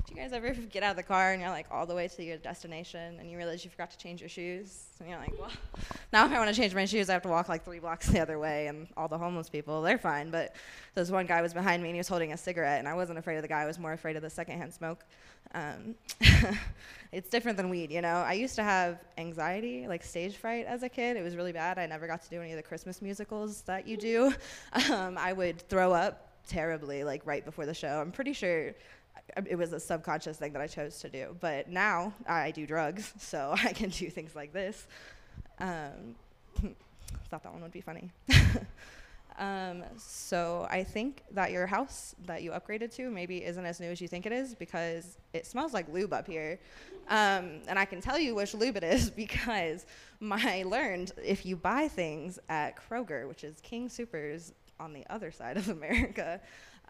do 0.06 0.14
you 0.14 0.16
guys 0.16 0.32
ever 0.32 0.52
get 0.52 0.82
out 0.82 0.92
of 0.92 0.96
the 0.96 1.02
car 1.02 1.32
and 1.32 1.40
you're 1.40 1.50
like 1.50 1.66
all 1.70 1.84
the 1.84 1.94
way 1.94 2.06
to 2.06 2.22
your 2.22 2.36
destination 2.36 3.18
and 3.18 3.30
you 3.30 3.36
realize 3.36 3.64
you 3.64 3.70
forgot 3.70 3.90
to 3.90 3.98
change 3.98 4.20
your 4.20 4.28
shoes? 4.28 4.84
And 5.00 5.08
you're 5.08 5.18
like, 5.18 5.38
well, 5.38 5.50
now 6.12 6.26
if 6.26 6.32
I 6.32 6.38
want 6.38 6.54
to 6.54 6.60
change 6.60 6.74
my 6.74 6.84
shoes, 6.84 7.10
I 7.10 7.14
have 7.14 7.22
to 7.22 7.28
walk 7.28 7.48
like 7.48 7.64
three 7.64 7.80
blocks 7.80 8.06
the 8.08 8.20
other 8.20 8.38
way. 8.38 8.68
And 8.68 8.86
all 8.96 9.08
the 9.08 9.18
homeless 9.18 9.48
people, 9.48 9.82
they're 9.82 9.98
fine. 9.98 10.30
But 10.30 10.54
this 10.94 11.10
one 11.10 11.26
guy 11.26 11.42
was 11.42 11.52
behind 11.52 11.82
me 11.82 11.88
and 11.88 11.96
he 11.96 11.98
was 11.98 12.08
holding 12.08 12.32
a 12.32 12.36
cigarette, 12.36 12.78
and 12.78 12.88
I 12.88 12.94
wasn't 12.94 13.18
afraid 13.18 13.36
of 13.36 13.42
the 13.42 13.48
guy. 13.48 13.62
I 13.62 13.66
was 13.66 13.78
more 13.78 13.92
afraid 13.92 14.16
of 14.16 14.22
the 14.22 14.30
secondhand 14.30 14.72
smoke. 14.72 15.04
Um, 15.54 15.94
it's 17.12 17.28
different 17.28 17.56
than 17.56 17.68
weed, 17.68 17.90
you 17.90 18.00
know. 18.00 18.16
I 18.16 18.34
used 18.34 18.56
to 18.56 18.62
have 18.62 18.98
anxiety, 19.18 19.86
like 19.88 20.02
stage 20.04 20.36
fright, 20.36 20.66
as 20.66 20.82
a 20.82 20.88
kid. 20.88 21.16
It 21.16 21.22
was 21.22 21.36
really 21.36 21.52
bad. 21.52 21.78
I 21.78 21.86
never 21.86 22.06
got 22.06 22.22
to 22.22 22.30
do 22.30 22.40
any 22.40 22.52
of 22.52 22.56
the 22.56 22.62
Christmas 22.62 23.02
musicals 23.02 23.62
that 23.62 23.86
you 23.86 23.96
do. 23.96 24.32
Um, 24.90 25.16
I 25.18 25.32
would 25.32 25.60
throw 25.68 25.92
up 25.92 26.25
terribly, 26.46 27.04
like 27.04 27.22
right 27.24 27.44
before 27.44 27.66
the 27.66 27.74
show. 27.74 28.00
I'm 28.00 28.12
pretty 28.12 28.32
sure 28.32 28.74
it 29.44 29.56
was 29.56 29.72
a 29.72 29.80
subconscious 29.80 30.38
thing 30.38 30.52
that 30.52 30.62
I 30.62 30.66
chose 30.66 30.98
to 31.00 31.08
do. 31.08 31.36
But 31.40 31.68
now 31.68 32.12
I 32.26 32.50
do 32.50 32.66
drugs, 32.66 33.12
so 33.18 33.54
I 33.64 33.72
can 33.72 33.90
do 33.90 34.10
things 34.10 34.34
like 34.34 34.52
this. 34.52 34.86
Um, 35.58 36.14
thought 37.30 37.42
that 37.42 37.52
one 37.52 37.62
would 37.62 37.72
be 37.72 37.80
funny. 37.80 38.10
um, 39.38 39.82
so 39.96 40.66
I 40.70 40.84
think 40.84 41.22
that 41.32 41.50
your 41.50 41.66
house 41.66 42.14
that 42.26 42.42
you 42.42 42.52
upgraded 42.52 42.94
to 42.96 43.10
maybe 43.10 43.44
isn't 43.44 43.64
as 43.64 43.80
new 43.80 43.90
as 43.90 44.00
you 44.00 44.08
think 44.08 44.26
it 44.26 44.32
is 44.32 44.54
because 44.54 45.18
it 45.32 45.46
smells 45.46 45.74
like 45.74 45.88
lube 45.92 46.12
up 46.12 46.26
here. 46.26 46.58
Um, 47.08 47.60
and 47.68 47.78
I 47.78 47.84
can 47.84 48.00
tell 48.00 48.18
you 48.18 48.34
which 48.34 48.54
lube 48.54 48.76
it 48.76 48.84
is 48.84 49.10
because 49.10 49.86
my 50.20 50.64
learned 50.66 51.12
if 51.22 51.46
you 51.46 51.56
buy 51.56 51.88
things 51.88 52.38
at 52.48 52.74
Kroger, 52.76 53.28
which 53.28 53.44
is 53.44 53.60
King 53.60 53.88
Supers 53.88 54.52
on 54.80 54.92
the 54.92 55.04
other 55.10 55.30
side 55.30 55.56
of 55.56 55.68
America, 55.78 56.40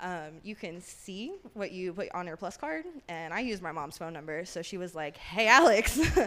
um, 0.01 0.40
you 0.42 0.55
can 0.55 0.81
see 0.81 1.33
what 1.55 1.72
you 1.72 1.92
put 1.92 2.09
on 2.12 2.27
your 2.27 2.37
plus 2.37 2.57
card. 2.57 2.85
And 3.09 3.33
I 3.33 3.40
used 3.40 3.62
my 3.62 3.72
mom's 3.72 3.99
phone 3.99 4.12
number, 4.12 4.44
so 4.44 4.62
she 4.62 4.77
was 4.77 4.94
like, 4.94 5.16
"Hey, 5.16 5.49
Alex." 5.49 6.01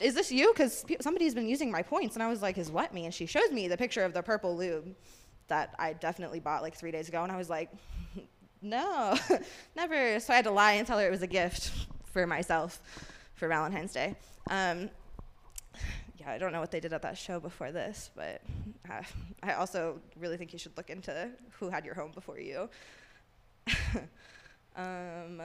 Is 0.00 0.14
this 0.14 0.32
you? 0.32 0.52
Because 0.52 0.84
somebody's 1.00 1.32
been 1.32 1.46
using 1.46 1.70
my 1.70 1.80
points. 1.80 2.16
And 2.16 2.22
I 2.22 2.28
was 2.28 2.42
like, 2.42 2.58
is 2.58 2.72
what 2.72 2.92
me? 2.92 3.04
And 3.04 3.14
she 3.14 3.24
shows 3.24 3.52
me 3.52 3.68
the 3.68 3.76
picture 3.76 4.02
of 4.02 4.12
the 4.12 4.20
purple 4.20 4.56
lube 4.56 4.96
that 5.46 5.76
I 5.78 5.92
definitely 5.92 6.40
bought 6.40 6.62
like 6.62 6.74
three 6.74 6.90
days 6.90 7.08
ago. 7.08 7.22
And 7.22 7.30
I 7.30 7.36
was 7.36 7.48
like, 7.48 7.70
no, 8.62 9.16
never. 9.76 10.18
So 10.18 10.32
I 10.32 10.36
had 10.36 10.44
to 10.46 10.50
lie 10.50 10.72
and 10.72 10.86
tell 10.86 10.98
her 10.98 11.06
it 11.06 11.10
was 11.10 11.22
a 11.22 11.28
gift 11.28 11.70
for 12.06 12.26
myself 12.26 12.80
for 13.34 13.46
Valentine's 13.46 13.92
Day. 13.92 14.16
Um, 14.50 14.90
yeah, 16.18 16.30
I 16.30 16.38
don't 16.38 16.52
know 16.52 16.60
what 16.60 16.70
they 16.70 16.80
did 16.80 16.92
at 16.92 17.02
that 17.02 17.18
show 17.18 17.40
before 17.40 17.72
this, 17.72 18.10
but 18.14 18.42
I 19.42 19.52
also 19.54 20.00
really 20.18 20.36
think 20.36 20.52
you 20.52 20.58
should 20.58 20.76
look 20.76 20.90
into 20.90 21.30
who 21.58 21.68
had 21.68 21.84
your 21.84 21.94
home 21.94 22.12
before 22.14 22.38
you. 22.38 22.68
um, 24.76 25.40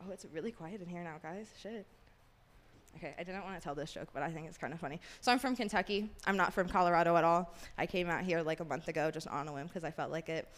oh, 0.00 0.10
it's 0.12 0.24
really 0.32 0.52
quiet 0.52 0.80
in 0.80 0.88
here 0.88 1.02
now, 1.02 1.16
guys. 1.22 1.48
Shit. 1.60 1.86
Okay, 2.96 3.14
I 3.18 3.22
didn't 3.22 3.44
want 3.44 3.54
to 3.56 3.62
tell 3.62 3.74
this 3.74 3.92
joke, 3.92 4.08
but 4.14 4.22
I 4.22 4.30
think 4.30 4.48
it's 4.48 4.58
kind 4.58 4.72
of 4.72 4.80
funny. 4.80 5.00
So 5.20 5.30
I'm 5.30 5.38
from 5.38 5.54
Kentucky. 5.54 6.08
I'm 6.26 6.36
not 6.36 6.52
from 6.52 6.68
Colorado 6.68 7.16
at 7.16 7.24
all. 7.24 7.54
I 7.76 7.86
came 7.86 8.08
out 8.08 8.24
here 8.24 8.42
like 8.42 8.60
a 8.60 8.64
month 8.64 8.88
ago 8.88 9.10
just 9.10 9.28
on 9.28 9.46
a 9.46 9.52
whim 9.52 9.66
because 9.66 9.84
I 9.84 9.90
felt 9.90 10.10
like 10.10 10.28
it. 10.28 10.48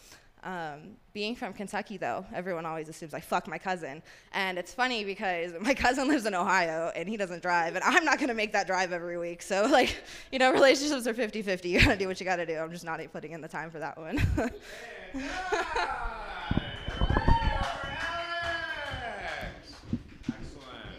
Um, 0.43 0.97
being 1.13 1.35
from 1.35 1.53
Kentucky, 1.53 1.97
though, 1.97 2.25
everyone 2.33 2.65
always 2.65 2.89
assumes 2.89 3.13
I 3.13 3.19
fuck 3.19 3.47
my 3.47 3.59
cousin. 3.59 4.01
And 4.33 4.57
it's 4.57 4.73
funny 4.73 5.03
because 5.03 5.51
my 5.61 5.73
cousin 5.73 6.07
lives 6.07 6.25
in 6.25 6.33
Ohio 6.33 6.91
and 6.95 7.07
he 7.07 7.17
doesn't 7.17 7.41
drive, 7.41 7.75
and 7.75 7.83
I'm 7.83 8.03
not 8.03 8.17
going 8.17 8.29
to 8.29 8.33
make 8.33 8.53
that 8.53 8.65
drive 8.67 8.91
every 8.91 9.17
week. 9.17 9.41
So, 9.41 9.67
like, 9.71 10.01
you 10.31 10.39
know, 10.39 10.51
relationships 10.51 11.05
are 11.07 11.13
50 11.13 11.41
50. 11.41 11.69
You 11.69 11.79
got 11.79 11.91
to 11.91 11.97
do 11.97 12.07
what 12.07 12.19
you 12.19 12.25
got 12.25 12.37
to 12.37 12.45
do. 12.45 12.57
I'm 12.57 12.71
just 12.71 12.85
not 12.85 12.99
putting 13.11 13.31
in 13.31 13.41
the 13.41 13.47
time 13.47 13.69
for 13.69 13.79
that 13.79 13.97
one. 13.97 14.19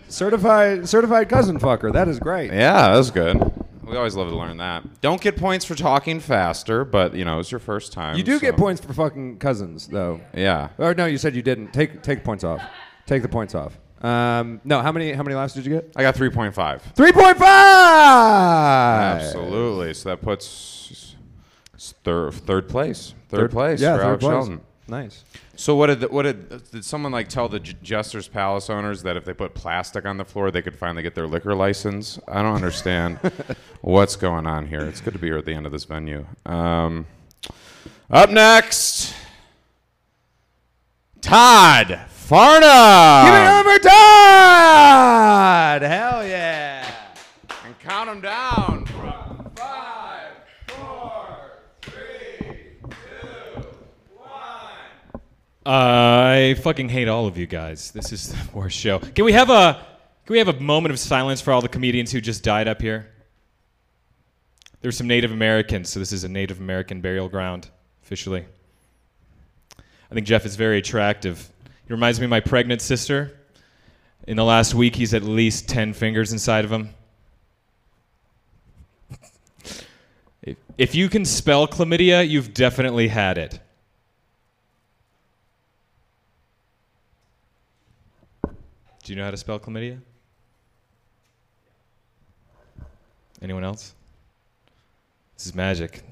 Certified 0.09 0.87
certified 0.87 1.31
cousin 1.31 1.59
fucker. 1.59 1.91
That 1.91 2.07
is 2.07 2.19
great. 2.19 2.53
Yeah, 2.53 2.91
that 2.91 2.99
was 2.99 3.11
good. 3.11 3.62
We 3.93 3.99
always 3.99 4.15
love 4.17 4.29
to 4.31 4.37
learn 4.37 4.57
that. 4.57 5.01
Don't 5.01 5.21
get 5.21 5.37
points 5.37 5.65
for 5.65 5.75
talking 5.75 6.19
faster, 6.19 6.85
but 6.85 7.15
you 7.15 7.25
know 7.25 7.39
it's 7.39 7.51
your 7.51 7.61
first 7.61 7.93
time. 7.93 8.17
You 8.17 8.23
do 8.23 8.41
get 8.41 8.57
points 8.57 8.81
for 8.85 8.93
fucking 8.93 9.39
cousins, 9.39 9.87
though. 9.87 10.21
Yeah. 10.35 10.71
Or 10.79 10.95
no, 10.95 11.07
you 11.07 11.19
said 11.19 11.37
you 11.37 11.43
didn't. 11.43 11.73
Take 11.73 12.03
take 12.03 12.25
points 12.25 12.43
off. 12.45 12.63
Take 13.07 13.23
the 13.23 13.29
points 13.29 13.55
off. 13.55 13.79
Um, 14.03 14.61
no, 14.65 14.81
how 14.83 14.91
many 14.91 15.13
how 15.13 15.23
many 15.23 15.37
laughs 15.37 15.55
did 15.55 15.65
you 15.65 15.73
get? 15.75 15.93
I 15.95 16.03
got 16.03 16.17
3.5. 16.17 16.81
Three 16.95 17.13
point 17.13 17.39
five. 17.39 19.21
Absolutely. 19.23 19.95
So 19.95 20.09
that 20.09 20.21
puts 20.23 21.15
third 21.79 22.33
third 22.35 22.69
place. 22.69 23.15
Third, 23.29 23.39
Third- 23.39 23.51
place 23.51 23.81
yeah, 23.81 23.93
for 23.97 24.03
third 24.03 24.07
Alex 24.09 24.25
place. 24.25 24.33
Shelton. 24.33 24.61
Nice. 24.89 25.25
So 25.57 25.77
what 25.77 25.87
did 25.87 26.01
the, 26.01 26.09
what 26.09 26.23
did 26.23 26.71
did 26.71 26.85
someone 26.85 27.13
like 27.13 27.29
tell 27.29 27.49
the 27.49 27.61
J- 27.61 27.77
Jester's 27.83 28.27
Palace 28.29 28.69
owners 28.69 29.03
that 29.05 29.17
if 29.17 29.25
they 29.25 29.33
put 29.33 29.55
plastic 29.55 30.05
on 30.05 30.17
the 30.17 30.25
floor, 30.25 30.51
they 30.51 30.61
could 30.63 30.77
finally 30.77 31.03
get 31.03 31.15
their 31.15 31.27
liquor 31.29 31.55
license? 31.55 32.19
I 32.27 32.43
don't 32.43 32.55
understand 32.55 33.19
what's 33.81 34.17
going 34.17 34.47
on 34.47 34.67
here. 34.67 34.81
It's 34.81 35.01
good 35.01 35.13
to 35.13 35.19
be 35.19 35.29
here 35.29 35.39
at 35.39 35.45
the 35.45 35.55
end 35.55 35.67
of 35.67 35.73
this 35.73 35.85
venue. 35.85 36.27
Um, 36.45 37.07
up 38.11 38.29
next, 38.31 39.15
Todd 41.21 42.01
Farnham. 42.09 43.27
Give 43.27 43.67
it 43.67 43.83
for 43.83 43.89
Todd! 43.89 45.83
Hell 45.83 46.27
yeah! 46.27 46.91
And 47.65 47.79
count 47.79 48.09
them 48.11 48.21
down 48.21 48.85
from 48.87 49.51
five, 49.55 50.33
four, 50.67 51.61
three, 51.83 52.59
two, 52.91 53.63
one. 54.17 55.21
I 55.65 56.57
fucking 56.63 56.89
hate 56.89 57.09
all 57.09 57.27
of 57.27 57.39
you 57.39 57.47
guys. 57.47 57.93
This 57.93 58.13
is 58.13 58.33
the 58.33 58.39
worst 58.59 58.77
show. 58.77 58.99
Can 58.99 59.25
we 59.25 59.33
have 59.33 59.51
a 59.51 59.87
can 60.25 60.35
we 60.35 60.39
have 60.39 60.49
a 60.49 60.61
moment 60.61 60.93
of 60.93 60.99
silence 60.99 61.41
for 61.41 61.53
all 61.53 61.61
the 61.61 61.69
comedians 61.69 62.13
who 62.13 62.21
just 62.21 62.43
died 62.43 62.69
up 62.69 62.81
here? 62.81 63.11
There's 64.81 64.97
some 64.97 65.07
Native 65.07 65.31
Americans, 65.31 65.91
so 65.91 66.01
this 66.01 66.13
is 66.13 66.25
a 66.25 66.29
Native 66.29 66.59
American 66.61 67.01
burial 67.01 67.29
ground 67.29 67.69
officially. 68.03 68.45
I 69.79 70.15
think 70.15 70.27
Jeff 70.27 70.45
is 70.45 70.57
very 70.57 70.79
attractive. 70.79 71.49
He 71.87 71.93
reminds 71.93 72.19
me 72.19 72.25
of 72.25 72.31
my 72.31 72.41
pregnant 72.41 72.83
sister. 72.83 73.39
In 74.27 74.37
the 74.37 74.45
last 74.45 74.75
week, 74.75 74.95
he's 74.95 75.15
at 75.15 75.23
least 75.23 75.69
10 75.69 75.93
fingers 75.93 76.33
inside 76.33 76.65
of 76.65 76.73
him. 76.73 76.91
If, 80.45 80.57
if 80.77 80.95
you 80.97 81.09
can 81.09 81.25
spell 81.25 81.69
chlamydia, 81.69 82.29
you've 82.29 82.53
definitely 82.53 83.07
had 83.07 83.39
it. 83.39 83.61
Do 89.03 89.13
you 89.13 89.19
know 89.19 89.25
how 89.25 89.33
to 89.33 89.37
spell 89.37 89.59
chlamydia? 89.59 89.99
Anyone 93.41 93.65
else? 93.65 93.95
This 95.37 95.47
is 95.47 95.55
magic. 95.55 96.03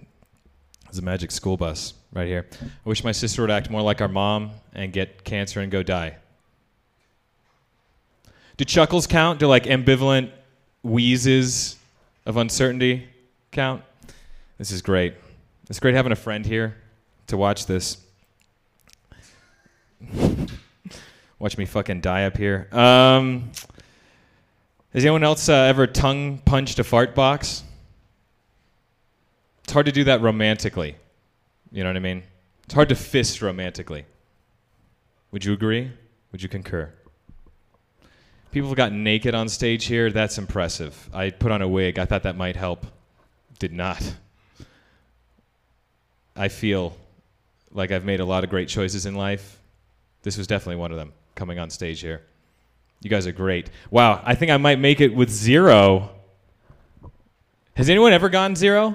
This 0.87 0.95
is 0.95 0.99
a 0.99 1.03
magic 1.03 1.31
school 1.31 1.57
bus 1.57 1.95
right 2.13 2.27
here. 2.27 2.49
I 2.61 2.89
wish 2.89 3.05
my 3.05 3.13
sister 3.13 3.43
would 3.43 3.51
act 3.51 3.71
more 3.71 3.83
like 3.83 4.01
our 4.01 4.09
mom 4.09 4.51
and 4.75 4.93
get 4.93 5.23
cancer 5.23 5.61
and 5.61 5.71
go 5.71 5.85
die. 5.85 6.17
Do 8.57 8.65
chuckles 8.65 9.07
count? 9.07 9.39
Do 9.39 9.47
like 9.47 9.65
ambivalent 9.65 10.33
wheezes 10.83 11.77
of 12.27 12.37
uncertainty 12.37 13.09
count? 13.53 13.83
This 14.59 14.73
is 14.73 14.83
great. 14.83 15.15
It's 15.69 15.79
great 15.79 15.95
having 15.95 16.11
a 16.11 16.17
friend 16.17 16.45
here 16.45 16.75
to 17.29 17.37
watch 17.37 17.67
this. 17.67 17.99
Watch 21.41 21.57
me 21.57 21.65
fucking 21.65 22.03
die 22.03 22.25
up 22.25 22.37
here. 22.37 22.69
Um, 22.71 23.51
has 24.93 25.03
anyone 25.05 25.25
else 25.25 25.49
uh, 25.49 25.55
ever 25.55 25.87
tongue 25.87 26.37
punched 26.45 26.79
a 26.79 26.85
fart 26.85 27.15
box? 27.15 27.65
It's 29.65 29.73
hard 29.73 29.87
to 29.87 29.93
do 29.93 30.05
that 30.05 30.21
romantically. 30.21 30.97
You 31.73 31.83
know 31.83 31.89
what 31.89 31.97
I 31.97 32.01
mean? 32.01 32.25
It's 32.65 32.75
hard 32.75 32.91
to 32.91 32.95
fist 32.95 33.41
romantically. 33.41 34.05
Would 35.33 35.43
you 35.43 35.55
agree? 35.55 35.91
Would 36.31 36.43
you 36.43 36.51
concur? 36.51 36.93
People 38.53 38.69
have 38.69 38.77
gotten 38.77 39.03
naked 39.03 39.35
on 39.35 39.49
stage 39.49 39.87
here. 39.87 40.11
That's 40.11 40.37
impressive. 40.37 41.09
I 41.11 41.31
put 41.31 41.53
on 41.53 41.63
a 41.63 41.69
wig. 41.69 41.99
I 41.99 42.05
thought 42.05 42.25
that 42.25 42.37
might 42.37 42.57
help. 42.57 42.85
Did 43.59 43.73
not. 43.73 44.15
I 46.37 46.49
feel 46.49 46.99
like 47.73 47.93
I've 47.93 48.05
made 48.05 48.21
a 48.21 48.27
lot 48.27 48.45
of 48.45 48.51
great 48.51 48.69
choices 48.69 49.07
in 49.07 49.15
life. 49.15 49.59
This 50.23 50.37
was 50.37 50.47
definitely 50.47 50.77
one 50.77 50.91
of 50.91 50.99
them 50.99 51.15
coming 51.41 51.59
on 51.59 51.71
stage 51.71 52.03
here. 52.03 52.21
You 53.01 53.09
guys 53.09 53.27
are 53.27 53.33
great. 53.33 53.71
Wow, 53.91 54.21
I 54.23 54.35
think 54.35 54.51
I 54.51 54.59
might 54.59 54.79
make 54.79 55.01
it 55.01 55.15
with 55.15 55.31
zero. 55.31 56.11
Has 57.73 57.89
anyone 57.89 58.13
ever 58.13 58.29
gone 58.29 58.55
zero? 58.55 58.95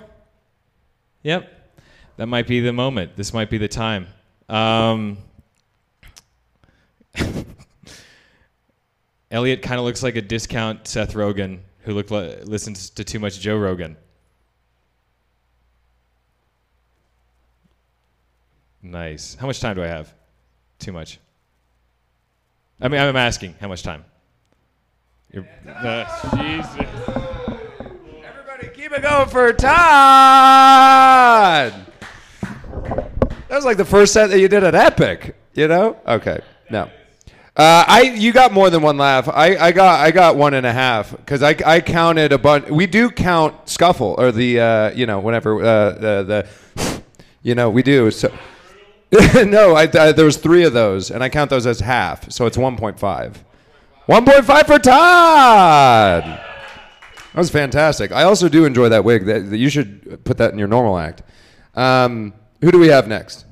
Yep. 1.24 1.52
That 2.18 2.28
might 2.28 2.46
be 2.46 2.60
the 2.60 2.72
moment. 2.72 3.16
This 3.16 3.34
might 3.34 3.50
be 3.50 3.58
the 3.58 3.68
time. 3.68 4.06
Um, 4.48 5.18
Elliot 9.32 9.64
kind 9.64 9.80
of 9.80 9.86
looks 9.86 10.04
like 10.04 10.16
a 10.16 10.22
discount 10.22 10.88
Seth 10.88 11.14
Rogen 11.16 11.62
who 11.80 11.94
look 11.96 12.12
li- 12.12 12.38
listens 12.44 12.92
to 12.92 13.04
too 13.04 13.18
much 13.18 13.40
Joe 13.40 13.58
Rogan. 13.58 13.98
Nice. 18.84 19.34
How 19.34 19.48
much 19.48 19.60
time 19.60 19.76
do 19.76 19.84
I 19.84 19.88
have? 19.88 20.14
Too 20.78 20.92
much. 20.92 21.18
I 22.80 22.88
mean, 22.90 23.00
I'm 23.00 23.16
asking 23.16 23.56
how 23.60 23.68
much 23.70 23.84
time. 23.84 24.04
You're, 25.32 25.48
uh, 25.68 26.06
Jesus. 26.36 26.76
Everybody 28.26 28.68
keep 28.74 28.92
it 28.92 29.02
going 29.02 29.30
for 29.30 29.54
Todd! 29.54 29.74
That 33.48 33.56
was 33.60 33.66
like 33.66 33.78
the 33.78 33.86
first 33.86 34.12
set 34.12 34.30
that 34.32 34.40
you 34.40 34.48
did 34.48 34.64
at 34.64 34.76
Epic, 34.76 35.36
you 35.54 35.68
know? 35.68 35.98
Okay, 36.06 36.40
no. 36.70 36.90
Uh, 37.56 37.86
I 37.88 38.02
you 38.02 38.34
got 38.34 38.52
more 38.52 38.70
than 38.70 38.82
one 38.82 38.98
laugh. 38.98 39.30
I, 39.30 39.56
I 39.56 39.72
got 39.72 40.02
I 40.02 40.12
got 40.12 40.36
one 40.36 40.54
and 40.54 40.66
a 40.66 40.74
half 40.74 41.12
because 41.12 41.42
I, 41.42 41.56
I 41.66 41.80
counted 41.80 42.34
a 42.34 42.38
bunch. 42.38 42.68
We 42.70 42.86
do 42.86 43.10
count 43.10 43.70
scuffle 43.70 44.16
or 44.18 44.34
the 44.34 44.60
uh, 44.60 44.92
you 44.92 45.06
know 45.06 45.22
whenever 45.22 45.64
uh, 45.64 45.92
the 45.92 46.46
the 46.76 47.02
you 47.44 47.56
know 47.56 47.70
we 47.70 47.82
do 47.82 48.12
so. 48.12 48.30
no, 49.46 49.76
I, 49.76 49.84
I, 49.84 50.12
there 50.12 50.26
was 50.26 50.38
three 50.38 50.64
of 50.64 50.74
those, 50.74 51.12
and 51.12 51.24
I 51.24 51.30
count 51.30 51.50
those 51.50 51.66
as 51.66 51.80
half, 51.80 52.30
so 52.32 52.46
it's 52.46 52.58
1.5. 52.58 52.98
1.5 54.08 54.66
for 54.66 54.80
Todd. 54.80 56.24
That 56.24 56.42
was 57.36 57.50
fantastic. 57.50 58.12
I 58.12 58.24
also 58.24 58.50
do 58.50 58.66
enjoy 58.66 58.90
that 58.90 59.04
wig. 59.04 59.26
That, 59.26 59.50
that 59.50 59.58
you 59.58 59.70
should 59.70 60.24
put 60.26 60.38
that 60.38 60.52
in 60.54 60.60
your 60.60 60.68
normal 60.68 60.98
act. 60.98 61.22
Um, 61.76 62.34
who 62.62 62.72
do 62.72 62.80
we 62.80 62.88
have 62.88 63.08
next? 63.08 63.46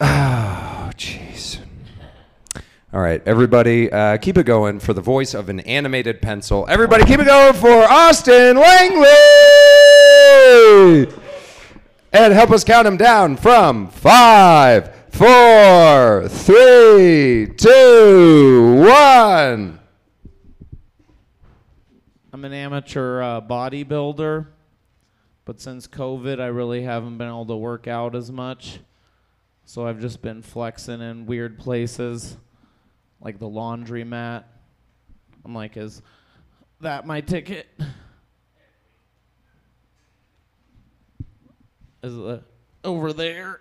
Oh, 0.00 0.90
jeez. 0.96 1.58
All 2.92 3.00
right, 3.00 3.22
everybody, 3.26 3.92
uh, 3.92 4.16
keep 4.18 4.38
it 4.38 4.44
going 4.44 4.80
for 4.80 4.94
the 4.94 5.00
voice 5.00 5.34
of 5.34 5.48
an 5.48 5.60
animated 5.60 6.22
pencil. 6.22 6.66
Everybody, 6.68 7.04
keep 7.04 7.20
it 7.20 7.26
going 7.26 7.54
for 7.54 7.82
Austin 7.84 8.56
Langley! 8.56 9.08
And 12.10 12.32
help 12.32 12.50
us 12.50 12.64
count 12.64 12.84
them 12.86 12.96
down 12.96 13.36
from 13.36 13.88
five, 13.88 14.94
four, 15.10 16.26
three, 16.28 17.52
two, 17.54 18.76
one. 18.80 19.78
I'm 22.32 22.44
an 22.44 22.52
amateur 22.54 23.20
uh, 23.20 23.40
bodybuilder, 23.42 24.46
but 25.44 25.60
since 25.60 25.86
COVID, 25.86 26.40
I 26.40 26.46
really 26.46 26.82
haven't 26.82 27.18
been 27.18 27.28
able 27.28 27.44
to 27.46 27.56
work 27.56 27.86
out 27.86 28.14
as 28.14 28.32
much. 28.32 28.78
So 29.66 29.86
I've 29.86 30.00
just 30.00 30.22
been 30.22 30.40
flexing 30.40 31.02
in 31.02 31.26
weird 31.26 31.58
places, 31.58 32.38
like 33.20 33.38
the 33.38 33.50
laundromat. 33.50 34.44
I'm 35.44 35.54
like, 35.54 35.76
is 35.76 36.00
that 36.80 37.06
my 37.06 37.20
ticket? 37.20 37.66
Is 42.08 42.16
it 42.16 42.42
over 42.84 43.12
there? 43.12 43.60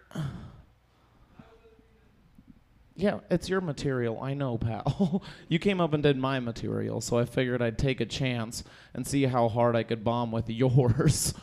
Yeah, 2.96 3.20
it's 3.30 3.50
your 3.50 3.60
material. 3.60 4.22
I 4.22 4.34
know, 4.34 4.58
pal. 4.58 5.22
you 5.50 5.60
came 5.60 5.82
up 5.82 5.94
and 5.94 6.02
did 6.02 6.18
my 6.18 6.40
material, 6.40 7.02
so 7.02 7.18
I 7.18 7.26
figured 7.26 7.62
I'd 7.62 7.78
take 7.78 8.00
a 8.00 8.06
chance 8.06 8.64
and 8.94 9.06
see 9.06 9.24
how 9.24 9.50
hard 9.50 9.76
I 9.76 9.84
could 9.84 10.02
bomb 10.06 10.32
with 10.32 10.50
yours. 10.50 11.34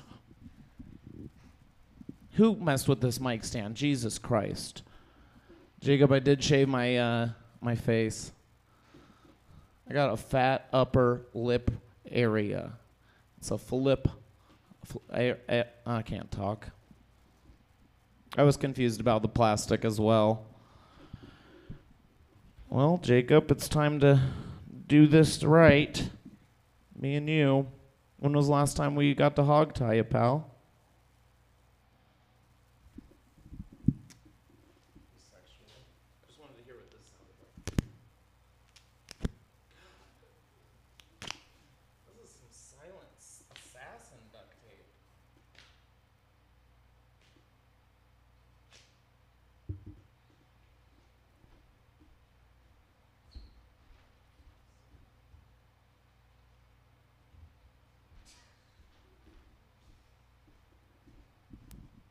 Who 2.32 2.56
messed 2.56 2.88
with 2.88 3.02
this 3.02 3.20
mic 3.20 3.44
stand? 3.44 3.74
Jesus 3.74 4.18
Christ. 4.18 4.82
Jacob, 5.80 6.10
I 6.10 6.20
did 6.20 6.42
shave 6.42 6.68
my 6.68 6.96
uh, 6.96 7.28
my 7.60 7.74
face. 7.74 8.32
I 9.88 9.92
got 9.92 10.10
a 10.10 10.16
fat 10.16 10.68
upper 10.72 11.26
lip 11.34 11.70
area. 12.10 12.72
It's 13.36 13.50
a 13.50 13.58
flip. 13.58 14.08
fl- 14.86 14.98
I, 15.12 15.34
I, 15.50 15.64
I 15.86 16.00
can't 16.00 16.30
talk. 16.30 16.70
I 18.36 18.42
was 18.42 18.56
confused 18.56 19.00
about 19.00 19.22
the 19.22 19.28
plastic 19.28 19.84
as 19.84 20.00
well. 20.00 20.46
Well, 22.68 22.98
Jacob, 23.00 23.50
it's 23.52 23.68
time 23.68 24.00
to 24.00 24.20
do 24.88 25.06
this 25.06 25.44
right. 25.44 26.10
Me 26.98 27.14
and 27.14 27.28
you. 27.28 27.68
When 28.18 28.32
was 28.32 28.46
the 28.46 28.52
last 28.52 28.76
time 28.76 28.96
we 28.96 29.14
got 29.14 29.36
to 29.36 29.44
hog 29.44 29.74
tie 29.74 29.94
you, 29.94 30.04
pal? 30.04 30.53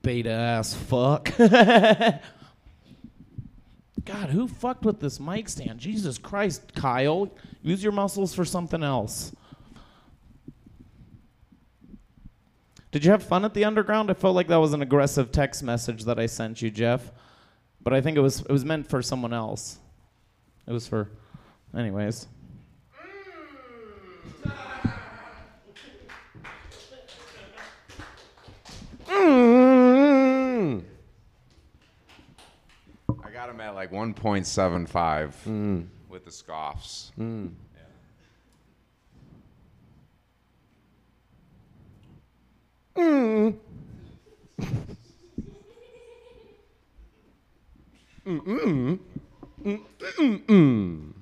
Beta 0.03 0.29
ass 0.29 0.73
fuck. 0.73 1.35
God, 1.37 2.19
who 4.29 4.47
fucked 4.49 4.83
with 4.85 4.99
this 4.99 5.19
mic 5.19 5.47
stand? 5.49 5.79
Jesus 5.79 6.17
Christ, 6.17 6.75
Kyle. 6.75 7.31
Use 7.61 7.81
your 7.81 7.93
muscles 7.93 8.35
for 8.35 8.43
something 8.43 8.83
else. 8.83 9.33
Did 12.91 13.05
you 13.05 13.11
have 13.11 13.23
fun 13.23 13.45
at 13.45 13.53
the 13.55 13.63
underground? 13.65 14.11
I 14.11 14.13
felt 14.13 14.35
like 14.35 14.49
that 14.49 14.57
was 14.57 14.73
an 14.73 14.81
aggressive 14.81 15.31
text 15.31 15.63
message 15.63 16.03
that 16.03 16.19
I 16.19 16.27
sent 16.27 16.61
you, 16.61 16.69
Jeff. 16.69 17.11
But 17.81 17.93
I 17.93 18.01
think 18.01 18.17
it 18.17 18.21
was 18.21 18.41
it 18.41 18.51
was 18.51 18.63
meant 18.63 18.87
for 18.87 19.01
someone 19.01 19.33
else. 19.33 19.79
It 20.67 20.73
was 20.73 20.85
for 20.85 21.09
anyways. 21.75 22.27
Mm. 29.07 30.83
I 33.23 33.31
got 33.31 33.49
him 33.49 33.52
at 33.63 33.75
like 33.75 33.91
1.75 33.91 35.33
mm. 35.47 35.87
with 36.09 36.25
the 36.25 36.31
scoffs. 36.31 37.11
Mm. 37.17 37.53
Mm-mm. 48.25 48.99
Mm-mm-mm. 49.63 51.13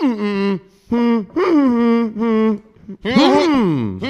He 0.00 0.06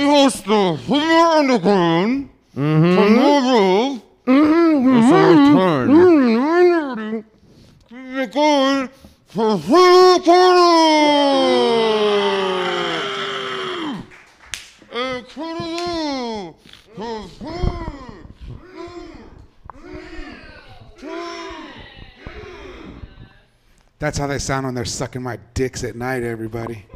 has 0.06 0.42
the 0.44 0.76
humor 0.86 1.26
underground. 1.38 2.30
Tomorrow, 2.54 4.00
it's 4.26 5.12
our 5.12 5.34
turn. 5.86 7.24
We're 7.90 8.26
going 8.28 8.88
for 9.26 9.58
full 9.58 10.20
party. 10.20 10.70
Incredible. 14.92 16.58
For 16.96 17.28
full- 17.28 17.70
That's 24.00 24.16
how 24.16 24.26
they 24.26 24.38
sound 24.38 24.64
when 24.64 24.74
they're 24.74 24.86
sucking 24.86 25.22
my 25.22 25.38
dicks 25.52 25.84
at 25.84 25.94
night, 25.94 26.22
everybody. 26.22 26.86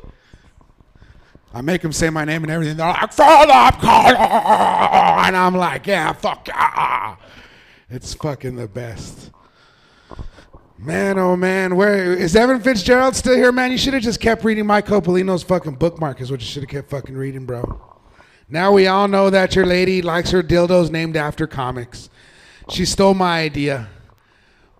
I 1.52 1.60
make 1.60 1.82
them 1.82 1.92
say 1.92 2.10
my 2.10 2.24
name 2.24 2.42
and 2.42 2.50
everything. 2.50 2.78
They're 2.78 2.88
like, 2.88 3.12
"Fuck 3.12 3.48
up, 3.48 3.78
Carl!" 3.78 4.16
and 5.26 5.36
I'm 5.36 5.54
like, 5.54 5.86
"Yeah, 5.86 6.12
fuck 6.14 6.48
yeah." 6.48 7.16
It's 7.90 8.14
fucking 8.14 8.56
the 8.56 8.66
best. 8.66 9.30
Man, 10.78 11.18
oh 11.18 11.36
man, 11.36 11.76
where 11.76 12.14
is 12.14 12.34
Evan 12.34 12.60
Fitzgerald 12.60 13.14
still 13.14 13.36
here, 13.36 13.52
man? 13.52 13.70
You 13.70 13.78
should 13.78 13.94
have 13.94 14.02
just 14.02 14.18
kept 14.18 14.42
reading 14.42 14.66
Mike 14.66 14.86
Copolino's 14.86 15.42
fucking 15.42 15.74
bookmark. 15.74 16.22
Is 16.22 16.30
what 16.30 16.40
you 16.40 16.46
should 16.46 16.62
have 16.62 16.70
kept 16.70 16.90
fucking 16.90 17.14
reading, 17.14 17.44
bro. 17.44 17.80
Now 18.48 18.72
we 18.72 18.86
all 18.86 19.08
know 19.08 19.28
that 19.28 19.54
your 19.54 19.66
lady 19.66 20.00
likes 20.00 20.30
her 20.30 20.42
dildos 20.42 20.90
named 20.90 21.16
after 21.18 21.46
comics. 21.46 22.08
She 22.70 22.86
stole 22.86 23.14
my 23.14 23.40
idea. 23.42 23.88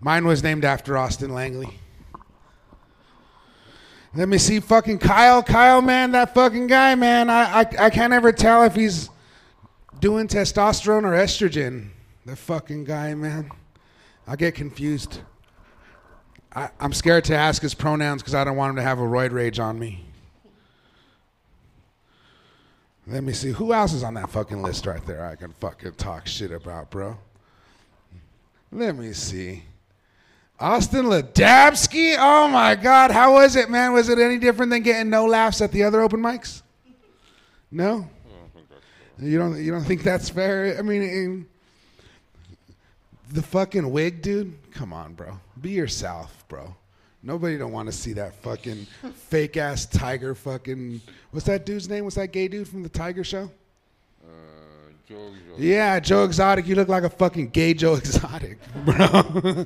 Mine 0.01 0.25
was 0.25 0.43
named 0.43 0.65
after 0.65 0.97
Austin 0.97 1.31
Langley. 1.31 1.79
Let 4.15 4.29
me 4.29 4.37
see, 4.37 4.61
fucking 4.61 4.99
Kyle. 4.99 5.43
Kyle, 5.43 5.81
man, 5.81 6.11
that 6.11 6.33
fucking 6.33 6.67
guy, 6.67 6.95
man. 6.95 7.29
I, 7.29 7.61
I, 7.61 7.65
I 7.79 7.89
can't 7.89 8.13
ever 8.13 8.31
tell 8.31 8.63
if 8.63 8.73
he's 8.73 9.09
doing 9.99 10.29
testosterone 10.29 11.03
or 11.03 11.11
estrogen. 11.11 11.89
The 12.25 12.37
fucking 12.37 12.85
guy, 12.85 13.13
man. 13.13 13.51
I 14.25 14.37
get 14.37 14.55
confused. 14.55 15.19
I, 16.55 16.69
I'm 16.79 16.93
scared 16.93 17.25
to 17.25 17.35
ask 17.35 17.61
his 17.61 17.73
pronouns 17.73 18.21
because 18.21 18.33
I 18.35 18.45
don't 18.45 18.55
want 18.55 18.69
him 18.69 18.75
to 18.77 18.83
have 18.83 18.99
a 18.99 19.03
roid 19.03 19.31
rage 19.33 19.59
on 19.59 19.77
me. 19.77 20.05
Let 23.05 23.23
me 23.23 23.33
see. 23.33 23.51
Who 23.51 23.73
else 23.73 23.91
is 23.91 24.03
on 24.03 24.13
that 24.13 24.29
fucking 24.29 24.63
list 24.63 24.85
right 24.85 25.05
there 25.05 25.25
I 25.25 25.35
can 25.35 25.51
fucking 25.59 25.95
talk 25.95 26.25
shit 26.25 26.51
about, 26.51 26.89
bro? 26.89 27.17
Let 28.71 28.95
me 28.95 29.11
see. 29.11 29.63
Austin 30.59 31.05
Ladabsky? 31.05 32.15
Oh 32.17 32.47
my 32.47 32.75
God. 32.75 33.11
How 33.11 33.33
was 33.33 33.55
it, 33.55 33.69
man? 33.69 33.93
Was 33.93 34.09
it 34.09 34.19
any 34.19 34.37
different 34.37 34.71
than 34.71 34.83
getting 34.83 35.09
no 35.09 35.25
laughs 35.25 35.61
at 35.61 35.71
the 35.71 35.83
other 35.83 36.01
open 36.01 36.21
mics? 36.21 36.61
No? 37.71 38.07
You 39.19 39.37
don't, 39.37 39.63
you 39.63 39.71
don't 39.71 39.83
think 39.83 40.03
that's 40.03 40.29
fair? 40.29 40.77
I 40.77 40.81
mean, 40.81 41.01
in, 41.01 41.45
the 43.31 43.41
fucking 43.41 43.89
wig, 43.89 44.21
dude? 44.21 44.53
Come 44.71 44.93
on, 44.93 45.13
bro. 45.13 45.39
Be 45.61 45.71
yourself, 45.71 46.45
bro. 46.47 46.75
Nobody 47.23 47.57
don't 47.57 47.71
want 47.71 47.87
to 47.87 47.91
see 47.91 48.13
that 48.13 48.35
fucking 48.35 48.85
fake 49.15 49.57
ass 49.57 49.85
tiger 49.85 50.35
fucking. 50.35 51.01
What's 51.31 51.45
that 51.47 51.65
dude's 51.65 51.89
name? 51.89 52.03
What's 52.03 52.17
that 52.17 52.31
gay 52.31 52.47
dude 52.47 52.67
from 52.67 52.83
the 52.83 52.89
Tiger 52.89 53.23
Show? 53.23 53.49
Uh, 54.23 54.27
Joe. 55.07 55.31
Yeah, 55.57 55.99
Joe 55.99 56.23
Exotic. 56.23 56.67
You 56.67 56.75
look 56.75 56.87
like 56.87 57.03
a 57.03 57.09
fucking 57.09 57.49
gay 57.49 57.73
Joe 57.73 57.95
Exotic, 57.95 58.59
bro. 58.85 59.65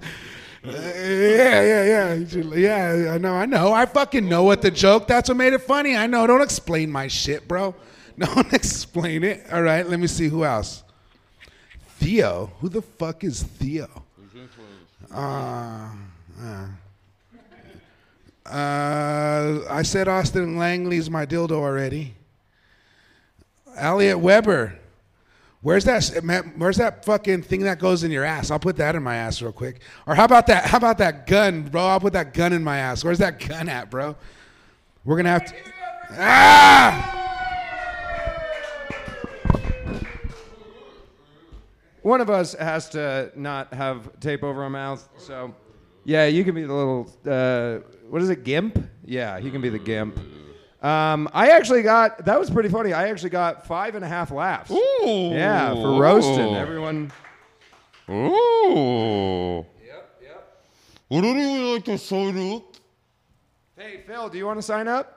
Yeah, 0.63 1.62
yeah, 1.62 1.84
yeah. 1.84 2.13
Yeah, 2.56 3.13
I 3.13 3.17
know, 3.17 3.34
I 3.34 3.45
know. 3.45 3.72
I 3.72 3.86
fucking 3.86 4.28
know 4.28 4.43
what 4.43 4.62
the 4.62 4.72
joke. 4.72 5.08
That's 5.08 5.30
what 5.30 5.38
made 5.38 5.54
it 5.54 5.62
funny. 5.62 5.95
I 5.95 6.08
know. 6.08 6.28
Don't 6.28 6.41
explain 6.41 6.91
my 6.91 7.08
shit, 7.08 7.48
bro. 7.48 7.76
Don't 8.19 8.54
explain 8.54 9.24
it. 9.24 9.45
All 9.52 9.62
right, 9.62 9.88
let 9.88 10.00
me 10.00 10.08
see 10.08 10.28
who 10.28 10.43
else. 10.43 10.84
Theo. 11.98 12.52
Who 12.60 12.69
the 12.69 12.82
fuck 12.82 13.24
is 13.24 13.43
Theo? 13.43 13.88
Uh, 15.12 15.90
uh, 16.42 16.67
uh, 18.50 19.62
I 19.69 19.81
said 19.83 20.08
Austin 20.08 20.58
Langley's 20.58 21.10
my 21.10 21.25
dildo 21.25 21.52
already. 21.52 22.13
Elliot 23.75 24.19
Weber. 24.19 24.79
Where's 25.62 25.83
that? 25.85 26.53
Where's 26.55 26.77
that 26.77 27.03
fucking 27.03 27.43
thing 27.43 27.63
that 27.63 27.79
goes 27.79 28.03
in 28.03 28.12
your 28.12 28.23
ass? 28.23 28.49
I'll 28.49 28.60
put 28.60 28.77
that 28.77 28.95
in 28.95 29.03
my 29.03 29.17
ass 29.17 29.41
real 29.41 29.51
quick. 29.51 29.81
Or 30.07 30.15
how 30.15 30.23
about 30.23 30.47
that? 30.47 30.65
How 30.65 30.77
about 30.77 30.97
that 30.99 31.27
gun, 31.27 31.63
bro? 31.63 31.85
I'll 31.85 31.99
put 31.99 32.13
that 32.13 32.33
gun 32.33 32.53
in 32.53 32.63
my 32.63 32.77
ass. 32.77 33.03
Where's 33.03 33.17
that 33.17 33.45
gun 33.45 33.67
at, 33.67 33.89
bro? 33.89 34.15
We're 35.03 35.17
gonna 35.17 35.29
have 35.29 35.45
to. 35.45 35.55
Ah! 36.12 37.15
One 42.01 42.21
of 42.21 42.29
us 42.29 42.53
has 42.53 42.87
to 42.89 43.29
not 43.35 43.73
have 43.73 44.17
tape 44.21 44.43
over 44.43 44.63
our 44.63 44.69
mouth. 44.69 45.07
So, 45.17 45.53
yeah, 46.05 46.27
you 46.27 46.45
can 46.45 46.55
be 46.55 46.63
the 46.63 46.73
little, 46.73 47.12
uh, 47.27 47.79
what 48.10 48.21
is 48.21 48.29
it, 48.29 48.45
gimp? 48.45 48.81
Yeah, 49.03 49.39
he 49.39 49.51
can 49.51 49.60
be 49.60 49.67
the 49.67 49.79
gimp. 49.79 50.17
Um, 50.82 51.27
I 51.34 51.50
actually 51.50 51.82
got, 51.82 52.23
that 52.25 52.40
was 52.40 52.50
pretty 52.50 52.69
funny. 52.69 52.94
I 52.94 53.10
actually 53.10 53.32
got 53.32 53.67
five 53.67 53.96
and 53.96 54.06
a 54.06 54.08
half 54.08 54.32
laughs. 54.32 54.71
Ooh. 54.71 55.32
Yeah, 55.34 55.73
for 55.73 56.00
roasting. 56.02 56.56
Everyone. 56.56 57.12
Ooh. 58.10 59.65
Yep, 59.86 60.21
yep. 60.21 60.63
Would 61.10 61.25
anyone 61.25 61.73
like 61.73 61.86
to 61.86 61.98
sign 61.98 62.54
up? 62.54 62.63
Hey, 63.77 64.04
Phil, 64.08 64.30
do 64.30 64.38
you 64.38 64.46
want 64.46 64.58
to 64.58 64.63
sign 64.63 64.88
up? 64.88 65.15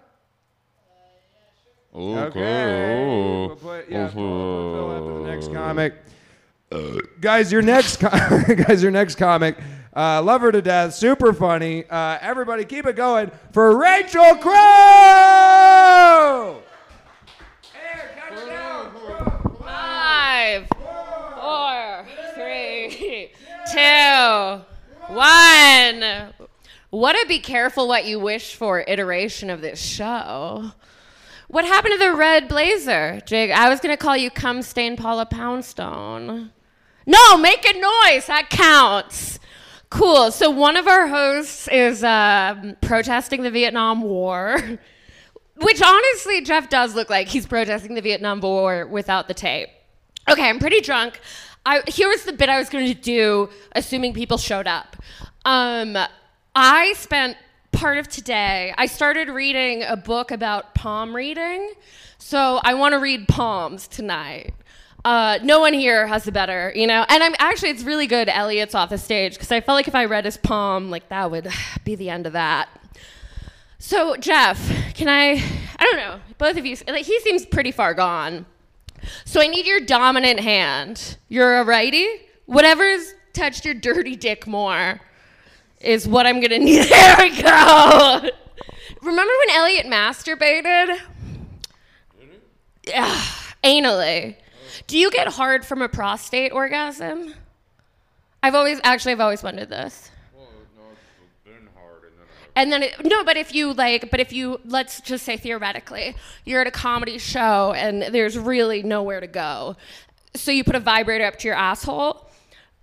Okay. 1.94 3.46
We'll 3.46 3.56
put, 3.56 3.88
yeah, 3.90 4.10
we'll 4.14 4.14
put 4.14 4.14
Phil 4.14 4.92
after 4.92 5.18
the 5.22 5.30
next 5.30 5.52
comic. 5.52 5.94
guys, 7.20 7.52
your 7.52 7.62
next 7.62 7.98
co- 7.98 8.08
guys, 8.54 8.82
your 8.82 8.90
next 8.92 9.16
comic. 9.16 9.56
Uh, 9.94 10.22
love 10.22 10.40
her 10.40 10.50
to 10.50 10.62
death. 10.62 10.94
Super 10.94 11.34
funny. 11.34 11.84
Uh, 11.88 12.18
everybody, 12.20 12.64
keep 12.64 12.86
it 12.86 12.96
going 12.96 13.30
for 13.52 13.76
Rachel 13.76 14.36
Crow. 14.36 14.52
Five, 19.60 20.66
four, 21.40 22.06
three, 22.34 23.30
two, 23.72 24.60
one. 25.08 26.32
What 26.88 27.14
a 27.14 27.26
be 27.26 27.38
careful 27.38 27.86
what 27.86 28.06
you 28.06 28.18
wish 28.18 28.54
for 28.54 28.84
iteration 28.86 29.50
of 29.50 29.60
this 29.60 29.80
show. 29.80 30.72
What 31.48 31.66
happened 31.66 31.92
to 31.92 31.98
the 31.98 32.14
red 32.14 32.48
blazer? 32.48 33.20
Jake? 33.26 33.50
I 33.50 33.68
was 33.68 33.80
to 33.96 34.02
call 34.02 34.16
you 34.16 34.30
Cum 34.30 34.62
Stain 34.62 34.96
Paula 34.96 35.26
Poundstone. 35.26 36.50
No, 37.06 37.36
make 37.36 37.66
a 37.68 37.74
noise. 37.78 38.26
That 38.26 38.48
counts. 38.48 39.38
Cool. 39.92 40.30
So 40.30 40.48
one 40.48 40.78
of 40.78 40.88
our 40.88 41.06
hosts 41.06 41.68
is 41.68 42.02
uh, 42.02 42.72
protesting 42.80 43.42
the 43.42 43.50
Vietnam 43.50 44.00
War, 44.00 44.56
which 45.56 45.82
honestly, 45.82 46.40
Jeff 46.40 46.70
does 46.70 46.94
look 46.94 47.10
like 47.10 47.28
he's 47.28 47.46
protesting 47.46 47.94
the 47.94 48.00
Vietnam 48.00 48.40
War 48.40 48.86
without 48.86 49.28
the 49.28 49.34
tape. 49.34 49.68
Okay, 50.30 50.48
I'm 50.48 50.58
pretty 50.58 50.80
drunk. 50.80 51.20
I 51.66 51.82
here 51.86 52.08
was 52.08 52.24
the 52.24 52.32
bit 52.32 52.48
I 52.48 52.58
was 52.58 52.70
going 52.70 52.86
to 52.86 52.98
do, 52.98 53.50
assuming 53.72 54.14
people 54.14 54.38
showed 54.38 54.66
up. 54.66 54.96
Um, 55.44 55.98
I 56.54 56.94
spent 56.94 57.36
part 57.72 57.98
of 57.98 58.08
today. 58.08 58.72
I 58.78 58.86
started 58.86 59.28
reading 59.28 59.82
a 59.82 59.98
book 59.98 60.30
about 60.30 60.74
palm 60.74 61.14
reading, 61.14 61.70
so 62.16 62.60
I 62.64 62.72
want 62.72 62.94
to 62.94 62.98
read 62.98 63.28
palms 63.28 63.86
tonight. 63.88 64.54
Uh, 65.04 65.38
no 65.42 65.58
one 65.58 65.72
here 65.72 66.06
has 66.06 66.24
the 66.24 66.32
better, 66.32 66.72
you 66.76 66.86
know. 66.86 67.04
And 67.08 67.22
I'm 67.22 67.34
actually, 67.38 67.70
it's 67.70 67.82
really 67.82 68.06
good. 68.06 68.28
Elliot's 68.28 68.74
off 68.74 68.90
the 68.90 68.98
stage 68.98 69.34
because 69.34 69.50
I 69.50 69.60
felt 69.60 69.76
like 69.76 69.88
if 69.88 69.94
I 69.94 70.04
read 70.04 70.24
his 70.24 70.36
palm, 70.36 70.90
like 70.90 71.08
that 71.08 71.30
would 71.30 71.48
be 71.84 71.94
the 71.94 72.10
end 72.10 72.26
of 72.26 72.32
that. 72.34 72.68
So 73.78 74.16
Jeff, 74.16 74.58
can 74.94 75.08
I? 75.08 75.42
I 75.78 75.84
don't 75.84 75.96
know. 75.96 76.20
Both 76.38 76.56
of 76.56 76.64
you, 76.64 76.76
like 76.86 77.04
he 77.04 77.18
seems 77.20 77.44
pretty 77.44 77.72
far 77.72 77.94
gone. 77.94 78.46
So 79.24 79.40
I 79.40 79.48
need 79.48 79.66
your 79.66 79.80
dominant 79.80 80.38
hand. 80.38 81.16
You're 81.28 81.58
a 81.58 81.64
righty. 81.64 82.06
Whatever's 82.46 83.14
touched 83.32 83.64
your 83.64 83.74
dirty 83.74 84.14
dick 84.14 84.46
more 84.46 85.00
is 85.80 86.06
what 86.06 86.26
I'm 86.26 86.40
gonna 86.40 86.58
need. 86.60 86.88
There 86.88 87.16
we 87.18 87.42
go. 87.42 88.20
Remember 89.02 89.32
when 89.46 89.56
Elliot 89.56 89.86
masturbated? 89.86 91.00
Yeah, 92.86 93.20
anally. 93.64 94.36
Do 94.92 94.98
you 94.98 95.10
get 95.10 95.26
hard 95.28 95.64
from 95.64 95.80
a 95.80 95.88
prostate 95.88 96.52
orgasm? 96.52 97.32
I've 98.42 98.54
always 98.54 98.78
actually 98.84 99.12
I've 99.12 99.20
always 99.20 99.42
wondered 99.42 99.70
this. 99.70 100.10
And 102.54 102.70
then 102.70 102.82
it, 102.82 103.02
no, 103.02 103.24
but 103.24 103.38
if 103.38 103.54
you 103.54 103.72
like, 103.72 104.10
but 104.10 104.20
if 104.20 104.34
you 104.34 104.60
let's 104.66 105.00
just 105.00 105.24
say 105.24 105.38
theoretically, 105.38 106.14
you're 106.44 106.60
at 106.60 106.66
a 106.66 106.70
comedy 106.70 107.16
show 107.16 107.72
and 107.74 108.02
there's 108.02 108.36
really 108.36 108.82
nowhere 108.82 109.20
to 109.20 109.26
go, 109.26 109.76
so 110.34 110.50
you 110.50 110.62
put 110.62 110.74
a 110.74 110.80
vibrator 110.80 111.24
up 111.24 111.38
to 111.38 111.48
your 111.48 111.56
asshole, 111.56 112.28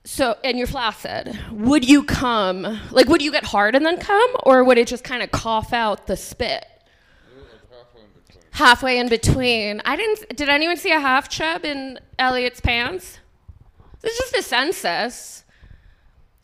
so 0.03 0.35
and 0.43 0.57
you're 0.57 0.65
flaccid. 0.65 1.37
Would 1.51 1.87
you 1.87 2.03
come? 2.03 2.79
Like, 2.89 3.07
would 3.07 3.21
you 3.21 3.31
get 3.31 3.43
hard 3.43 3.75
and 3.75 3.85
then 3.85 3.99
come, 3.99 4.31
or 4.47 4.63
would 4.63 4.79
it 4.79 4.87
just 4.87 5.03
kind 5.03 5.21
of 5.21 5.29
cough 5.29 5.73
out 5.73 6.07
the 6.07 6.17
spit? 6.17 6.65
Halfway 8.59 8.99
in 8.99 9.07
between. 9.07 9.81
I 9.85 9.95
didn't. 9.95 10.35
Did 10.35 10.49
anyone 10.49 10.75
see 10.75 10.91
a 10.91 10.99
half 10.99 11.29
chub 11.29 11.63
in 11.63 11.97
Elliot's 12.19 12.59
pants? 12.59 13.19
This 14.01 14.11
is 14.11 14.19
just 14.19 14.35
a 14.35 14.43
census. 14.43 15.45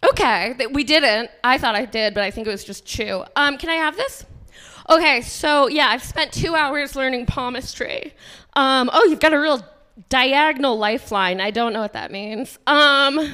Okay, 0.09 0.55
we 0.71 0.85
didn't. 0.85 1.29
I 1.43 1.57
thought 1.57 1.75
I 1.75 1.83
did, 1.83 2.13
but 2.13 2.23
I 2.23 2.31
think 2.31 2.47
it 2.47 2.51
was 2.51 2.63
just 2.63 2.85
chew. 2.85 3.25
Um, 3.35 3.57
can 3.57 3.69
I 3.69 3.75
have 3.75 3.97
this? 3.97 4.23
Okay, 4.89 5.19
so 5.19 5.67
yeah, 5.67 5.89
I've 5.89 6.03
spent 6.03 6.31
two 6.31 6.55
hours 6.55 6.95
learning 6.95 7.25
palmistry. 7.25 8.13
Um, 8.53 8.89
oh, 8.93 9.03
you've 9.09 9.19
got 9.19 9.33
a 9.33 9.39
real 9.39 9.65
diagonal 10.07 10.77
lifeline. 10.77 11.41
I 11.41 11.51
don't 11.51 11.73
know 11.73 11.81
what 11.81 11.91
that 11.91 12.11
means. 12.11 12.57
Um, 12.65 13.33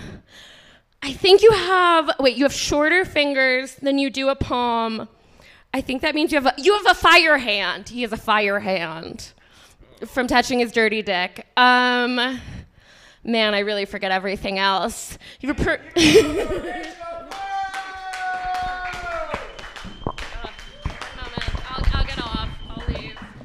I 1.04 1.14
think 1.14 1.44
you 1.44 1.52
have. 1.52 2.10
Wait, 2.20 2.36
you 2.36 2.46
have 2.46 2.54
shorter 2.54 3.06
fingers 3.06 3.76
than 3.76 4.00
you 4.00 4.10
do 4.10 4.30
a 4.30 4.36
palm. 4.36 5.08
I 5.74 5.82
think 5.82 6.02
that 6.02 6.16
means 6.16 6.32
you 6.32 6.42
have 6.42 6.54
a, 6.58 6.62
you 6.62 6.74
have 6.74 6.86
a 6.86 6.94
fire 6.94 7.38
hand. 7.38 7.90
He 7.90 8.02
has 8.02 8.12
a 8.12 8.18
fire 8.18 8.60
hand 8.60 9.32
from 10.06 10.28
touching 10.28 10.60
his 10.60 10.72
dirty 10.72 11.02
dick. 11.02 11.48
Um, 11.56 12.40
man, 13.24 13.54
I 13.54 13.60
really 13.60 13.86
forget 13.86 14.12
everything 14.12 14.60
else. 14.60 15.18
You 15.40 15.54
have 15.54 15.60
a 15.60 15.64
per- 15.64 15.82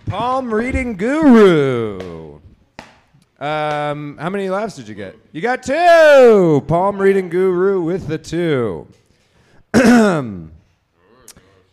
Palm 0.07 0.55
reading 0.55 0.97
guru. 0.97 2.41
Um, 3.39 4.17
how 4.17 4.31
many 4.31 4.49
laughs 4.49 4.77
did 4.77 4.89
you 4.89 4.95
get? 4.95 5.17
You 5.33 5.43
got 5.43 5.63
two. 5.63 6.65
Palm 6.67 6.99
reading 7.01 7.29
guru 7.29 7.83
with 7.83 8.07
the 8.07 8.17
two. 8.17 8.87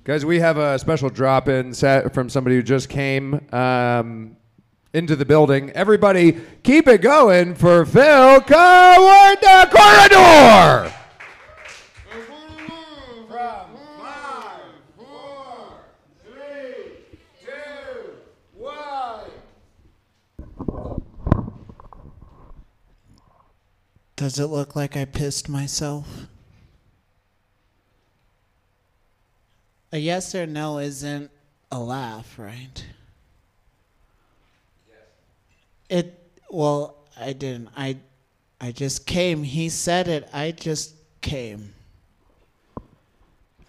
Guys, 0.05 0.25
we 0.25 0.39
have 0.39 0.57
a 0.57 0.77
special 0.79 1.09
drop 1.09 1.47
in 1.47 1.73
from 1.73 2.27
somebody 2.27 2.57
who 2.57 2.61
just 2.61 2.89
came 2.89 3.39
um, 3.53 4.35
into 4.91 5.15
the 5.15 5.23
building. 5.23 5.69
Everybody, 5.69 6.41
keep 6.61 6.89
it 6.89 7.01
going 7.01 7.55
for 7.55 7.85
Phil 7.85 8.41
the 8.41 9.69
Corridor. 9.71 10.93
Does 24.17 24.37
it 24.37 24.47
look 24.47 24.75
like 24.75 24.97
I 24.97 25.05
pissed 25.05 25.47
myself? 25.47 26.27
A 29.93 29.99
yes 29.99 30.33
or 30.33 30.47
no 30.47 30.79
isn't 30.79 31.29
a 31.71 31.79
laugh, 31.79 32.39
right? 32.39 32.83
Yes. 34.89 34.97
It 35.87 36.31
well, 36.49 36.95
I 37.15 37.33
didn't. 37.33 37.69
I 37.77 37.97
I 38.59 38.71
just 38.71 39.05
came. 39.05 39.43
He 39.43 39.69
said 39.69 40.07
it. 40.07 40.27
I 40.33 40.49
just 40.49 40.95
came. 41.21 41.75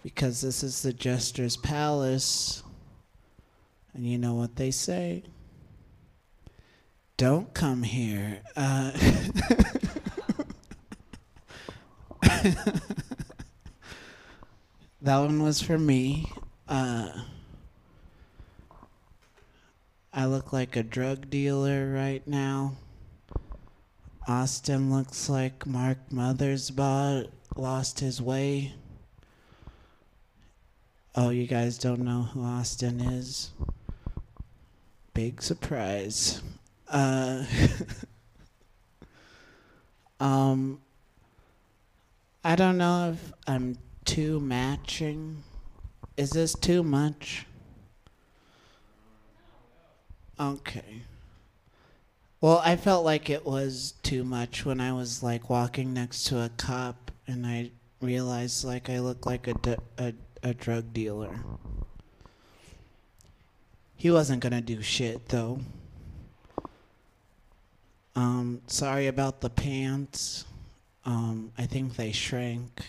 Because 0.01 0.41
this 0.41 0.63
is 0.63 0.81
the 0.81 0.93
Jester's 0.93 1.57
Palace. 1.57 2.63
And 3.93 4.07
you 4.07 4.17
know 4.17 4.33
what 4.33 4.55
they 4.55 4.71
say? 4.71 5.21
Don't 7.17 7.53
come 7.53 7.83
here. 7.83 8.41
Uh, 8.55 8.91
that 15.05 15.19
one 15.19 15.43
was 15.43 15.61
for 15.61 15.77
me. 15.77 16.27
Uh, 16.67 17.11
I 20.11 20.25
look 20.25 20.51
like 20.51 20.75
a 20.75 20.81
drug 20.81 21.29
dealer 21.29 21.93
right 21.93 22.27
now. 22.27 22.73
Austin 24.27 24.91
looks 24.91 25.29
like 25.29 25.67
Mark 25.67 25.99
Mothersbaugh 26.11 27.29
lost 27.55 27.99
his 27.99 28.19
way. 28.19 28.73
Oh, 31.13 31.29
you 31.29 31.45
guys 31.45 31.77
don't 31.77 32.01
know 32.01 32.23
who 32.23 32.43
Austin 32.43 32.99
is? 32.99 33.51
Big 35.13 35.43
surprise. 35.43 36.41
Uh, 36.89 37.45
um, 40.19 40.81
I 42.43 42.55
don't 42.55 42.79
know 42.79 43.11
if 43.11 43.33
I'm 43.45 43.77
too 44.05 44.39
matching. 44.39 45.43
Is 46.15 46.29
this 46.29 46.53
too 46.53 46.83
much? 46.83 47.45
Okay. 50.39 51.01
Well, 52.41 52.61
I 52.63 52.75
felt 52.75 53.03
like 53.03 53.29
it 53.29 53.45
was 53.45 53.93
too 54.03 54.23
much 54.23 54.65
when 54.65 54.79
I 54.79 54.93
was 54.93 55.23
like 55.23 55.49
walking 55.49 55.93
next 55.93 56.25
to 56.25 56.41
a 56.41 56.49
cop 56.57 57.11
and 57.27 57.45
I 57.45 57.71
realized 58.01 58.63
like 58.63 58.89
I 58.89 58.99
looked 58.99 59.25
like 59.25 59.47
a, 59.47 59.53
d- 59.55 59.75
a, 59.97 60.13
a 60.43 60.53
drug 60.53 60.93
dealer. 60.93 61.39
He 63.95 64.11
wasn't 64.11 64.41
gonna 64.41 64.61
do 64.61 64.81
shit 64.81 65.29
though. 65.29 65.59
Um, 68.15 68.61
sorry 68.67 69.07
about 69.07 69.41
the 69.41 69.49
pants. 69.49 70.45
Um, 71.05 71.51
I 71.57 71.65
think 71.65 71.95
they 71.95 72.11
shrank. 72.11 72.85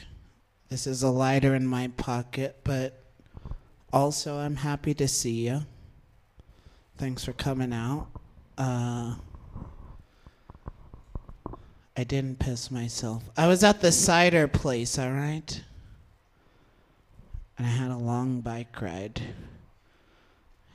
This 0.68 0.86
is 0.88 1.02
a 1.02 1.10
lighter 1.10 1.54
in 1.54 1.66
my 1.66 1.88
pocket, 1.96 2.58
but 2.64 2.98
also 3.92 4.38
I'm 4.38 4.56
happy 4.56 4.94
to 4.94 5.06
see 5.06 5.46
you. 5.46 5.62
Thanks 6.98 7.24
for 7.24 7.32
coming 7.32 7.72
out. 7.72 8.08
Uh, 8.58 9.14
I 11.96 12.04
didn't 12.04 12.40
piss 12.40 12.70
myself. 12.70 13.22
I 13.36 13.46
was 13.46 13.62
at 13.62 13.80
the 13.80 13.92
cider 13.92 14.48
place, 14.48 14.98
all 14.98 15.12
right? 15.12 15.62
And 17.56 17.66
I 17.66 17.70
had 17.70 17.90
a 17.90 17.96
long 17.96 18.40
bike 18.40 18.82
ride. 18.82 19.22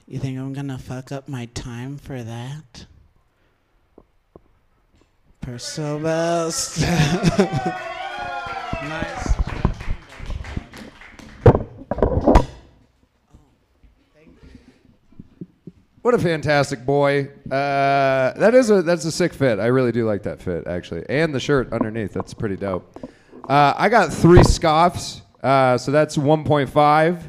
You 0.07 0.19
think 0.19 0.39
I'm 0.39 0.53
gonna 0.53 0.77
fuck 0.77 1.11
up 1.11 1.27
my 1.27 1.47
time 1.47 1.97
for 1.97 2.23
that? 2.23 2.85
Personal 5.41 5.99
best. 6.03 6.79
nice. 8.83 9.31
What 16.01 16.15
a 16.15 16.17
fantastic 16.19 16.83
boy! 16.85 17.29
Uh, 17.45 18.33
that 18.33 18.55
is 18.55 18.71
a 18.71 18.81
that's 18.81 19.05
a 19.05 19.11
sick 19.11 19.33
fit. 19.33 19.59
I 19.59 19.67
really 19.67 19.91
do 19.91 20.05
like 20.07 20.23
that 20.23 20.41
fit 20.41 20.65
actually, 20.65 21.05
and 21.09 21.33
the 21.33 21.39
shirt 21.39 21.71
underneath. 21.71 22.11
That's 22.13 22.33
pretty 22.33 22.55
dope. 22.55 22.97
Uh, 23.47 23.73
I 23.77 23.87
got 23.89 24.11
three 24.11 24.43
scoffs, 24.43 25.21
uh, 25.43 25.77
so 25.77 25.91
that's 25.91 26.17
1.5. 26.17 26.73
Okay, 26.73 27.23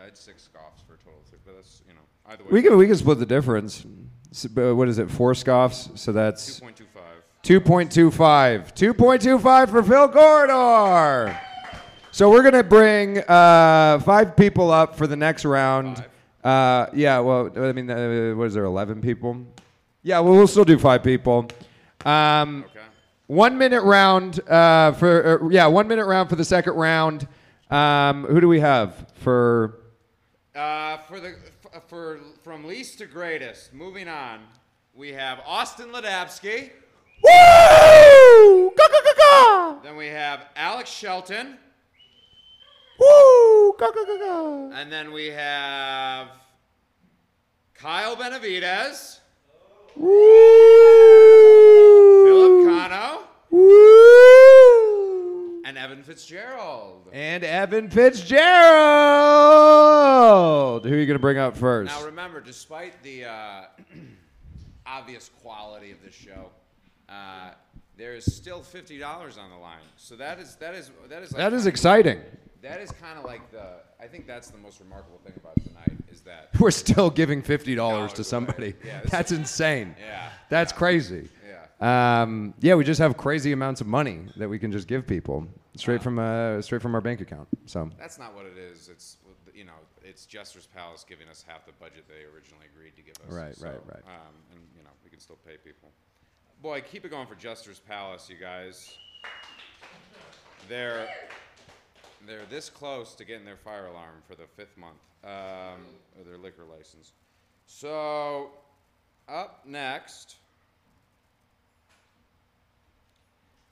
I 0.00 0.04
had 0.04 0.16
six 0.16 0.48
scoffs 0.48 0.82
for 0.86 0.94
a 0.94 0.98
total 0.98 1.20
of 1.20 1.26
six, 1.28 1.40
but 1.44 1.54
that's, 1.56 1.82
you 1.88 1.94
know, 1.94 2.00
either 2.28 2.44
way. 2.44 2.50
We 2.52 2.62
can 2.62 2.76
we 2.76 2.86
can 2.86 2.94
split 2.96 3.18
the 3.18 3.26
difference. 3.26 3.84
S- 4.30 4.46
uh, 4.56 4.74
What 4.74 4.88
is 4.88 4.98
it? 5.00 5.10
Four 5.10 5.32
scoffs, 5.34 5.88
so 5.98 6.12
that's 6.12 6.60
2.25. 6.60 6.82
2.25. 7.42 8.74
2.25 8.94 9.70
for 9.70 9.82
Phil 9.82 10.08
Corridor. 10.08 11.40
So 12.12 12.30
we're 12.30 12.42
gonna 12.44 12.62
bring 12.62 13.18
uh, 13.26 13.98
five 14.04 14.36
people 14.36 14.70
up 14.70 14.96
for 14.96 15.06
the 15.08 15.16
next 15.16 15.44
round. 15.44 16.04
Uh, 16.46 16.86
yeah, 16.94 17.18
well, 17.18 17.50
I 17.56 17.72
mean, 17.72 17.90
uh, 17.90 18.32
what 18.36 18.46
is 18.46 18.54
there? 18.54 18.64
Eleven 18.64 19.00
people. 19.00 19.44
Yeah, 20.04 20.20
well, 20.20 20.34
we'll 20.34 20.46
still 20.46 20.64
do 20.64 20.78
five 20.78 21.02
people. 21.02 21.48
Um, 22.04 22.64
One 23.26 23.58
minute 23.58 23.82
round 23.82 24.38
uh, 24.48 24.92
for 24.92 25.42
uh, 25.42 25.48
yeah, 25.48 25.66
one 25.66 25.88
minute 25.88 26.06
round 26.06 26.28
for 26.30 26.36
the 26.36 26.44
second 26.44 26.74
round. 26.74 27.26
Um, 27.68 28.24
who 28.26 28.40
do 28.40 28.46
we 28.46 28.60
have 28.60 29.12
for? 29.16 29.80
Uh, 30.54 30.98
for 30.98 31.18
the 31.18 31.34
for 31.88 32.20
from 32.44 32.64
least 32.64 32.98
to 32.98 33.06
greatest, 33.06 33.74
moving 33.74 34.06
on, 34.06 34.38
we 34.94 35.12
have 35.12 35.40
Austin 35.44 35.88
Ladabsky. 35.88 36.70
Woo! 37.24 38.70
Go, 38.70 38.84
go, 38.88 39.00
go, 39.04 39.12
go! 39.18 39.78
Then 39.82 39.96
we 39.96 40.06
have 40.06 40.46
Alex 40.54 40.90
Shelton. 40.90 41.58
Woo! 43.00 43.35
Go, 43.56 43.90
go, 43.92 44.04
go, 44.06 44.18
go! 44.18 44.70
And 44.74 44.90
then 44.90 45.12
we 45.12 45.26
have 45.26 46.28
Kyle 47.74 48.16
Benavides. 48.16 49.20
Woo! 49.96 50.12
Philip 52.24 52.66
Cano. 52.66 53.22
And 55.64 55.76
Evan 55.78 56.02
Fitzgerald. 56.02 57.08
And 57.12 57.44
Evan 57.44 57.90
Fitzgerald. 57.90 58.44
Who 60.86 60.92
are 60.94 60.98
you 60.98 61.06
gonna 61.06 61.18
bring 61.18 61.38
up 61.38 61.56
first? 61.56 61.90
Now 61.90 62.04
remember, 62.04 62.40
despite 62.40 63.02
the 63.02 63.24
uh, 63.26 63.62
obvious 64.86 65.30
quality 65.42 65.90
of 65.92 66.02
this 66.02 66.14
show, 66.14 66.50
uh, 67.08 67.50
there 67.96 68.14
is 68.14 68.34
still 68.34 68.62
fifty 68.62 68.98
dollars 68.98 69.38
on 69.38 69.50
the 69.50 69.56
line. 69.56 69.80
So 69.96 70.16
that 70.16 70.38
is 70.38 70.56
that 70.56 70.74
is 70.74 70.90
that 71.08 71.22
is 71.22 71.32
like 71.32 71.38
That 71.38 71.52
is 71.52 71.66
exciting. 71.66 72.20
That 72.62 72.80
is 72.80 72.90
kind 72.92 73.18
of 73.18 73.24
like 73.24 73.50
the. 73.50 73.80
I 74.00 74.06
think 74.06 74.26
that's 74.26 74.50
the 74.50 74.58
most 74.58 74.80
remarkable 74.80 75.18
thing 75.24 75.34
about 75.36 75.54
tonight 75.64 75.92
is 76.10 76.20
that 76.22 76.48
We're 76.60 76.70
still 76.70 77.10
giving 77.10 77.42
fifty 77.42 77.74
dollars 77.74 78.12
to 78.14 78.24
somebody. 78.24 78.74
Yeah, 78.84 79.00
this 79.02 79.10
That's 79.10 79.32
insane. 79.32 79.94
Yeah. 80.00 80.30
That's 80.48 80.72
crazy. 80.72 81.28
Yeah. 81.80 82.22
Um, 82.22 82.54
yeah, 82.60 82.74
we 82.74 82.84
just 82.84 83.00
have 83.00 83.16
crazy 83.16 83.52
amounts 83.52 83.80
of 83.80 83.86
money 83.86 84.20
that 84.36 84.48
we 84.48 84.58
can 84.58 84.72
just 84.72 84.88
give 84.88 85.06
people 85.06 85.46
straight 85.76 86.02
from 86.02 86.18
uh, 86.18 86.60
straight 86.62 86.82
from 86.82 86.94
our 86.94 87.00
bank 87.00 87.20
account. 87.20 87.48
So 87.66 87.90
That's 87.98 88.18
not 88.18 88.34
what 88.34 88.46
it 88.46 88.56
is. 88.56 88.88
It's 88.88 89.18
you 89.54 89.64
know, 89.64 89.72
it's 90.04 90.26
Jester's 90.26 90.66
Palace 90.66 91.04
giving 91.08 91.28
us 91.28 91.44
half 91.46 91.64
the 91.64 91.72
budget 91.80 92.04
they 92.08 92.24
originally 92.34 92.66
agreed 92.74 92.94
to 92.96 93.02
give 93.02 93.16
us. 93.26 93.32
Right, 93.34 93.56
So, 93.56 93.66
right, 93.66 93.80
right. 93.86 94.04
Um, 94.04 94.34
and 94.52 94.60
you 94.76 94.82
know, 94.82 94.90
we 95.02 95.10
can 95.10 95.18
still 95.18 95.38
pay 95.46 95.56
people. 95.56 95.90
Boy, 96.62 96.82
keep 96.82 97.04
it 97.04 97.10
going 97.10 97.26
for 97.26 97.34
Jester's 97.34 97.78
Palace, 97.80 98.28
you 98.30 98.36
guys. 98.36 98.96
They're 100.68 101.08
they're 102.26 102.46
this 102.50 102.70
close 102.70 103.14
to 103.16 103.24
getting 103.24 103.44
their 103.44 103.56
fire 103.56 103.86
alarm 103.86 104.22
for 104.28 104.34
the 104.34 104.46
fifth 104.56 104.76
month, 104.76 104.98
um, 105.24 105.80
or 106.18 106.24
their 106.24 106.38
liquor 106.38 106.64
license. 106.64 107.12
So, 107.66 108.50
up 109.28 109.64
next. 109.66 110.36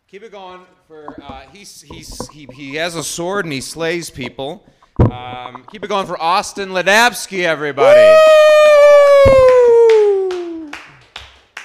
Keep 0.08 0.24
it 0.24 0.32
going 0.32 0.60
for 0.86 1.20
uh, 1.22 1.42
he's, 1.52 1.82
he's, 1.82 2.28
he, 2.28 2.48
he 2.52 2.74
has 2.76 2.94
a 2.94 3.02
sword 3.02 3.46
and 3.46 3.52
he 3.52 3.60
slays 3.60 4.10
people. 4.10 4.64
Um, 5.10 5.64
keep 5.70 5.82
it 5.82 5.88
going 5.88 6.06
for 6.06 6.20
Austin 6.20 6.68
Ladabsky, 6.68 7.44
everybody. 7.44 8.00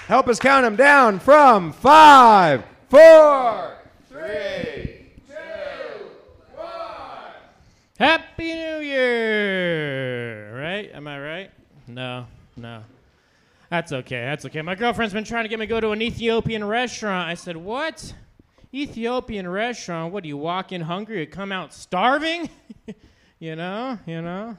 help 0.07 0.27
us 0.27 0.39
count 0.39 0.63
them 0.63 0.75
down 0.75 1.19
from 1.19 1.71
five, 1.71 2.63
four, 2.89 3.77
three, 4.09 5.05
Happy 7.99 8.53
New 8.53 8.79
Year! 8.79 10.57
Right? 10.57 10.89
Am 10.93 11.05
I 11.05 11.19
right? 11.19 11.51
No, 11.85 12.27
no. 12.55 12.81
That's 13.69 13.91
okay. 13.91 14.21
That's 14.21 14.45
okay. 14.45 14.61
My 14.61 14.75
girlfriend's 14.75 15.13
been 15.13 15.25
trying 15.25 15.43
to 15.43 15.49
get 15.49 15.59
me 15.59 15.65
to 15.65 15.69
go 15.69 15.81
to 15.81 15.89
an 15.89 16.01
Ethiopian 16.01 16.63
restaurant. 16.63 17.27
I 17.27 17.33
said, 17.33 17.57
What? 17.57 18.13
Ethiopian 18.73 19.49
restaurant? 19.49 20.13
What 20.13 20.23
do 20.23 20.29
you 20.29 20.37
walk 20.37 20.71
in 20.71 20.79
hungry 20.79 21.23
and 21.23 21.31
come 21.31 21.51
out 21.51 21.73
starving? 21.73 22.49
you 23.39 23.57
know, 23.57 23.99
you 24.05 24.21
know. 24.21 24.55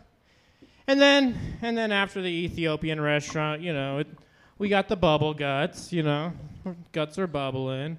And 0.87 1.01
then, 1.01 1.35
and 1.63 1.79
then 1.79 1.93
after 1.93 2.21
the 2.21 2.29
Ethiopian 2.29 3.01
restaurant, 3.01 3.63
you 3.63 3.73
know, 3.73 4.01
it, 4.01 4.09
we 4.59 4.69
got 4.69 4.87
the 4.87 4.97
bubble 4.97 5.33
guts. 5.33 5.95
You 5.95 6.03
know, 6.03 6.35
guts 6.93 7.19
are 7.19 7.27
bubbling. 7.27 7.97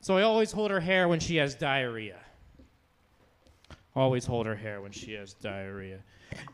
So 0.00 0.16
I 0.16 0.22
always 0.22 0.52
hold 0.52 0.70
her 0.70 0.78
hair 0.78 1.08
when 1.08 1.18
she 1.18 1.34
has 1.38 1.56
diarrhea. 1.56 2.20
Always 3.96 4.26
hold 4.26 4.46
her 4.46 4.56
hair 4.56 4.80
when 4.80 4.90
she 4.90 5.12
has 5.12 5.34
diarrhea. 5.34 6.00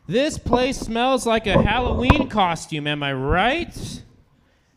This 0.07 0.37
place 0.37 0.79
smells 0.79 1.25
like 1.25 1.47
a 1.47 1.61
Halloween 1.61 2.29
costume, 2.29 2.85
am 2.85 3.01
I 3.01 3.13
right? 3.13 4.03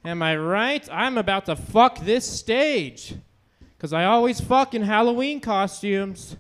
Am 0.04 0.22
I 0.22 0.36
right? 0.36 0.88
I'm 0.90 1.18
about 1.18 1.46
to 1.46 1.56
fuck 1.56 1.98
this 2.00 2.26
stage. 2.26 3.14
Because 3.76 3.92
I 3.92 4.04
always 4.06 4.40
fuck 4.40 4.72
in 4.72 4.82
Halloween 4.82 5.40
costumes. 5.40 6.36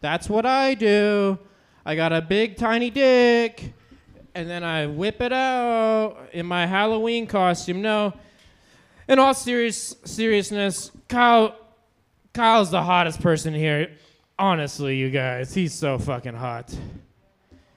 That's 0.00 0.28
what 0.28 0.46
I 0.46 0.74
do. 0.74 1.38
I 1.84 1.94
got 1.94 2.12
a 2.12 2.20
big, 2.20 2.56
tiny 2.56 2.90
dick, 2.90 3.72
and 4.34 4.50
then 4.50 4.64
I 4.64 4.86
whip 4.86 5.20
it 5.20 5.32
out 5.32 6.28
in 6.32 6.44
my 6.44 6.66
Halloween 6.66 7.26
costume. 7.26 7.82
No, 7.82 8.12
in 9.08 9.18
all 9.18 9.32
serious 9.32 9.96
seriousness, 10.04 10.90
Kyle, 11.08 11.56
Kyle's 12.34 12.70
the 12.70 12.82
hottest 12.82 13.20
person 13.20 13.54
here. 13.54 13.92
Honestly, 14.38 14.96
you 14.96 15.10
guys, 15.10 15.52
he's 15.52 15.74
so 15.74 15.98
fucking 15.98 16.34
hot. 16.34 16.72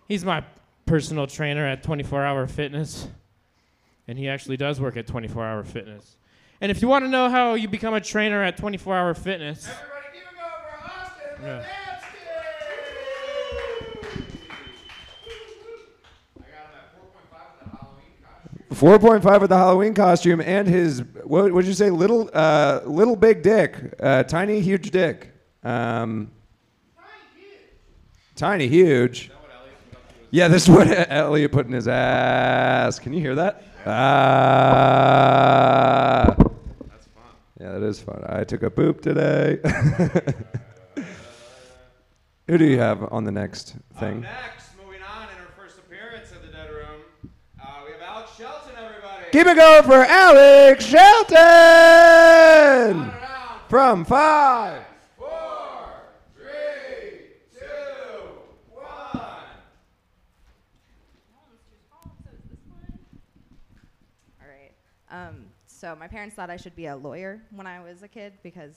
He's 0.07 0.23
my 0.23 0.43
personal 0.85 1.25
trainer 1.25 1.65
at 1.65 1.81
24 1.83 2.23
Hour 2.23 2.45
Fitness, 2.47 3.07
and 4.07 4.17
he 4.17 4.27
actually 4.29 4.57
does 4.57 4.79
work 4.79 4.95
at 4.97 5.07
24 5.07 5.43
Hour 5.45 5.63
Fitness. 5.63 6.17
And 6.59 6.69
if 6.71 6.81
you 6.81 6.87
want 6.87 7.03
to 7.05 7.09
know 7.09 7.29
how 7.29 7.55
you 7.55 7.67
become 7.67 7.95
a 7.95 8.01
trainer 8.01 8.43
at 8.43 8.57
24 8.57 8.95
Hour 8.95 9.13
Fitness, 9.13 9.67
Yeah. 11.43 11.65
Four 18.73 18.99
point 18.99 19.21
five 19.21 19.41
with 19.41 19.49
the 19.49 19.57
Halloween 19.57 19.93
costume 19.93 20.39
and 20.39 20.65
his 20.67 21.03
what 21.23 21.51
would 21.51 21.65
you 21.65 21.73
say 21.73 21.89
little 21.89 22.29
uh, 22.33 22.79
little 22.85 23.15
big 23.17 23.43
dick, 23.43 23.75
uh, 23.99 24.23
tiny 24.23 24.61
huge 24.61 24.91
dick, 24.91 25.31
um, 25.63 26.31
tiny 28.35 28.67
huge. 28.67 29.31
Yeah, 30.29 30.47
this 30.47 30.63
is 30.63 30.69
what 30.69 30.87
Elliot 31.11 31.51
put 31.51 31.65
in 31.65 31.73
his 31.73 31.87
ass. 31.87 32.99
Can 32.99 33.11
you 33.13 33.19
hear 33.19 33.35
that? 33.35 33.63
Ah. 33.85 35.13
That's 36.37 37.07
fun. 37.07 37.23
Yeah, 37.59 37.73
that 37.73 37.83
is 37.83 37.99
fun. 37.99 38.23
I 38.27 38.43
took 38.45 38.63
a 38.63 38.69
poop 38.69 39.01
today. 39.01 39.59
Who 42.47 42.57
do 42.57 42.65
you 42.65 42.79
have 42.79 43.11
on 43.11 43.23
the 43.25 43.31
next 43.31 43.75
thing? 43.99 44.21
Next, 44.21 44.69
moving 44.77 45.01
on 45.01 45.23
in 45.29 45.35
her 45.37 45.49
first 45.57 45.77
appearance 45.79 46.31
of 46.31 46.41
the 46.41 46.49
Dead 46.49 46.69
Room, 46.69 47.01
uh, 47.61 47.65
we 47.85 47.91
have 47.91 48.01
Alex 48.01 48.31
Shelton, 48.37 48.71
everybody. 48.77 49.25
Keep 49.31 49.47
it 49.47 49.57
going 49.57 49.83
for 49.83 50.03
Alex 50.05 50.85
Shelton 50.85 51.35
from 53.69 54.05
five. 54.05 54.83
All 64.39 64.47
right. 64.47 64.71
Um, 65.11 65.45
so 65.67 65.95
my 65.99 66.07
parents 66.07 66.35
thought 66.35 66.49
I 66.49 66.57
should 66.57 66.75
be 66.75 66.85
a 66.87 66.95
lawyer 66.95 67.41
when 67.51 67.67
I 67.67 67.81
was 67.81 68.01
a 68.01 68.07
kid 68.07 68.33
because 68.43 68.75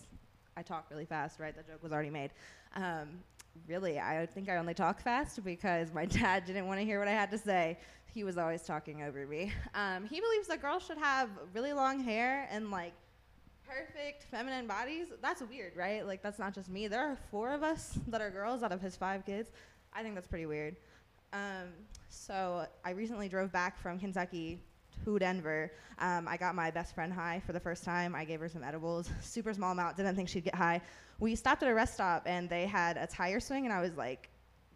I 0.56 0.62
talk 0.62 0.86
really 0.90 1.04
fast, 1.04 1.38
right? 1.38 1.54
The 1.56 1.62
joke 1.62 1.82
was 1.82 1.92
already 1.92 2.10
made. 2.10 2.30
Um, 2.74 3.20
really, 3.68 4.00
I 4.00 4.26
think 4.26 4.48
I 4.48 4.56
only 4.56 4.74
talk 4.74 5.00
fast 5.00 5.42
because 5.44 5.92
my 5.92 6.04
dad 6.20 6.44
didn't 6.44 6.66
want 6.66 6.80
to 6.80 6.84
hear 6.84 6.98
what 6.98 7.08
I 7.08 7.12
had 7.12 7.30
to 7.30 7.38
say. 7.38 7.78
He 8.12 8.24
was 8.24 8.36
always 8.36 8.62
talking 8.62 9.02
over 9.02 9.26
me. 9.26 9.52
Um, 9.74 10.06
he 10.06 10.20
believes 10.20 10.48
that 10.48 10.60
girls 10.60 10.84
should 10.84 10.98
have 10.98 11.30
really 11.52 11.72
long 11.72 12.00
hair 12.00 12.48
and 12.50 12.70
like 12.70 12.92
perfect 13.66 14.24
feminine 14.30 14.66
bodies. 14.66 15.08
That's 15.22 15.42
weird, 15.42 15.76
right? 15.76 16.06
Like 16.06 16.22
that's 16.22 16.38
not 16.38 16.54
just 16.54 16.68
me. 16.68 16.88
There 16.88 17.00
are 17.00 17.16
four 17.30 17.52
of 17.52 17.62
us 17.62 17.98
that 18.08 18.20
are 18.20 18.30
girls 18.30 18.62
out 18.62 18.72
of 18.72 18.80
his 18.80 18.96
five 18.96 19.24
kids. 19.24 19.50
I 19.92 20.02
think 20.02 20.14
that's 20.14 20.26
pretty 20.26 20.46
weird. 20.46 20.76
Um, 21.32 21.70
so 22.08 22.66
I 22.84 22.90
recently 22.90 23.28
drove 23.28 23.50
back 23.50 23.78
from 23.80 23.98
Kentucky 23.98 24.60
to 25.04 25.18
Denver. 25.18 25.72
Um, 25.98 26.26
I 26.26 26.36
got 26.36 26.54
my 26.54 26.70
best 26.70 26.94
friend 26.94 27.12
high 27.12 27.42
for 27.46 27.52
the 27.52 27.60
first 27.60 27.84
time. 27.84 28.14
I 28.14 28.24
gave 28.24 28.40
her 28.40 28.48
some 28.48 28.62
edibles, 28.62 29.10
super 29.20 29.52
small 29.52 29.72
amount. 29.72 29.96
Didn't 29.96 30.16
think 30.16 30.28
she'd 30.28 30.44
get 30.44 30.54
high. 30.54 30.80
We 31.20 31.34
stopped 31.34 31.62
at 31.62 31.68
a 31.68 31.74
rest 31.74 31.94
stop 31.94 32.24
and 32.26 32.48
they 32.48 32.66
had 32.66 32.96
a 32.96 33.06
tire 33.06 33.40
swing, 33.40 33.64
and 33.64 33.72
I 33.72 33.80
was 33.80 33.96
like, 33.96 34.30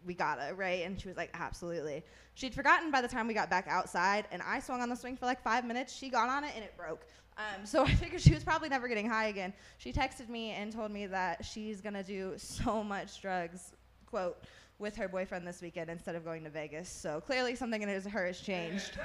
we 0.05 0.13
gotta, 0.13 0.53
right? 0.55 0.85
And 0.85 0.99
she 0.99 1.07
was 1.07 1.17
like, 1.17 1.29
absolutely. 1.33 2.03
She'd 2.35 2.53
forgotten 2.53 2.89
by 2.89 3.01
the 3.01 3.07
time 3.07 3.27
we 3.27 3.33
got 3.33 3.49
back 3.49 3.67
outside, 3.67 4.25
and 4.31 4.41
I 4.41 4.59
swung 4.59 4.81
on 4.81 4.89
the 4.89 4.95
swing 4.95 5.17
for 5.17 5.25
like 5.25 5.41
five 5.41 5.65
minutes. 5.65 5.93
She 5.93 6.09
got 6.09 6.29
on 6.29 6.43
it, 6.43 6.51
and 6.55 6.63
it 6.63 6.75
broke. 6.77 7.05
Um, 7.37 7.65
so 7.65 7.83
I 7.85 7.93
figured 7.93 8.21
she 8.21 8.33
was 8.33 8.43
probably 8.43 8.69
never 8.69 8.87
getting 8.87 9.09
high 9.09 9.27
again. 9.27 9.53
She 9.77 9.91
texted 9.91 10.29
me 10.29 10.51
and 10.51 10.71
told 10.71 10.91
me 10.91 11.05
that 11.07 11.43
she's 11.43 11.81
gonna 11.81 12.03
do 12.03 12.33
so 12.37 12.83
much 12.83 13.21
drugs, 13.21 13.73
quote, 14.05 14.37
with 14.77 14.95
her 14.95 15.09
boyfriend 15.09 15.45
this 15.45 15.61
weekend 15.61 15.89
instead 15.89 16.15
of 16.15 16.23
going 16.23 16.43
to 16.45 16.49
Vegas. 16.49 16.87
So 16.89 17.19
clearly 17.19 17.55
something 17.55 17.81
in 17.81 17.89
her 17.89 18.27
has 18.27 18.39
changed. 18.39 18.97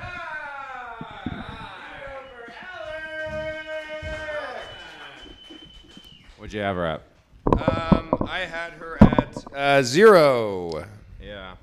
What'd 6.45 6.53
you 6.53 6.61
have 6.61 6.77
her 6.77 6.85
at? 6.85 7.01
Um, 7.47 8.29
I 8.29 8.41
had 8.41 8.75
her 8.75 9.03
at 9.03 9.45
uh, 9.55 9.83
zero. 9.83 10.85
Yeah. 11.19 11.55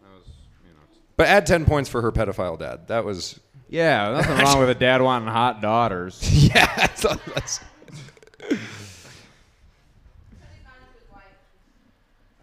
That 0.00 0.10
was, 0.16 0.26
you 0.64 0.72
know. 0.72 0.80
But 1.18 1.26
add 1.26 1.44
10 1.44 1.66
points 1.66 1.90
for 1.90 2.00
her 2.00 2.10
pedophile 2.10 2.58
dad. 2.58 2.88
That 2.88 3.04
was. 3.04 3.38
Yeah, 3.68 4.10
nothing 4.10 4.38
wrong 4.38 4.58
with 4.58 4.70
a 4.70 4.74
dad 4.74 5.02
wanting 5.02 5.28
hot 5.28 5.60
daughters. 5.60 6.18
yeah, 6.48 6.64
that's, 6.76 7.02
that's 7.02 7.60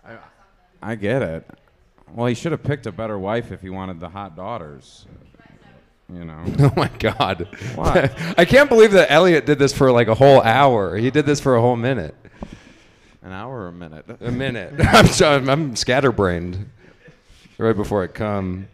I, 0.05 0.17
I 0.83 0.93
get 0.93 1.23
it. 1.23 1.49
Well, 2.13 2.27
he 2.27 2.35
should 2.35 2.51
have 2.51 2.61
picked 2.61 2.85
a 2.85 2.91
better 2.91 3.17
wife 3.17 3.51
if 3.51 3.61
he 3.63 3.71
wanted 3.71 3.99
the 3.99 4.09
hot 4.09 4.35
daughters. 4.35 5.07
You 6.11 6.25
know. 6.25 6.43
Oh 6.59 6.73
my 6.75 6.89
God. 6.99 7.47
What? 7.75 8.13
I 8.37 8.45
can't 8.45 8.69
believe 8.69 8.91
that 8.91 9.11
Elliot 9.11 9.45
did 9.45 9.59
this 9.59 9.73
for 9.73 9.91
like 9.91 10.07
a 10.07 10.15
whole 10.15 10.41
hour. 10.41 10.97
He 10.97 11.11
did 11.11 11.25
this 11.25 11.39
for 11.39 11.55
a 11.55 11.61
whole 11.61 11.75
minute. 11.75 12.15
An 13.21 13.31
hour 13.31 13.61
or 13.61 13.67
a 13.67 13.71
minute? 13.71 14.05
A 14.21 14.31
minute. 14.31 14.73
I'm, 14.79 15.07
so, 15.07 15.35
I'm, 15.35 15.49
I'm 15.49 15.75
scatterbrained 15.75 16.69
right 17.57 17.75
before 17.75 18.03
I 18.03 18.07
come. 18.07 18.67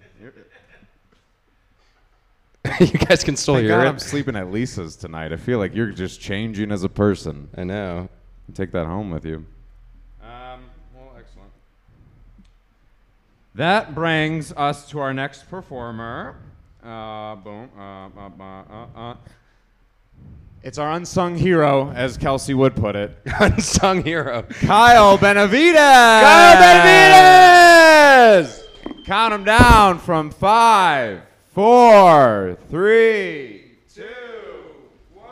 you 2.79 2.87
guys 2.87 3.23
can 3.23 3.35
still 3.35 3.55
Thank 3.55 3.67
hear 3.67 3.77
God 3.77 3.85
it. 3.85 3.89
I'm 3.89 3.99
sleeping 3.99 4.35
at 4.35 4.51
Lisa's 4.51 4.95
tonight. 4.95 5.33
I 5.33 5.37
feel 5.37 5.59
like 5.59 5.75
you're 5.75 5.91
just 5.91 6.21
changing 6.21 6.71
as 6.71 6.83
a 6.83 6.89
person. 6.89 7.49
I 7.57 7.63
know. 7.63 8.09
Take 8.53 8.71
that 8.71 8.85
home 8.85 9.09
with 9.11 9.25
you. 9.25 9.45
Um, 10.21 10.61
well, 10.95 11.11
excellent. 11.17 11.51
That 13.55 13.95
brings 13.95 14.53
us 14.53 14.87
to 14.89 14.99
our 14.99 15.13
next 15.13 15.49
performer. 15.49 16.35
Uh, 16.85 17.35
boom. 17.37 17.67
Uh, 17.75 18.09
uh, 18.15 18.29
uh, 18.39 18.87
uh. 18.95 19.15
It's 20.61 20.77
our 20.77 20.91
unsung 20.91 21.35
hero, 21.35 21.89
as 21.95 22.15
Kelsey 22.15 22.53
would 22.53 22.75
put 22.75 22.95
it. 22.95 23.17
unsung 23.39 24.03
hero. 24.03 24.43
Kyle 24.61 25.17
Benavides. 25.17 25.75
Kyle 25.75 26.83
Benavides. 28.35 28.63
Count 29.05 29.33
him 29.33 29.43
down 29.43 29.97
from 29.97 30.29
five, 30.29 31.23
four, 31.53 32.55
three, 32.69 33.77
two, 33.91 34.03
one. 35.15 35.25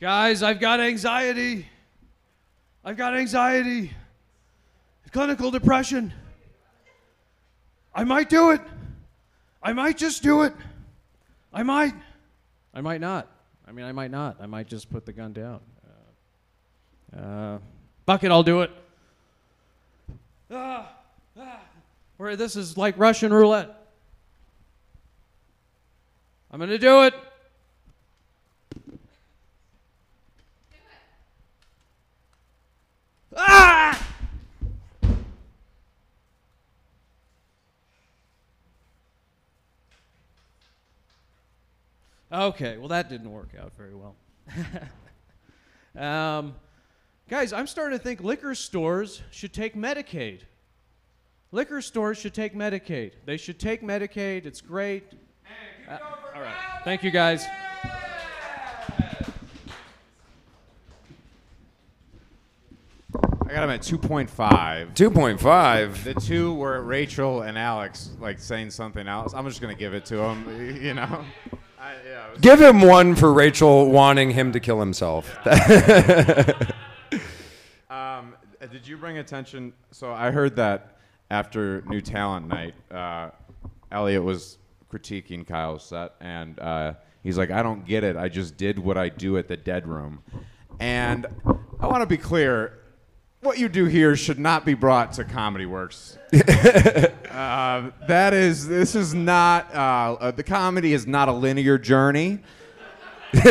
Guys, 0.00 0.44
I've 0.44 0.60
got 0.60 0.78
anxiety. 0.78 1.66
I've 2.84 2.96
got 2.96 3.16
anxiety. 3.16 3.92
Clinical 5.10 5.50
depression. 5.50 6.12
I 7.92 8.04
might 8.04 8.28
do 8.28 8.52
it. 8.52 8.60
I 9.60 9.72
might 9.72 9.98
just 9.98 10.22
do 10.22 10.42
it. 10.42 10.54
I 11.52 11.64
might. 11.64 11.94
I 12.72 12.80
might 12.80 13.00
not. 13.00 13.26
I 13.66 13.72
mean, 13.72 13.86
I 13.86 13.90
might 13.90 14.12
not. 14.12 14.36
I 14.40 14.46
might 14.46 14.68
just 14.68 14.88
put 14.88 15.04
the 15.04 15.12
gun 15.12 15.32
down. 15.32 15.60
Uh, 17.12 17.20
uh, 17.20 17.58
bucket, 18.06 18.30
I'll 18.30 18.44
do 18.44 18.60
it. 18.60 18.70
Ah, 20.48 20.92
ah. 21.36 21.60
Where 22.18 22.36
this 22.36 22.54
is 22.54 22.76
like 22.76 22.96
Russian 22.98 23.32
roulette. 23.32 23.74
I'm 26.52 26.58
going 26.58 26.70
to 26.70 26.78
do 26.78 27.02
it. 27.02 27.14
Ah! 33.38 34.06
Okay, 42.30 42.76
well, 42.76 42.88
that 42.88 43.08
didn't 43.08 43.30
work 43.30 43.50
out 43.58 43.72
very 43.78 43.94
well. 43.94 44.14
um, 45.96 46.54
guys, 47.28 47.54
I'm 47.54 47.66
starting 47.66 47.98
to 47.98 48.04
think 48.04 48.20
liquor 48.20 48.54
stores 48.54 49.22
should 49.30 49.54
take 49.54 49.74
Medicaid. 49.74 50.40
Liquor 51.52 51.80
stores 51.80 52.18
should 52.18 52.34
take 52.34 52.54
Medicaid. 52.54 53.12
They 53.24 53.38
should 53.38 53.58
take 53.58 53.82
Medicaid. 53.82 54.44
It's 54.44 54.60
great. 54.60 55.04
Uh, 55.88 55.96
all 56.34 56.42
right. 56.42 56.54
Thank 56.84 57.02
you, 57.02 57.10
guys. 57.10 57.46
I 63.48 63.52
got 63.52 63.64
him 63.64 63.70
at 63.70 63.80
2.5. 63.80 64.94
2.5? 64.94 66.04
The 66.04 66.14
two 66.14 66.52
were 66.54 66.82
Rachel 66.82 67.42
and 67.42 67.56
Alex, 67.56 68.10
like 68.20 68.38
saying 68.38 68.70
something 68.70 69.08
else. 69.08 69.32
I'm 69.32 69.46
just 69.48 69.62
going 69.62 69.74
to 69.74 69.78
give 69.78 69.94
it 69.94 70.04
to 70.06 70.18
him, 70.22 70.76
you 70.82 70.92
know? 70.92 71.24
I, 71.80 71.94
yeah, 72.06 72.30
was- 72.30 72.40
Give 72.40 72.60
him 72.60 72.82
one 72.82 73.14
for 73.14 73.32
Rachel 73.32 73.90
wanting 73.90 74.30
him 74.30 74.52
to 74.52 74.60
kill 74.60 74.80
himself. 74.80 75.34
Um, 77.90 78.34
did 78.70 78.86
you 78.86 78.96
bring 78.98 79.18
attention? 79.18 79.72
So 79.92 80.12
I 80.12 80.30
heard 80.30 80.56
that 80.56 80.98
after 81.30 81.82
New 81.86 82.00
Talent 82.02 82.46
Night, 82.46 82.74
uh, 82.90 83.30
Elliot 83.90 84.22
was 84.22 84.58
critiquing 84.92 85.46
Kyle's 85.46 85.84
set, 85.86 86.12
and 86.20 86.58
uh, 86.60 86.92
he's 87.22 87.38
like, 87.38 87.50
"I 87.50 87.62
don't 87.62 87.86
get 87.86 88.04
it. 88.04 88.14
I 88.16 88.28
just 88.28 88.56
did 88.58 88.78
what 88.78 88.98
I 88.98 89.08
do 89.08 89.38
at 89.38 89.48
the 89.48 89.56
Dead 89.56 89.86
Room," 89.88 90.20
and 90.80 91.26
I 91.80 91.86
want 91.86 92.02
to 92.02 92.06
be 92.06 92.18
clear. 92.18 92.77
What 93.40 93.58
you 93.58 93.68
do 93.68 93.84
here 93.84 94.16
should 94.16 94.38
not 94.38 94.64
be 94.64 94.74
brought 94.74 95.12
to 95.14 95.24
Comedy 95.24 95.64
Works. 95.64 96.18
uh, 96.34 97.90
that 98.08 98.34
is, 98.34 98.66
this 98.66 98.96
is 98.96 99.14
not, 99.14 99.72
uh, 99.74 100.16
uh, 100.20 100.30
the 100.32 100.42
comedy 100.42 100.92
is 100.92 101.06
not 101.06 101.28
a 101.28 101.32
linear 101.32 101.78
journey. 101.78 102.40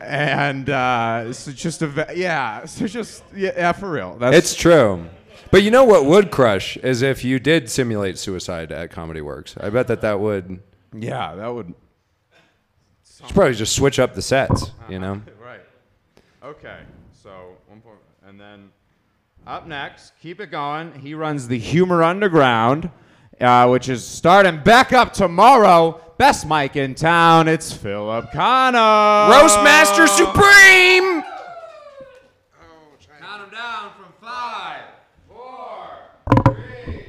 and 0.00 0.70
uh, 0.70 1.24
it's 1.26 1.44
just 1.46 1.82
a 1.82 2.06
yeah, 2.14 2.64
so 2.64 2.86
just 2.86 3.22
yeah, 3.36 3.52
yeah, 3.54 3.72
for 3.72 3.90
real. 3.90 4.16
That's 4.18 4.34
it's 4.34 4.54
true. 4.54 5.06
But 5.50 5.62
you 5.62 5.70
know 5.70 5.84
what 5.84 6.06
would 6.06 6.30
crush 6.30 6.78
is 6.78 7.02
if 7.02 7.22
you 7.22 7.38
did 7.38 7.68
simulate 7.68 8.18
suicide 8.18 8.72
at 8.72 8.90
Comedy 8.90 9.20
Works. 9.20 9.56
I 9.60 9.68
bet 9.68 9.88
that 9.88 10.00
that 10.00 10.20
would. 10.20 10.62
Yeah, 10.94 11.34
that 11.34 11.48
would. 11.48 11.74
Should 13.26 13.34
probably 13.34 13.54
just 13.54 13.74
switch 13.74 13.98
up 13.98 14.14
the 14.14 14.22
sets, 14.22 14.70
you 14.88 14.98
know? 14.98 15.20
right. 15.44 15.60
Okay. 16.42 16.78
So 17.22 17.56
one 17.66 17.82
point, 17.82 17.98
and 18.26 18.40
then 18.40 18.70
up 19.50 19.66
next, 19.66 20.12
keep 20.22 20.40
it 20.40 20.52
going. 20.52 20.94
He 21.00 21.12
runs 21.12 21.48
the 21.48 21.58
Humor 21.58 22.04
Underground, 22.04 22.88
uh, 23.40 23.66
which 23.66 23.88
is 23.88 24.06
starting 24.06 24.62
back 24.62 24.92
up 24.92 25.12
tomorrow. 25.12 26.00
Best 26.18 26.46
mic 26.46 26.76
in 26.76 26.94
town. 26.94 27.48
It's 27.48 27.72
Philip 27.72 28.30
Cano. 28.30 29.28
Roastmaster 29.28 30.06
Supreme! 30.06 31.24
Count 33.18 33.42
him 33.42 33.50
down 33.50 33.90
from 33.98 34.12
five, 34.20 34.82
four, 35.28 35.98
three, 36.44 37.08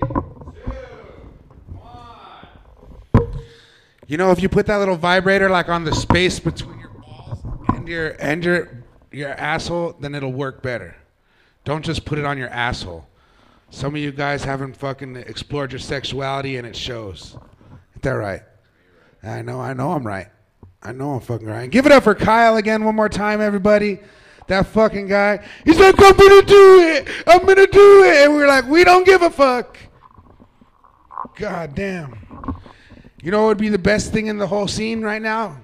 You 4.08 4.18
know, 4.18 4.32
if 4.32 4.42
you 4.42 4.50
put 4.50 4.66
that 4.66 4.78
little 4.78 4.98
vibrator 4.98 5.48
like 5.48 5.70
on 5.70 5.84
the 5.84 5.94
space 5.94 6.40
between 6.40 6.80
your 6.80 6.90
balls 6.90 7.46
and 7.76 7.88
your 7.88 8.16
and 8.20 8.44
your 8.44 8.84
your 9.12 9.30
asshole, 9.30 9.96
then 10.00 10.16
it'll 10.16 10.34
work 10.34 10.64
better. 10.64 10.96
Don't 11.64 11.86
just 11.86 12.06
put 12.06 12.18
it 12.18 12.26
on 12.26 12.38
your 12.38 12.50
asshole. 12.50 13.08
Some 13.70 13.96
of 13.96 14.02
you 14.02 14.12
guys 14.12 14.44
haven't 14.44 14.76
fucking 14.76 15.16
explored 15.16 15.72
your 15.72 15.80
sexuality 15.80 16.58
and 16.58 16.68
it 16.68 16.76
shows. 16.76 17.38
Ain't 17.94 18.02
that 18.04 18.12
right? 18.12 18.42
I 19.24 19.42
know, 19.42 19.62
I 19.62 19.74
know 19.74 19.92
I'm 19.92 20.06
right. 20.06 20.28
I 20.84 20.92
know 20.92 21.14
I'm 21.14 21.20
fucking 21.22 21.48
right. 21.48 21.70
Give 21.70 21.86
it 21.86 21.92
up 21.92 22.04
for 22.04 22.16
Kyle 22.16 22.58
again 22.58 22.84
one 22.84 22.96
more 22.96 23.10
time, 23.10 23.40
everybody. 23.40 24.00
That 24.48 24.66
fucking 24.68 25.08
guy. 25.08 25.46
He's 25.64 25.80
like, 25.80 25.96
I'm 26.00 26.18
gonna 26.18 26.42
do 26.42 26.80
it. 26.82 27.08
I'm 27.28 27.46
gonna 27.46 27.68
do 27.68 28.04
it. 28.04 28.26
And 28.26 28.34
we're 28.34 28.48
like, 28.48 28.66
we 28.68 28.84
don't 28.84 29.06
give 29.06 29.22
a 29.22 29.30
fuck. 29.30 29.78
God 31.36 31.76
damn. 31.76 32.18
You 33.22 33.32
know 33.32 33.44
what 33.44 33.50
would 33.50 33.58
be 33.60 33.70
the 33.70 33.78
best 33.78 34.12
thing 34.12 34.28
in 34.28 34.38
the 34.38 34.48
whole 34.48 34.68
scene 34.68 35.02
right 35.02 35.22
now? 35.22 35.58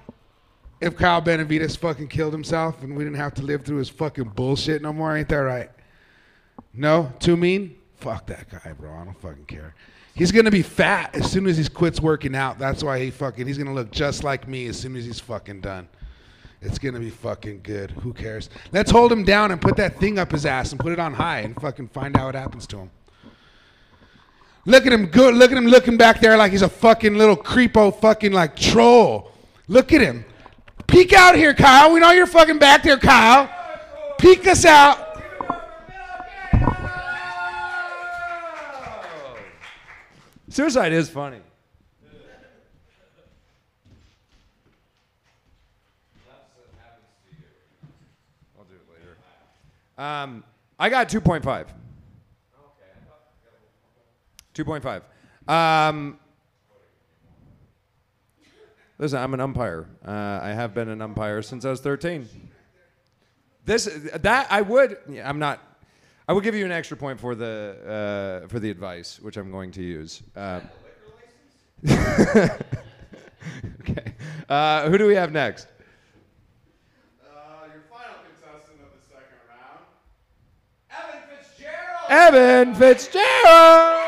If 0.80 0.96
Kyle 0.96 1.20
Benavides 1.20 1.74
fucking 1.74 2.06
killed 2.06 2.32
himself 2.32 2.82
and 2.82 2.96
we 2.96 3.02
didn't 3.02 3.18
have 3.18 3.34
to 3.34 3.42
live 3.42 3.64
through 3.64 3.78
his 3.78 3.88
fucking 3.88 4.30
bullshit 4.36 4.80
no 4.80 4.92
more. 4.92 5.16
Ain't 5.16 5.28
that 5.28 5.36
right? 5.36 5.70
No? 6.78 7.12
Too 7.18 7.36
mean? 7.36 7.76
Fuck 7.96 8.26
that 8.28 8.48
guy, 8.48 8.72
bro. 8.72 8.92
I 8.92 9.04
don't 9.04 9.20
fucking 9.20 9.46
care. 9.46 9.74
He's 10.14 10.30
gonna 10.30 10.50
be 10.50 10.62
fat 10.62 11.14
as 11.14 11.30
soon 11.30 11.46
as 11.48 11.58
he 11.58 11.68
quits 11.68 12.00
working 12.00 12.36
out. 12.36 12.58
That's 12.58 12.84
why 12.84 13.00
he 13.00 13.10
fucking. 13.10 13.46
He's 13.46 13.58
gonna 13.58 13.74
look 13.74 13.90
just 13.90 14.22
like 14.22 14.46
me 14.46 14.66
as 14.68 14.78
soon 14.78 14.94
as 14.94 15.04
he's 15.04 15.18
fucking 15.18 15.60
done. 15.60 15.88
It's 16.62 16.78
gonna 16.78 17.00
be 17.00 17.10
fucking 17.10 17.60
good. 17.64 17.90
Who 17.90 18.12
cares? 18.12 18.48
Let's 18.72 18.92
hold 18.92 19.10
him 19.10 19.24
down 19.24 19.50
and 19.50 19.60
put 19.60 19.76
that 19.76 19.98
thing 19.98 20.20
up 20.20 20.30
his 20.30 20.46
ass 20.46 20.70
and 20.70 20.80
put 20.80 20.92
it 20.92 21.00
on 21.00 21.14
high 21.14 21.40
and 21.40 21.60
fucking 21.60 21.88
find 21.88 22.16
out 22.16 22.26
what 22.26 22.34
happens 22.36 22.66
to 22.68 22.78
him. 22.78 22.90
Look 24.64 24.86
at 24.86 24.92
him 24.92 25.06
good. 25.06 25.34
Look 25.34 25.50
at 25.50 25.58
him 25.58 25.66
looking 25.66 25.96
back 25.96 26.20
there 26.20 26.36
like 26.36 26.52
he's 26.52 26.62
a 26.62 26.68
fucking 26.68 27.14
little 27.14 27.36
creepo 27.36 27.92
fucking 28.00 28.32
like 28.32 28.54
troll. 28.54 29.32
Look 29.66 29.92
at 29.92 30.00
him. 30.00 30.24
Peek 30.86 31.12
out 31.12 31.34
here, 31.34 31.54
Kyle. 31.54 31.92
We 31.92 31.98
know 31.98 32.12
you're 32.12 32.26
fucking 32.26 32.58
back 32.58 32.84
there, 32.84 32.98
Kyle. 32.98 33.50
Peek 34.18 34.46
us 34.46 34.64
out. 34.64 35.07
Suicide 40.58 40.92
is 40.92 41.08
funny. 41.08 41.38
I'll 48.58 48.64
do 48.64 48.74
it 48.74 48.82
later. 48.92 49.16
Um, 49.96 50.42
I 50.76 50.88
got 50.88 51.08
2.5. 51.08 51.66
2.5. 54.52 55.48
Um, 55.48 56.18
listen, 58.98 59.20
I'm 59.20 59.32
an 59.34 59.40
umpire. 59.40 59.86
Uh, 60.04 60.40
I 60.42 60.48
have 60.48 60.74
been 60.74 60.88
an 60.88 61.00
umpire 61.00 61.40
since 61.40 61.64
I 61.64 61.70
was 61.70 61.80
13. 61.80 62.28
This 63.64 63.84
that 64.12 64.48
I 64.50 64.62
would. 64.62 64.96
I'm 65.22 65.38
not. 65.38 65.62
I 66.28 66.32
will 66.34 66.42
give 66.42 66.54
you 66.54 66.66
an 66.66 66.72
extra 66.72 66.94
point 66.94 67.18
for 67.18 67.34
the 67.34 68.42
uh, 68.44 68.48
for 68.48 68.60
the 68.60 68.70
advice, 68.70 69.18
which 69.18 69.38
I'm 69.38 69.50
going 69.50 69.72
to 69.72 69.82
use. 69.82 70.22
Uh, 70.36 70.60
okay. 73.80 74.12
Uh, 74.46 74.90
who 74.90 74.98
do 74.98 75.06
we 75.06 75.14
have 75.14 75.32
next? 75.32 75.68
Evan 80.90 81.22
Fitzgerald! 81.28 82.10
Evan 82.10 82.74
Fitzgerald. 82.74 84.07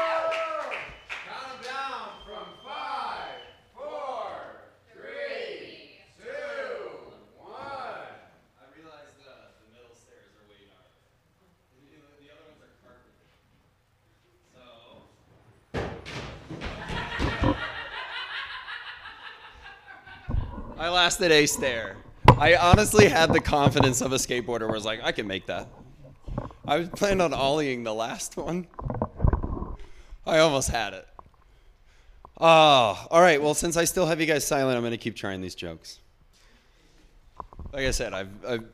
I 20.80 20.88
lasted 20.88 21.30
a 21.30 21.44
stare. 21.44 21.98
I 22.38 22.56
honestly 22.56 23.06
had 23.06 23.34
the 23.34 23.40
confidence 23.40 24.00
of 24.00 24.14
a 24.14 24.16
skateboarder 24.16 24.60
where 24.60 24.70
I 24.70 24.72
was 24.72 24.86
like, 24.86 25.04
I 25.04 25.12
can 25.12 25.26
make 25.26 25.44
that. 25.44 25.68
I 26.66 26.78
was 26.78 26.88
planning 26.88 27.20
on 27.20 27.32
ollieing 27.32 27.84
the 27.84 27.92
last 27.92 28.38
one. 28.38 28.66
I 30.26 30.38
almost 30.38 30.70
had 30.70 30.94
it. 30.94 31.06
Oh, 32.38 33.06
all 33.10 33.20
right. 33.20 33.42
Well, 33.42 33.52
since 33.52 33.76
I 33.76 33.84
still 33.84 34.06
have 34.06 34.22
you 34.22 34.26
guys 34.26 34.46
silent, 34.46 34.74
I'm 34.74 34.82
going 34.82 34.92
to 34.92 34.96
keep 34.96 35.16
trying 35.16 35.42
these 35.42 35.54
jokes. 35.54 35.98
Like 37.74 37.84
I 37.84 37.90
said, 37.90 38.14
I've, 38.14 38.30
I've 38.48 38.64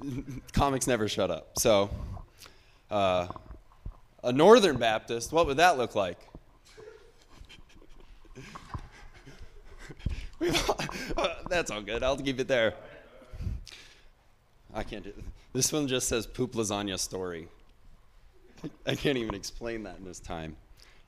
comics 0.54 0.86
never 0.86 1.08
shut 1.08 1.30
up. 1.30 1.58
So, 1.58 1.90
uh, 2.90 3.26
a 4.24 4.32
Northern 4.32 4.78
Baptist, 4.78 5.30
what 5.30 5.46
would 5.46 5.58
that 5.58 5.76
look 5.76 5.94
like? 5.94 6.16
We've, 8.34 8.46
uh, 8.46 10.29
that's 11.48 11.70
all 11.70 11.82
good. 11.82 12.02
I'll 12.02 12.16
keep 12.16 12.40
it 12.40 12.48
there. 12.48 12.74
I 14.72 14.82
can't 14.82 15.04
do 15.04 15.12
this. 15.52 15.72
one 15.72 15.86
just 15.86 16.08
says 16.08 16.26
poop 16.26 16.52
lasagna 16.52 16.98
story. 16.98 17.48
I 18.86 18.94
can't 18.94 19.18
even 19.18 19.34
explain 19.34 19.82
that 19.82 19.98
in 19.98 20.04
this 20.04 20.20
time. 20.20 20.56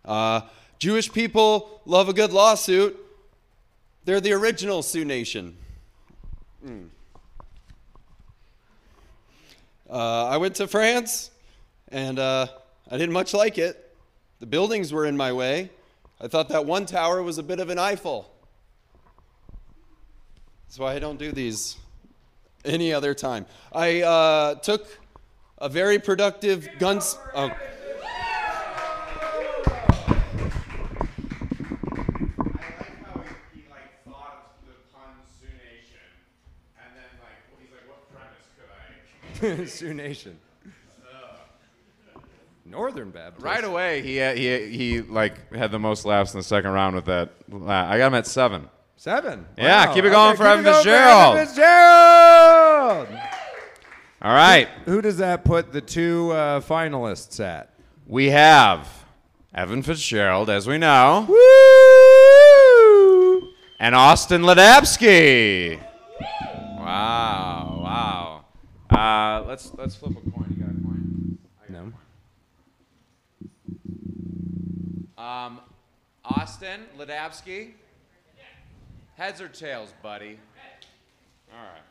Uh, 0.05 0.43
Jewish 0.79 1.13
people 1.13 1.81
love 1.87 2.09
a 2.09 2.13
good 2.13 2.33
lawsuit. 2.33 2.99
They're 4.05 4.21
the 4.21 4.33
original 4.33 4.83
Sioux 4.83 5.05
Nation. 5.05 5.57
Mm. 6.67 6.89
Uh, 9.89 10.27
I 10.27 10.37
went 10.39 10.57
to 10.57 10.67
France, 10.67 11.31
and 11.91 12.19
uh, 12.19 12.49
I 12.91 12.99
didn't 12.99 13.13
much 13.13 13.33
like 13.33 13.59
it. 13.59 13.95
The 14.41 14.47
buildings 14.47 14.93
were 14.93 15.07
in 15.07 15.17
my 15.17 15.33
way. 15.33 15.71
I 16.21 16.29
thought 16.29 16.49
that 16.49 16.67
one 16.67 16.85
tower 16.87 17.23
was 17.23 17.39
a 17.39 17.43
bit 17.43 17.61
of 17.61 17.71
an 17.71 17.79
Eiffel. 17.79 18.32
That's 20.73 20.81
why 20.81 20.95
I 20.95 21.01
don't 21.01 21.19
do 21.19 21.33
these 21.33 21.77
any 22.65 22.95
other 22.95 23.13
time. 23.13 23.45
I 23.75 24.01
uh, 24.01 24.55
took 24.55 24.87
a 25.59 25.69
very 25.69 25.99
productive 25.99 26.67
guns. 26.79 27.19
Oh. 27.35 27.51
Sioux 27.51 27.53
Nation. 35.53 35.99
And 36.79 36.95
he's 37.61 37.69
like, 37.71 37.87
what 37.87 38.01
premise 38.15 38.49
could 39.39 39.61
I? 39.61 39.67
Sioux 39.67 39.93
Nation. 39.93 40.39
Northern 42.65 43.11
Baptist. 43.11 43.45
Right 43.45 43.63
away, 43.63 44.01
he 44.01 44.21
he 44.41 44.75
he 44.75 45.03
like 45.03 45.53
had 45.53 45.71
the 45.71 45.79
most 45.79 46.07
laughs 46.07 46.33
in 46.33 46.41
the 46.41 46.45
second 46.45 46.71
round 46.71 46.97
with 46.97 47.05
that. 47.05 47.35
I 47.53 47.99
got 47.99 48.07
him 48.07 48.15
at 48.15 48.27
seven. 48.27 48.71
Seven. 49.03 49.47
Yeah, 49.59 49.87
Wow. 49.87 49.95
keep 49.95 50.05
it 50.05 50.11
going 50.11 50.29
Okay, 50.29 50.37
for 50.37 50.47
Evan 50.47 50.61
it 50.61 50.63
going 50.63 50.75
for 50.77 50.79
Fitzgerald. 50.85 51.35
Evan 51.35 51.47
Fitzgerald. 51.49 53.09
All 54.23 54.33
right. 54.33 54.69
Who, 54.85 54.93
who 54.93 55.03
does 55.03 55.17
that 55.17 55.45
put 55.45 55.73
the 55.73 55.81
two 55.81 56.31
uh, 56.31 56.61
finalists 56.61 57.45
at? 57.45 57.71
We 58.07 58.31
have 58.31 58.87
Evan 59.53 59.83
Fitzgerald, 59.83 60.49
as 60.51 60.69
we 60.69 60.79
know, 60.79 61.23
and 63.81 63.97
Austin 63.97 64.43
Ladabsky. 64.43 65.81
Wow, 66.79 67.81
wow. 67.83 68.45
Uh, 68.97 69.43
let's 69.49 69.73
let's 69.75 69.97
flip 69.97 70.13
a 70.13 70.31
coin. 70.31 70.47
You 70.57 70.63
got 70.63 70.71
a 70.71 70.81
coin? 70.81 71.93
No. 75.19 75.21
Um, 75.21 75.59
Austin 76.25 76.83
Ladabsky. 76.97 77.73
Heads 79.17 79.41
or 79.41 79.49
tails, 79.49 79.93
buddy? 80.03 80.39
All 81.53 81.59
right. 81.65 81.83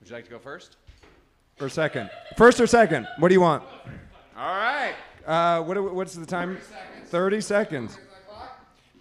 Would 0.00 0.08
you 0.08 0.14
like 0.14 0.24
to 0.24 0.30
go 0.30 0.38
first? 0.38 0.76
Or 1.60 1.68
second? 1.68 2.10
First 2.36 2.60
or 2.60 2.66
second? 2.66 3.06
What 3.18 3.28
do 3.28 3.34
you 3.34 3.40
want? 3.40 3.62
All 4.36 4.56
right. 4.56 4.94
Uh, 5.26 5.62
what, 5.62 5.74
do 5.74 5.82
we- 5.82 5.90
what's 5.90 6.14
the 6.14 6.24
time? 6.26 6.58
30 7.06 7.40
seconds. 7.40 7.98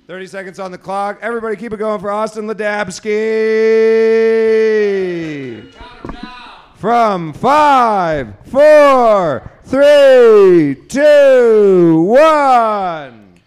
30 0.07 0.28
seconds 0.28 0.60
on 0.60 0.72
the 0.72 0.78
clock. 0.78 1.20
Everybody 1.22 1.55
keep 1.55 1.72
it 1.72 1.78
going 1.78 2.01
for 2.01 2.10
Austin 2.12 2.47
Ladabsky. 2.47 3.98
From 6.80 7.34
five, 7.34 8.36
four, 8.45 9.51
three, 9.65 10.77
two, 10.88 12.03
one. 12.03 13.41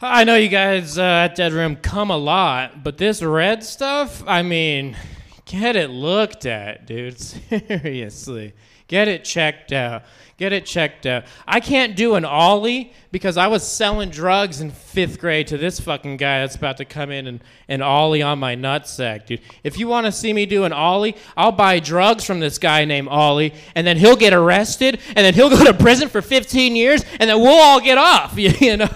I 0.00 0.24
know 0.24 0.36
you 0.36 0.48
guys 0.48 0.96
uh, 0.96 1.02
at 1.02 1.34
Dead 1.34 1.52
Room 1.52 1.76
come 1.76 2.10
a 2.10 2.16
lot, 2.16 2.82
but 2.82 2.96
this 2.96 3.22
red 3.22 3.62
stuff, 3.62 4.24
I 4.26 4.40
mean, 4.40 4.96
get 5.44 5.76
it 5.76 5.90
looked 5.90 6.46
at, 6.46 6.86
dude. 6.86 7.20
Seriously. 7.20 8.54
Get 8.92 9.08
it 9.08 9.24
checked 9.24 9.72
out. 9.72 10.02
Get 10.36 10.52
it 10.52 10.66
checked 10.66 11.06
out. 11.06 11.24
I 11.48 11.60
can't 11.60 11.96
do 11.96 12.14
an 12.14 12.26
ollie 12.26 12.92
because 13.10 13.38
I 13.38 13.46
was 13.46 13.66
selling 13.66 14.10
drugs 14.10 14.60
in 14.60 14.70
fifth 14.70 15.18
grade 15.18 15.46
to 15.46 15.56
this 15.56 15.80
fucking 15.80 16.18
guy 16.18 16.40
that's 16.40 16.56
about 16.56 16.76
to 16.76 16.84
come 16.84 17.10
in 17.10 17.26
and, 17.26 17.40
and 17.68 17.82
ollie 17.82 18.20
on 18.20 18.38
my 18.38 18.54
nutsack, 18.54 19.24
dude. 19.24 19.40
If 19.64 19.78
you 19.78 19.88
want 19.88 20.04
to 20.04 20.12
see 20.12 20.34
me 20.34 20.44
do 20.44 20.64
an 20.64 20.74
ollie, 20.74 21.16
I'll 21.38 21.52
buy 21.52 21.80
drugs 21.80 22.24
from 22.24 22.38
this 22.38 22.58
guy 22.58 22.84
named 22.84 23.08
Ollie, 23.08 23.54
and 23.74 23.86
then 23.86 23.96
he'll 23.96 24.14
get 24.14 24.34
arrested, 24.34 25.00
and 25.16 25.24
then 25.24 25.32
he'll 25.32 25.48
go 25.48 25.64
to 25.64 25.72
prison 25.72 26.10
for 26.10 26.20
15 26.20 26.76
years, 26.76 27.02
and 27.18 27.30
then 27.30 27.40
we'll 27.40 27.62
all 27.62 27.80
get 27.80 27.96
off, 27.96 28.34
you 28.36 28.76
know? 28.76 28.90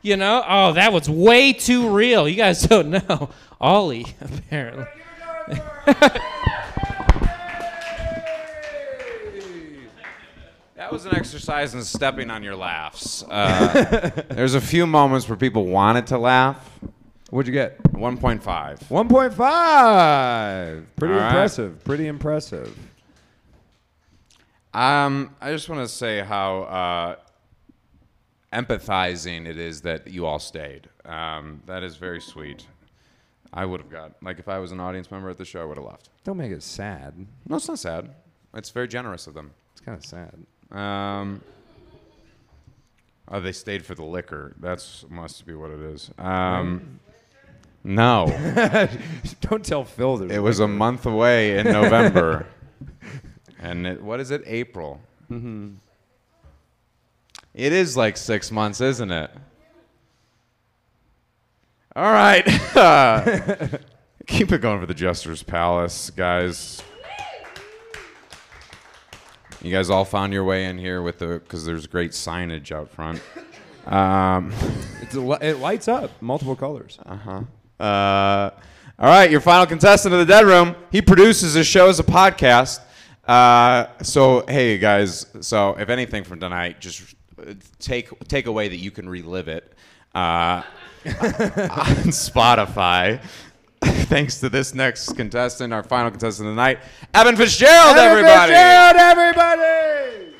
you 0.00 0.16
know? 0.16 0.42
Oh, 0.48 0.72
that 0.72 0.90
was 0.90 1.06
way 1.10 1.52
too 1.52 1.90
real. 1.90 2.26
You 2.26 2.36
guys 2.36 2.62
don't 2.62 2.88
know. 2.88 3.28
Ollie, 3.60 4.06
apparently. 4.22 4.86
That 10.88 10.94
was 10.94 11.04
an 11.04 11.16
exercise 11.16 11.74
in 11.74 11.84
stepping 11.84 12.30
on 12.30 12.42
your 12.42 12.56
laughs. 12.56 13.22
Uh, 13.22 14.10
there's 14.30 14.54
a 14.54 14.60
few 14.60 14.86
moments 14.86 15.28
where 15.28 15.36
people 15.36 15.66
wanted 15.66 16.06
to 16.06 16.16
laugh, 16.16 16.66
What'd 17.28 17.46
you 17.46 17.52
get? 17.52 17.82
1.5. 17.92 18.40
1.5. 18.40 20.86
Pretty 20.96 21.12
All 21.12 21.20
right. 21.20 21.26
impressive. 21.26 21.84
Pretty 21.84 22.06
impressive. 22.06 22.74
Um, 24.72 25.36
I 25.42 25.52
just 25.52 25.68
want 25.68 25.86
to 25.86 25.94
say 25.94 26.20
how 26.20 26.62
uh, 26.62 27.16
empathizing 28.50 29.46
it 29.46 29.58
is 29.58 29.82
that 29.82 30.08
you 30.08 30.24
all 30.24 30.38
stayed. 30.38 30.88
Um, 31.04 31.62
that 31.66 31.82
is 31.82 31.98
very 31.98 32.22
sweet. 32.22 32.66
I 33.52 33.66
would 33.66 33.82
have 33.82 33.90
got 33.90 34.14
like 34.22 34.38
if 34.38 34.48
I 34.48 34.58
was 34.58 34.72
an 34.72 34.80
audience 34.80 35.10
member 35.10 35.28
at 35.28 35.36
the 35.36 35.44
show, 35.44 35.60
I 35.60 35.66
would 35.66 35.76
have 35.76 35.86
left. 35.86 36.08
Don't 36.24 36.38
make 36.38 36.52
it 36.52 36.62
sad. 36.62 37.26
No, 37.46 37.56
it's 37.56 37.68
not 37.68 37.78
sad. 37.78 38.08
It's 38.54 38.70
very 38.70 38.88
generous 38.88 39.26
of 39.26 39.34
them. 39.34 39.50
It's 39.72 39.82
kind 39.82 39.98
of 39.98 40.06
sad. 40.06 40.32
Um, 40.70 41.42
oh, 43.28 43.40
they 43.40 43.52
stayed 43.52 43.84
for 43.84 43.94
the 43.94 44.04
liquor. 44.04 44.54
That's 44.60 45.04
must 45.08 45.46
be 45.46 45.54
what 45.54 45.70
it 45.70 45.80
is. 45.80 46.10
Um, 46.18 47.00
no, 47.84 48.26
Don't 49.40 49.64
tell 49.64 49.84
Phil 49.84 50.18
there's 50.18 50.32
it 50.32 50.40
was 50.40 50.60
a 50.60 50.68
month 50.68 51.06
away 51.06 51.58
in 51.58 51.66
November, 51.66 52.46
and 53.58 53.86
it, 53.86 54.02
what 54.02 54.20
is 54.20 54.30
it? 54.30 54.42
April. 54.46 55.00
Mm-hmm. 55.30 55.74
It 57.54 57.72
is 57.72 57.96
like 57.96 58.16
six 58.16 58.50
months, 58.50 58.80
isn't 58.80 59.10
it? 59.10 59.30
All 61.96 62.12
right. 62.12 62.44
Keep 64.28 64.52
it 64.52 64.60
going 64.60 64.78
for 64.78 64.86
the 64.86 64.94
Jester's 64.94 65.42
Palace, 65.42 66.10
guys. 66.10 66.82
You 69.62 69.72
guys 69.72 69.90
all 69.90 70.04
found 70.04 70.32
your 70.32 70.44
way 70.44 70.66
in 70.66 70.78
here 70.78 71.02
with 71.02 71.18
the 71.18 71.26
because 71.40 71.64
there's 71.66 71.86
great 71.86 72.12
signage 72.12 72.70
out 72.72 72.90
front. 72.90 73.20
Um, 73.86 74.52
It's 75.02 75.14
a, 75.14 75.20
li- 75.20 75.38
it 75.40 75.58
lights 75.58 75.88
up 75.88 76.10
multiple 76.20 76.54
colors. 76.54 76.98
uh-huh. 77.06 77.42
Uh 77.82 78.50
All 78.98 79.08
right, 79.08 79.30
your 79.30 79.40
final 79.40 79.64
contestant 79.66 80.12
of 80.12 80.20
the 80.20 80.26
Dead 80.26 80.44
Room. 80.44 80.76
He 80.92 81.00
produces 81.00 81.54
his 81.54 81.66
show 81.66 81.88
as 81.88 81.98
a 81.98 82.02
podcast. 82.04 82.80
Uh, 83.26 83.86
so 84.02 84.44
hey 84.48 84.76
guys, 84.78 85.26
so 85.40 85.74
if 85.78 85.88
anything 85.88 86.24
from 86.24 86.40
tonight, 86.40 86.80
just 86.80 87.14
uh, 87.40 87.54
take 87.78 88.10
take 88.28 88.46
away 88.46 88.68
that 88.68 88.76
you 88.76 88.90
can 88.90 89.08
relive 89.08 89.48
it 89.48 89.72
uh, 90.14 90.62
on 91.06 92.10
Spotify. 92.12 93.22
Thanks 94.08 94.40
to 94.40 94.48
this 94.48 94.74
next 94.74 95.12
contestant, 95.12 95.72
our 95.72 95.82
final 95.82 96.10
contestant 96.10 96.48
of 96.48 96.54
the 96.54 96.60
night, 96.60 96.78
Evan 97.14 97.36
Fitzgerald, 97.36 97.96
Evan 97.96 98.18
everybody. 98.18 98.52
Fitzgerald, 98.52 98.96
everybody! 98.96 100.34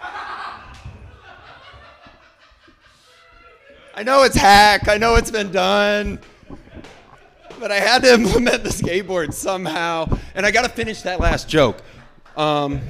I 3.94 4.02
know 4.02 4.22
it's 4.22 4.36
hack. 4.36 4.88
I 4.88 4.96
know 4.96 5.16
it's 5.16 5.30
been 5.30 5.52
done. 5.52 6.18
But 7.60 7.70
I 7.70 7.78
had 7.78 8.02
to 8.04 8.14
implement 8.14 8.62
the 8.62 8.70
skateboard 8.70 9.34
somehow. 9.34 10.08
And 10.34 10.46
I 10.46 10.50
got 10.50 10.62
to 10.62 10.70
finish 10.70 11.02
that 11.02 11.20
last 11.20 11.46
joke. 11.46 11.82
Um, 12.34 12.80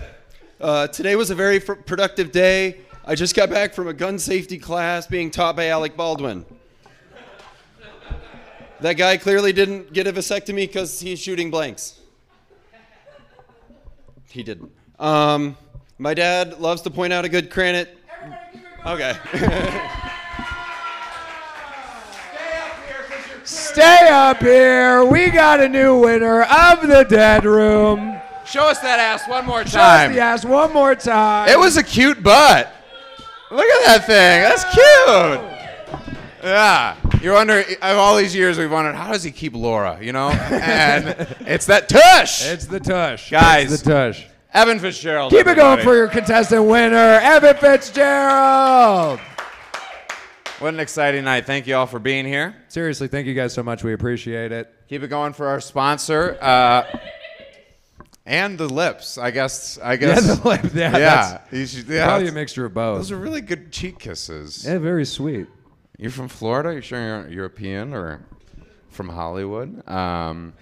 uh, 0.61 0.87
today 0.87 1.17
was 1.17 1.31
a 1.31 1.35
very 1.35 1.59
fr- 1.59 1.75
productive 1.75 2.31
day. 2.31 2.79
I 3.05 3.17
just 3.17 3.35
got 3.35 3.51
back 3.51 3.75
from 3.75 3.89
a 3.89 3.93
gun 3.93 4.17
safety 4.19 4.59
class 4.59 5.09
being 5.09 5.33
taught 5.33 5.57
by 5.57 5.67
Alec 5.69 5.97
Baldwin. 5.97 6.47
That 8.79 8.93
guy 8.93 9.17
clearly 9.17 9.53
didn't 9.53 9.93
get 9.93 10.07
a 10.07 10.13
vasectomy 10.13 10.69
because 10.69 11.01
he's 11.01 11.19
shooting 11.19 11.51
blanks. 11.51 11.99
He 14.31 14.45
didn't. 14.45 14.71
Um, 15.01 15.57
my 15.99 16.15
dad 16.15 16.61
loves 16.61 16.83
to 16.83 16.91
point 16.91 17.13
out 17.13 17.25
a 17.25 17.29
good 17.29 17.51
granite. 17.51 17.99
Okay. 18.87 19.17
Stay 23.51 24.09
up 24.09 24.39
here. 24.39 25.05
We 25.05 25.29
got 25.29 25.59
a 25.59 25.69
new 25.69 25.99
winner 25.99 26.43
of 26.43 26.87
the 26.87 27.05
Dead 27.09 27.45
Room. 27.45 28.21
Show 28.47 28.63
us 28.69 28.79
that 28.79 29.01
ass 29.01 29.29
one 29.29 29.45
more 29.45 29.65
time. 29.65 29.71
Show 29.71 29.81
us 29.81 30.15
the 30.15 30.21
ass 30.21 30.45
one 30.45 30.73
more 30.73 30.95
time. 30.95 31.49
It 31.49 31.59
was 31.59 31.77
a 31.77 31.83
cute 31.83 32.23
butt. 32.23 32.73
Look 33.51 33.67
at 33.67 33.87
that 33.87 34.07
thing. 34.07 34.43
That's 34.43 34.63
cute. 34.73 36.45
Yeah. 36.45 36.97
You 37.21 37.33
wonder, 37.33 37.65
of 37.83 37.99
all 37.99 38.17
these 38.17 38.37
years, 38.37 38.57
we've 38.57 38.71
wondered, 38.71 38.95
how 38.95 39.11
does 39.11 39.25
he 39.25 39.33
keep 39.33 39.53
Laura, 39.57 39.99
you 40.01 40.13
know? 40.13 40.31
And 40.31 41.09
it's 41.41 41.67
that 41.67 41.89
tush. 41.89 42.47
It's 42.47 42.67
the 42.67 42.79
tush. 42.79 43.33
Guys. 43.33 43.73
It's 43.73 43.83
the 43.83 43.91
tush. 43.91 44.27
Evan 44.55 44.79
Fitzgerald. 44.79 45.33
Keep 45.33 45.49
it 45.49 45.57
going 45.57 45.83
for 45.83 45.97
your 45.97 46.07
contestant 46.07 46.67
winner, 46.67 47.19
Evan 47.21 47.57
Fitzgerald. 47.57 49.19
What 50.61 50.75
an 50.75 50.81
exciting 50.81 51.25
night. 51.25 51.47
Thank 51.47 51.67
you 51.67 51.75
all 51.75 51.87
for 51.87 51.99
being 51.99 52.27
here. 52.27 52.55
Seriously, 52.69 53.09
thank 53.09 53.27
you 53.27 53.33
guys 53.33 53.55
so 53.55 53.63
much. 53.63 53.83
We 53.83 53.95
appreciate 53.95 54.53
it. 54.53 54.71
Keep 54.89 55.03
it 55.05 55.09
going 55.09 55.33
for 55.33 55.47
our 55.49 55.59
sponsor. 55.61 56.37
Uh, 56.39 56.85
and 58.27 58.59
the 58.59 58.69
lips, 58.69 59.17
I 59.17 59.31
guess. 59.31 59.79
I 59.83 59.97
guess. 59.97 60.27
Yeah, 60.27 60.35
the 60.35 60.49
lip. 60.49 60.61
Yeah, 60.75 60.99
yeah. 60.99 61.41
You 61.51 61.65
should- 61.67 61.89
yeah, 61.89 62.07
probably 62.07 62.29
a 62.29 62.33
mixture 62.33 62.67
of 62.67 62.75
both. 62.75 62.99
Those 62.99 63.11
are 63.11 63.17
really 63.17 63.41
good 63.41 63.73
cheek 63.73 63.99
kisses. 63.99 64.65
Yeah, 64.67 64.77
very 64.79 65.07
sweet. 65.07 65.47
You're 65.99 66.11
from 66.11 66.29
Florida? 66.29 66.73
You're 66.75 66.83
sure 66.83 67.01
you're 67.01 67.29
European 67.29 67.95
or 67.95 68.21
from 68.91 69.09
Hollywood? 69.09 69.89
Um, 69.89 70.53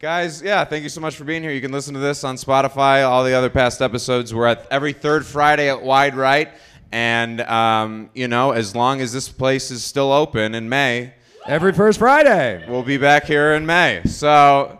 guys, 0.00 0.42
yeah, 0.42 0.64
thank 0.64 0.82
you 0.82 0.88
so 0.88 1.00
much 1.00 1.14
for 1.14 1.22
being 1.24 1.42
here. 1.42 1.52
You 1.52 1.60
can 1.60 1.70
listen 1.72 1.94
to 1.94 2.00
this 2.00 2.24
on 2.24 2.34
Spotify. 2.36 3.08
All 3.08 3.22
the 3.24 3.34
other 3.34 3.50
past 3.50 3.80
episodes. 3.82 4.34
We're 4.34 4.46
at 4.46 4.66
every 4.70 4.92
third 4.92 5.24
Friday 5.24 5.68
at 5.70 5.80
Wide 5.80 6.16
Right. 6.16 6.48
And, 6.92 7.40
um, 7.40 8.10
you 8.14 8.28
know, 8.28 8.52
as 8.52 8.76
long 8.76 9.00
as 9.00 9.12
this 9.12 9.28
place 9.28 9.70
is 9.70 9.82
still 9.82 10.12
open 10.12 10.54
in 10.54 10.68
May, 10.68 11.14
Every 11.46 11.72
first 11.72 11.98
Friday. 11.98 12.64
we'll 12.68 12.84
be 12.84 12.98
back 12.98 13.24
here 13.24 13.54
in 13.54 13.66
May. 13.66 14.02
So 14.04 14.78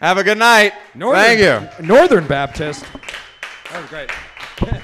have 0.00 0.16
a 0.16 0.22
good 0.22 0.38
night. 0.38 0.72
Northern, 0.94 1.22
Thank 1.22 1.40
you. 1.40 1.84
Northern 1.84 2.26
Baptist. 2.28 2.84
That 3.70 3.80
was 3.80 3.90
great. 3.90 4.10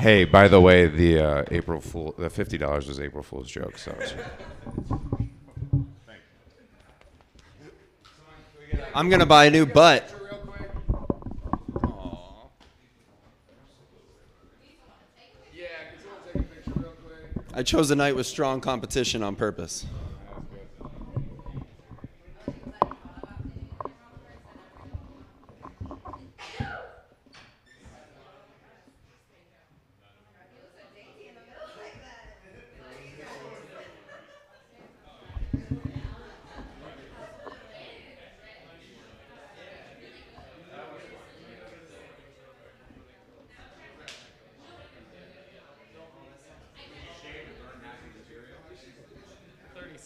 Hey, 0.00 0.24
by 0.24 0.48
the 0.48 0.58
way, 0.58 0.86
the 0.86 1.18
uh, 1.20 1.44
April 1.50 1.78
Fool, 1.78 2.14
the 2.16 2.30
fifty 2.30 2.56
dollars 2.56 2.88
was 2.88 2.98
April 2.98 3.22
Fool's 3.22 3.50
joke. 3.50 3.76
So 3.76 3.94
I'm 8.94 9.10
gonna 9.10 9.26
buy 9.26 9.44
a 9.44 9.50
new 9.50 9.66
butt. 9.66 10.10
I 17.52 17.64
chose 17.64 17.90
a 17.90 17.96
night 17.96 18.14
with 18.14 18.28
strong 18.28 18.60
competition 18.60 19.24
on 19.24 19.34
purpose. 19.34 19.84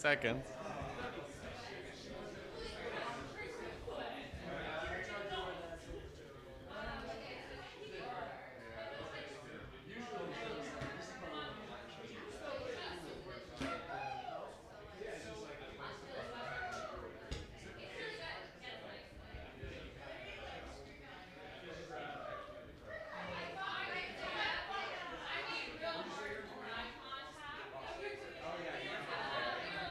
Seconds. 0.05 0.54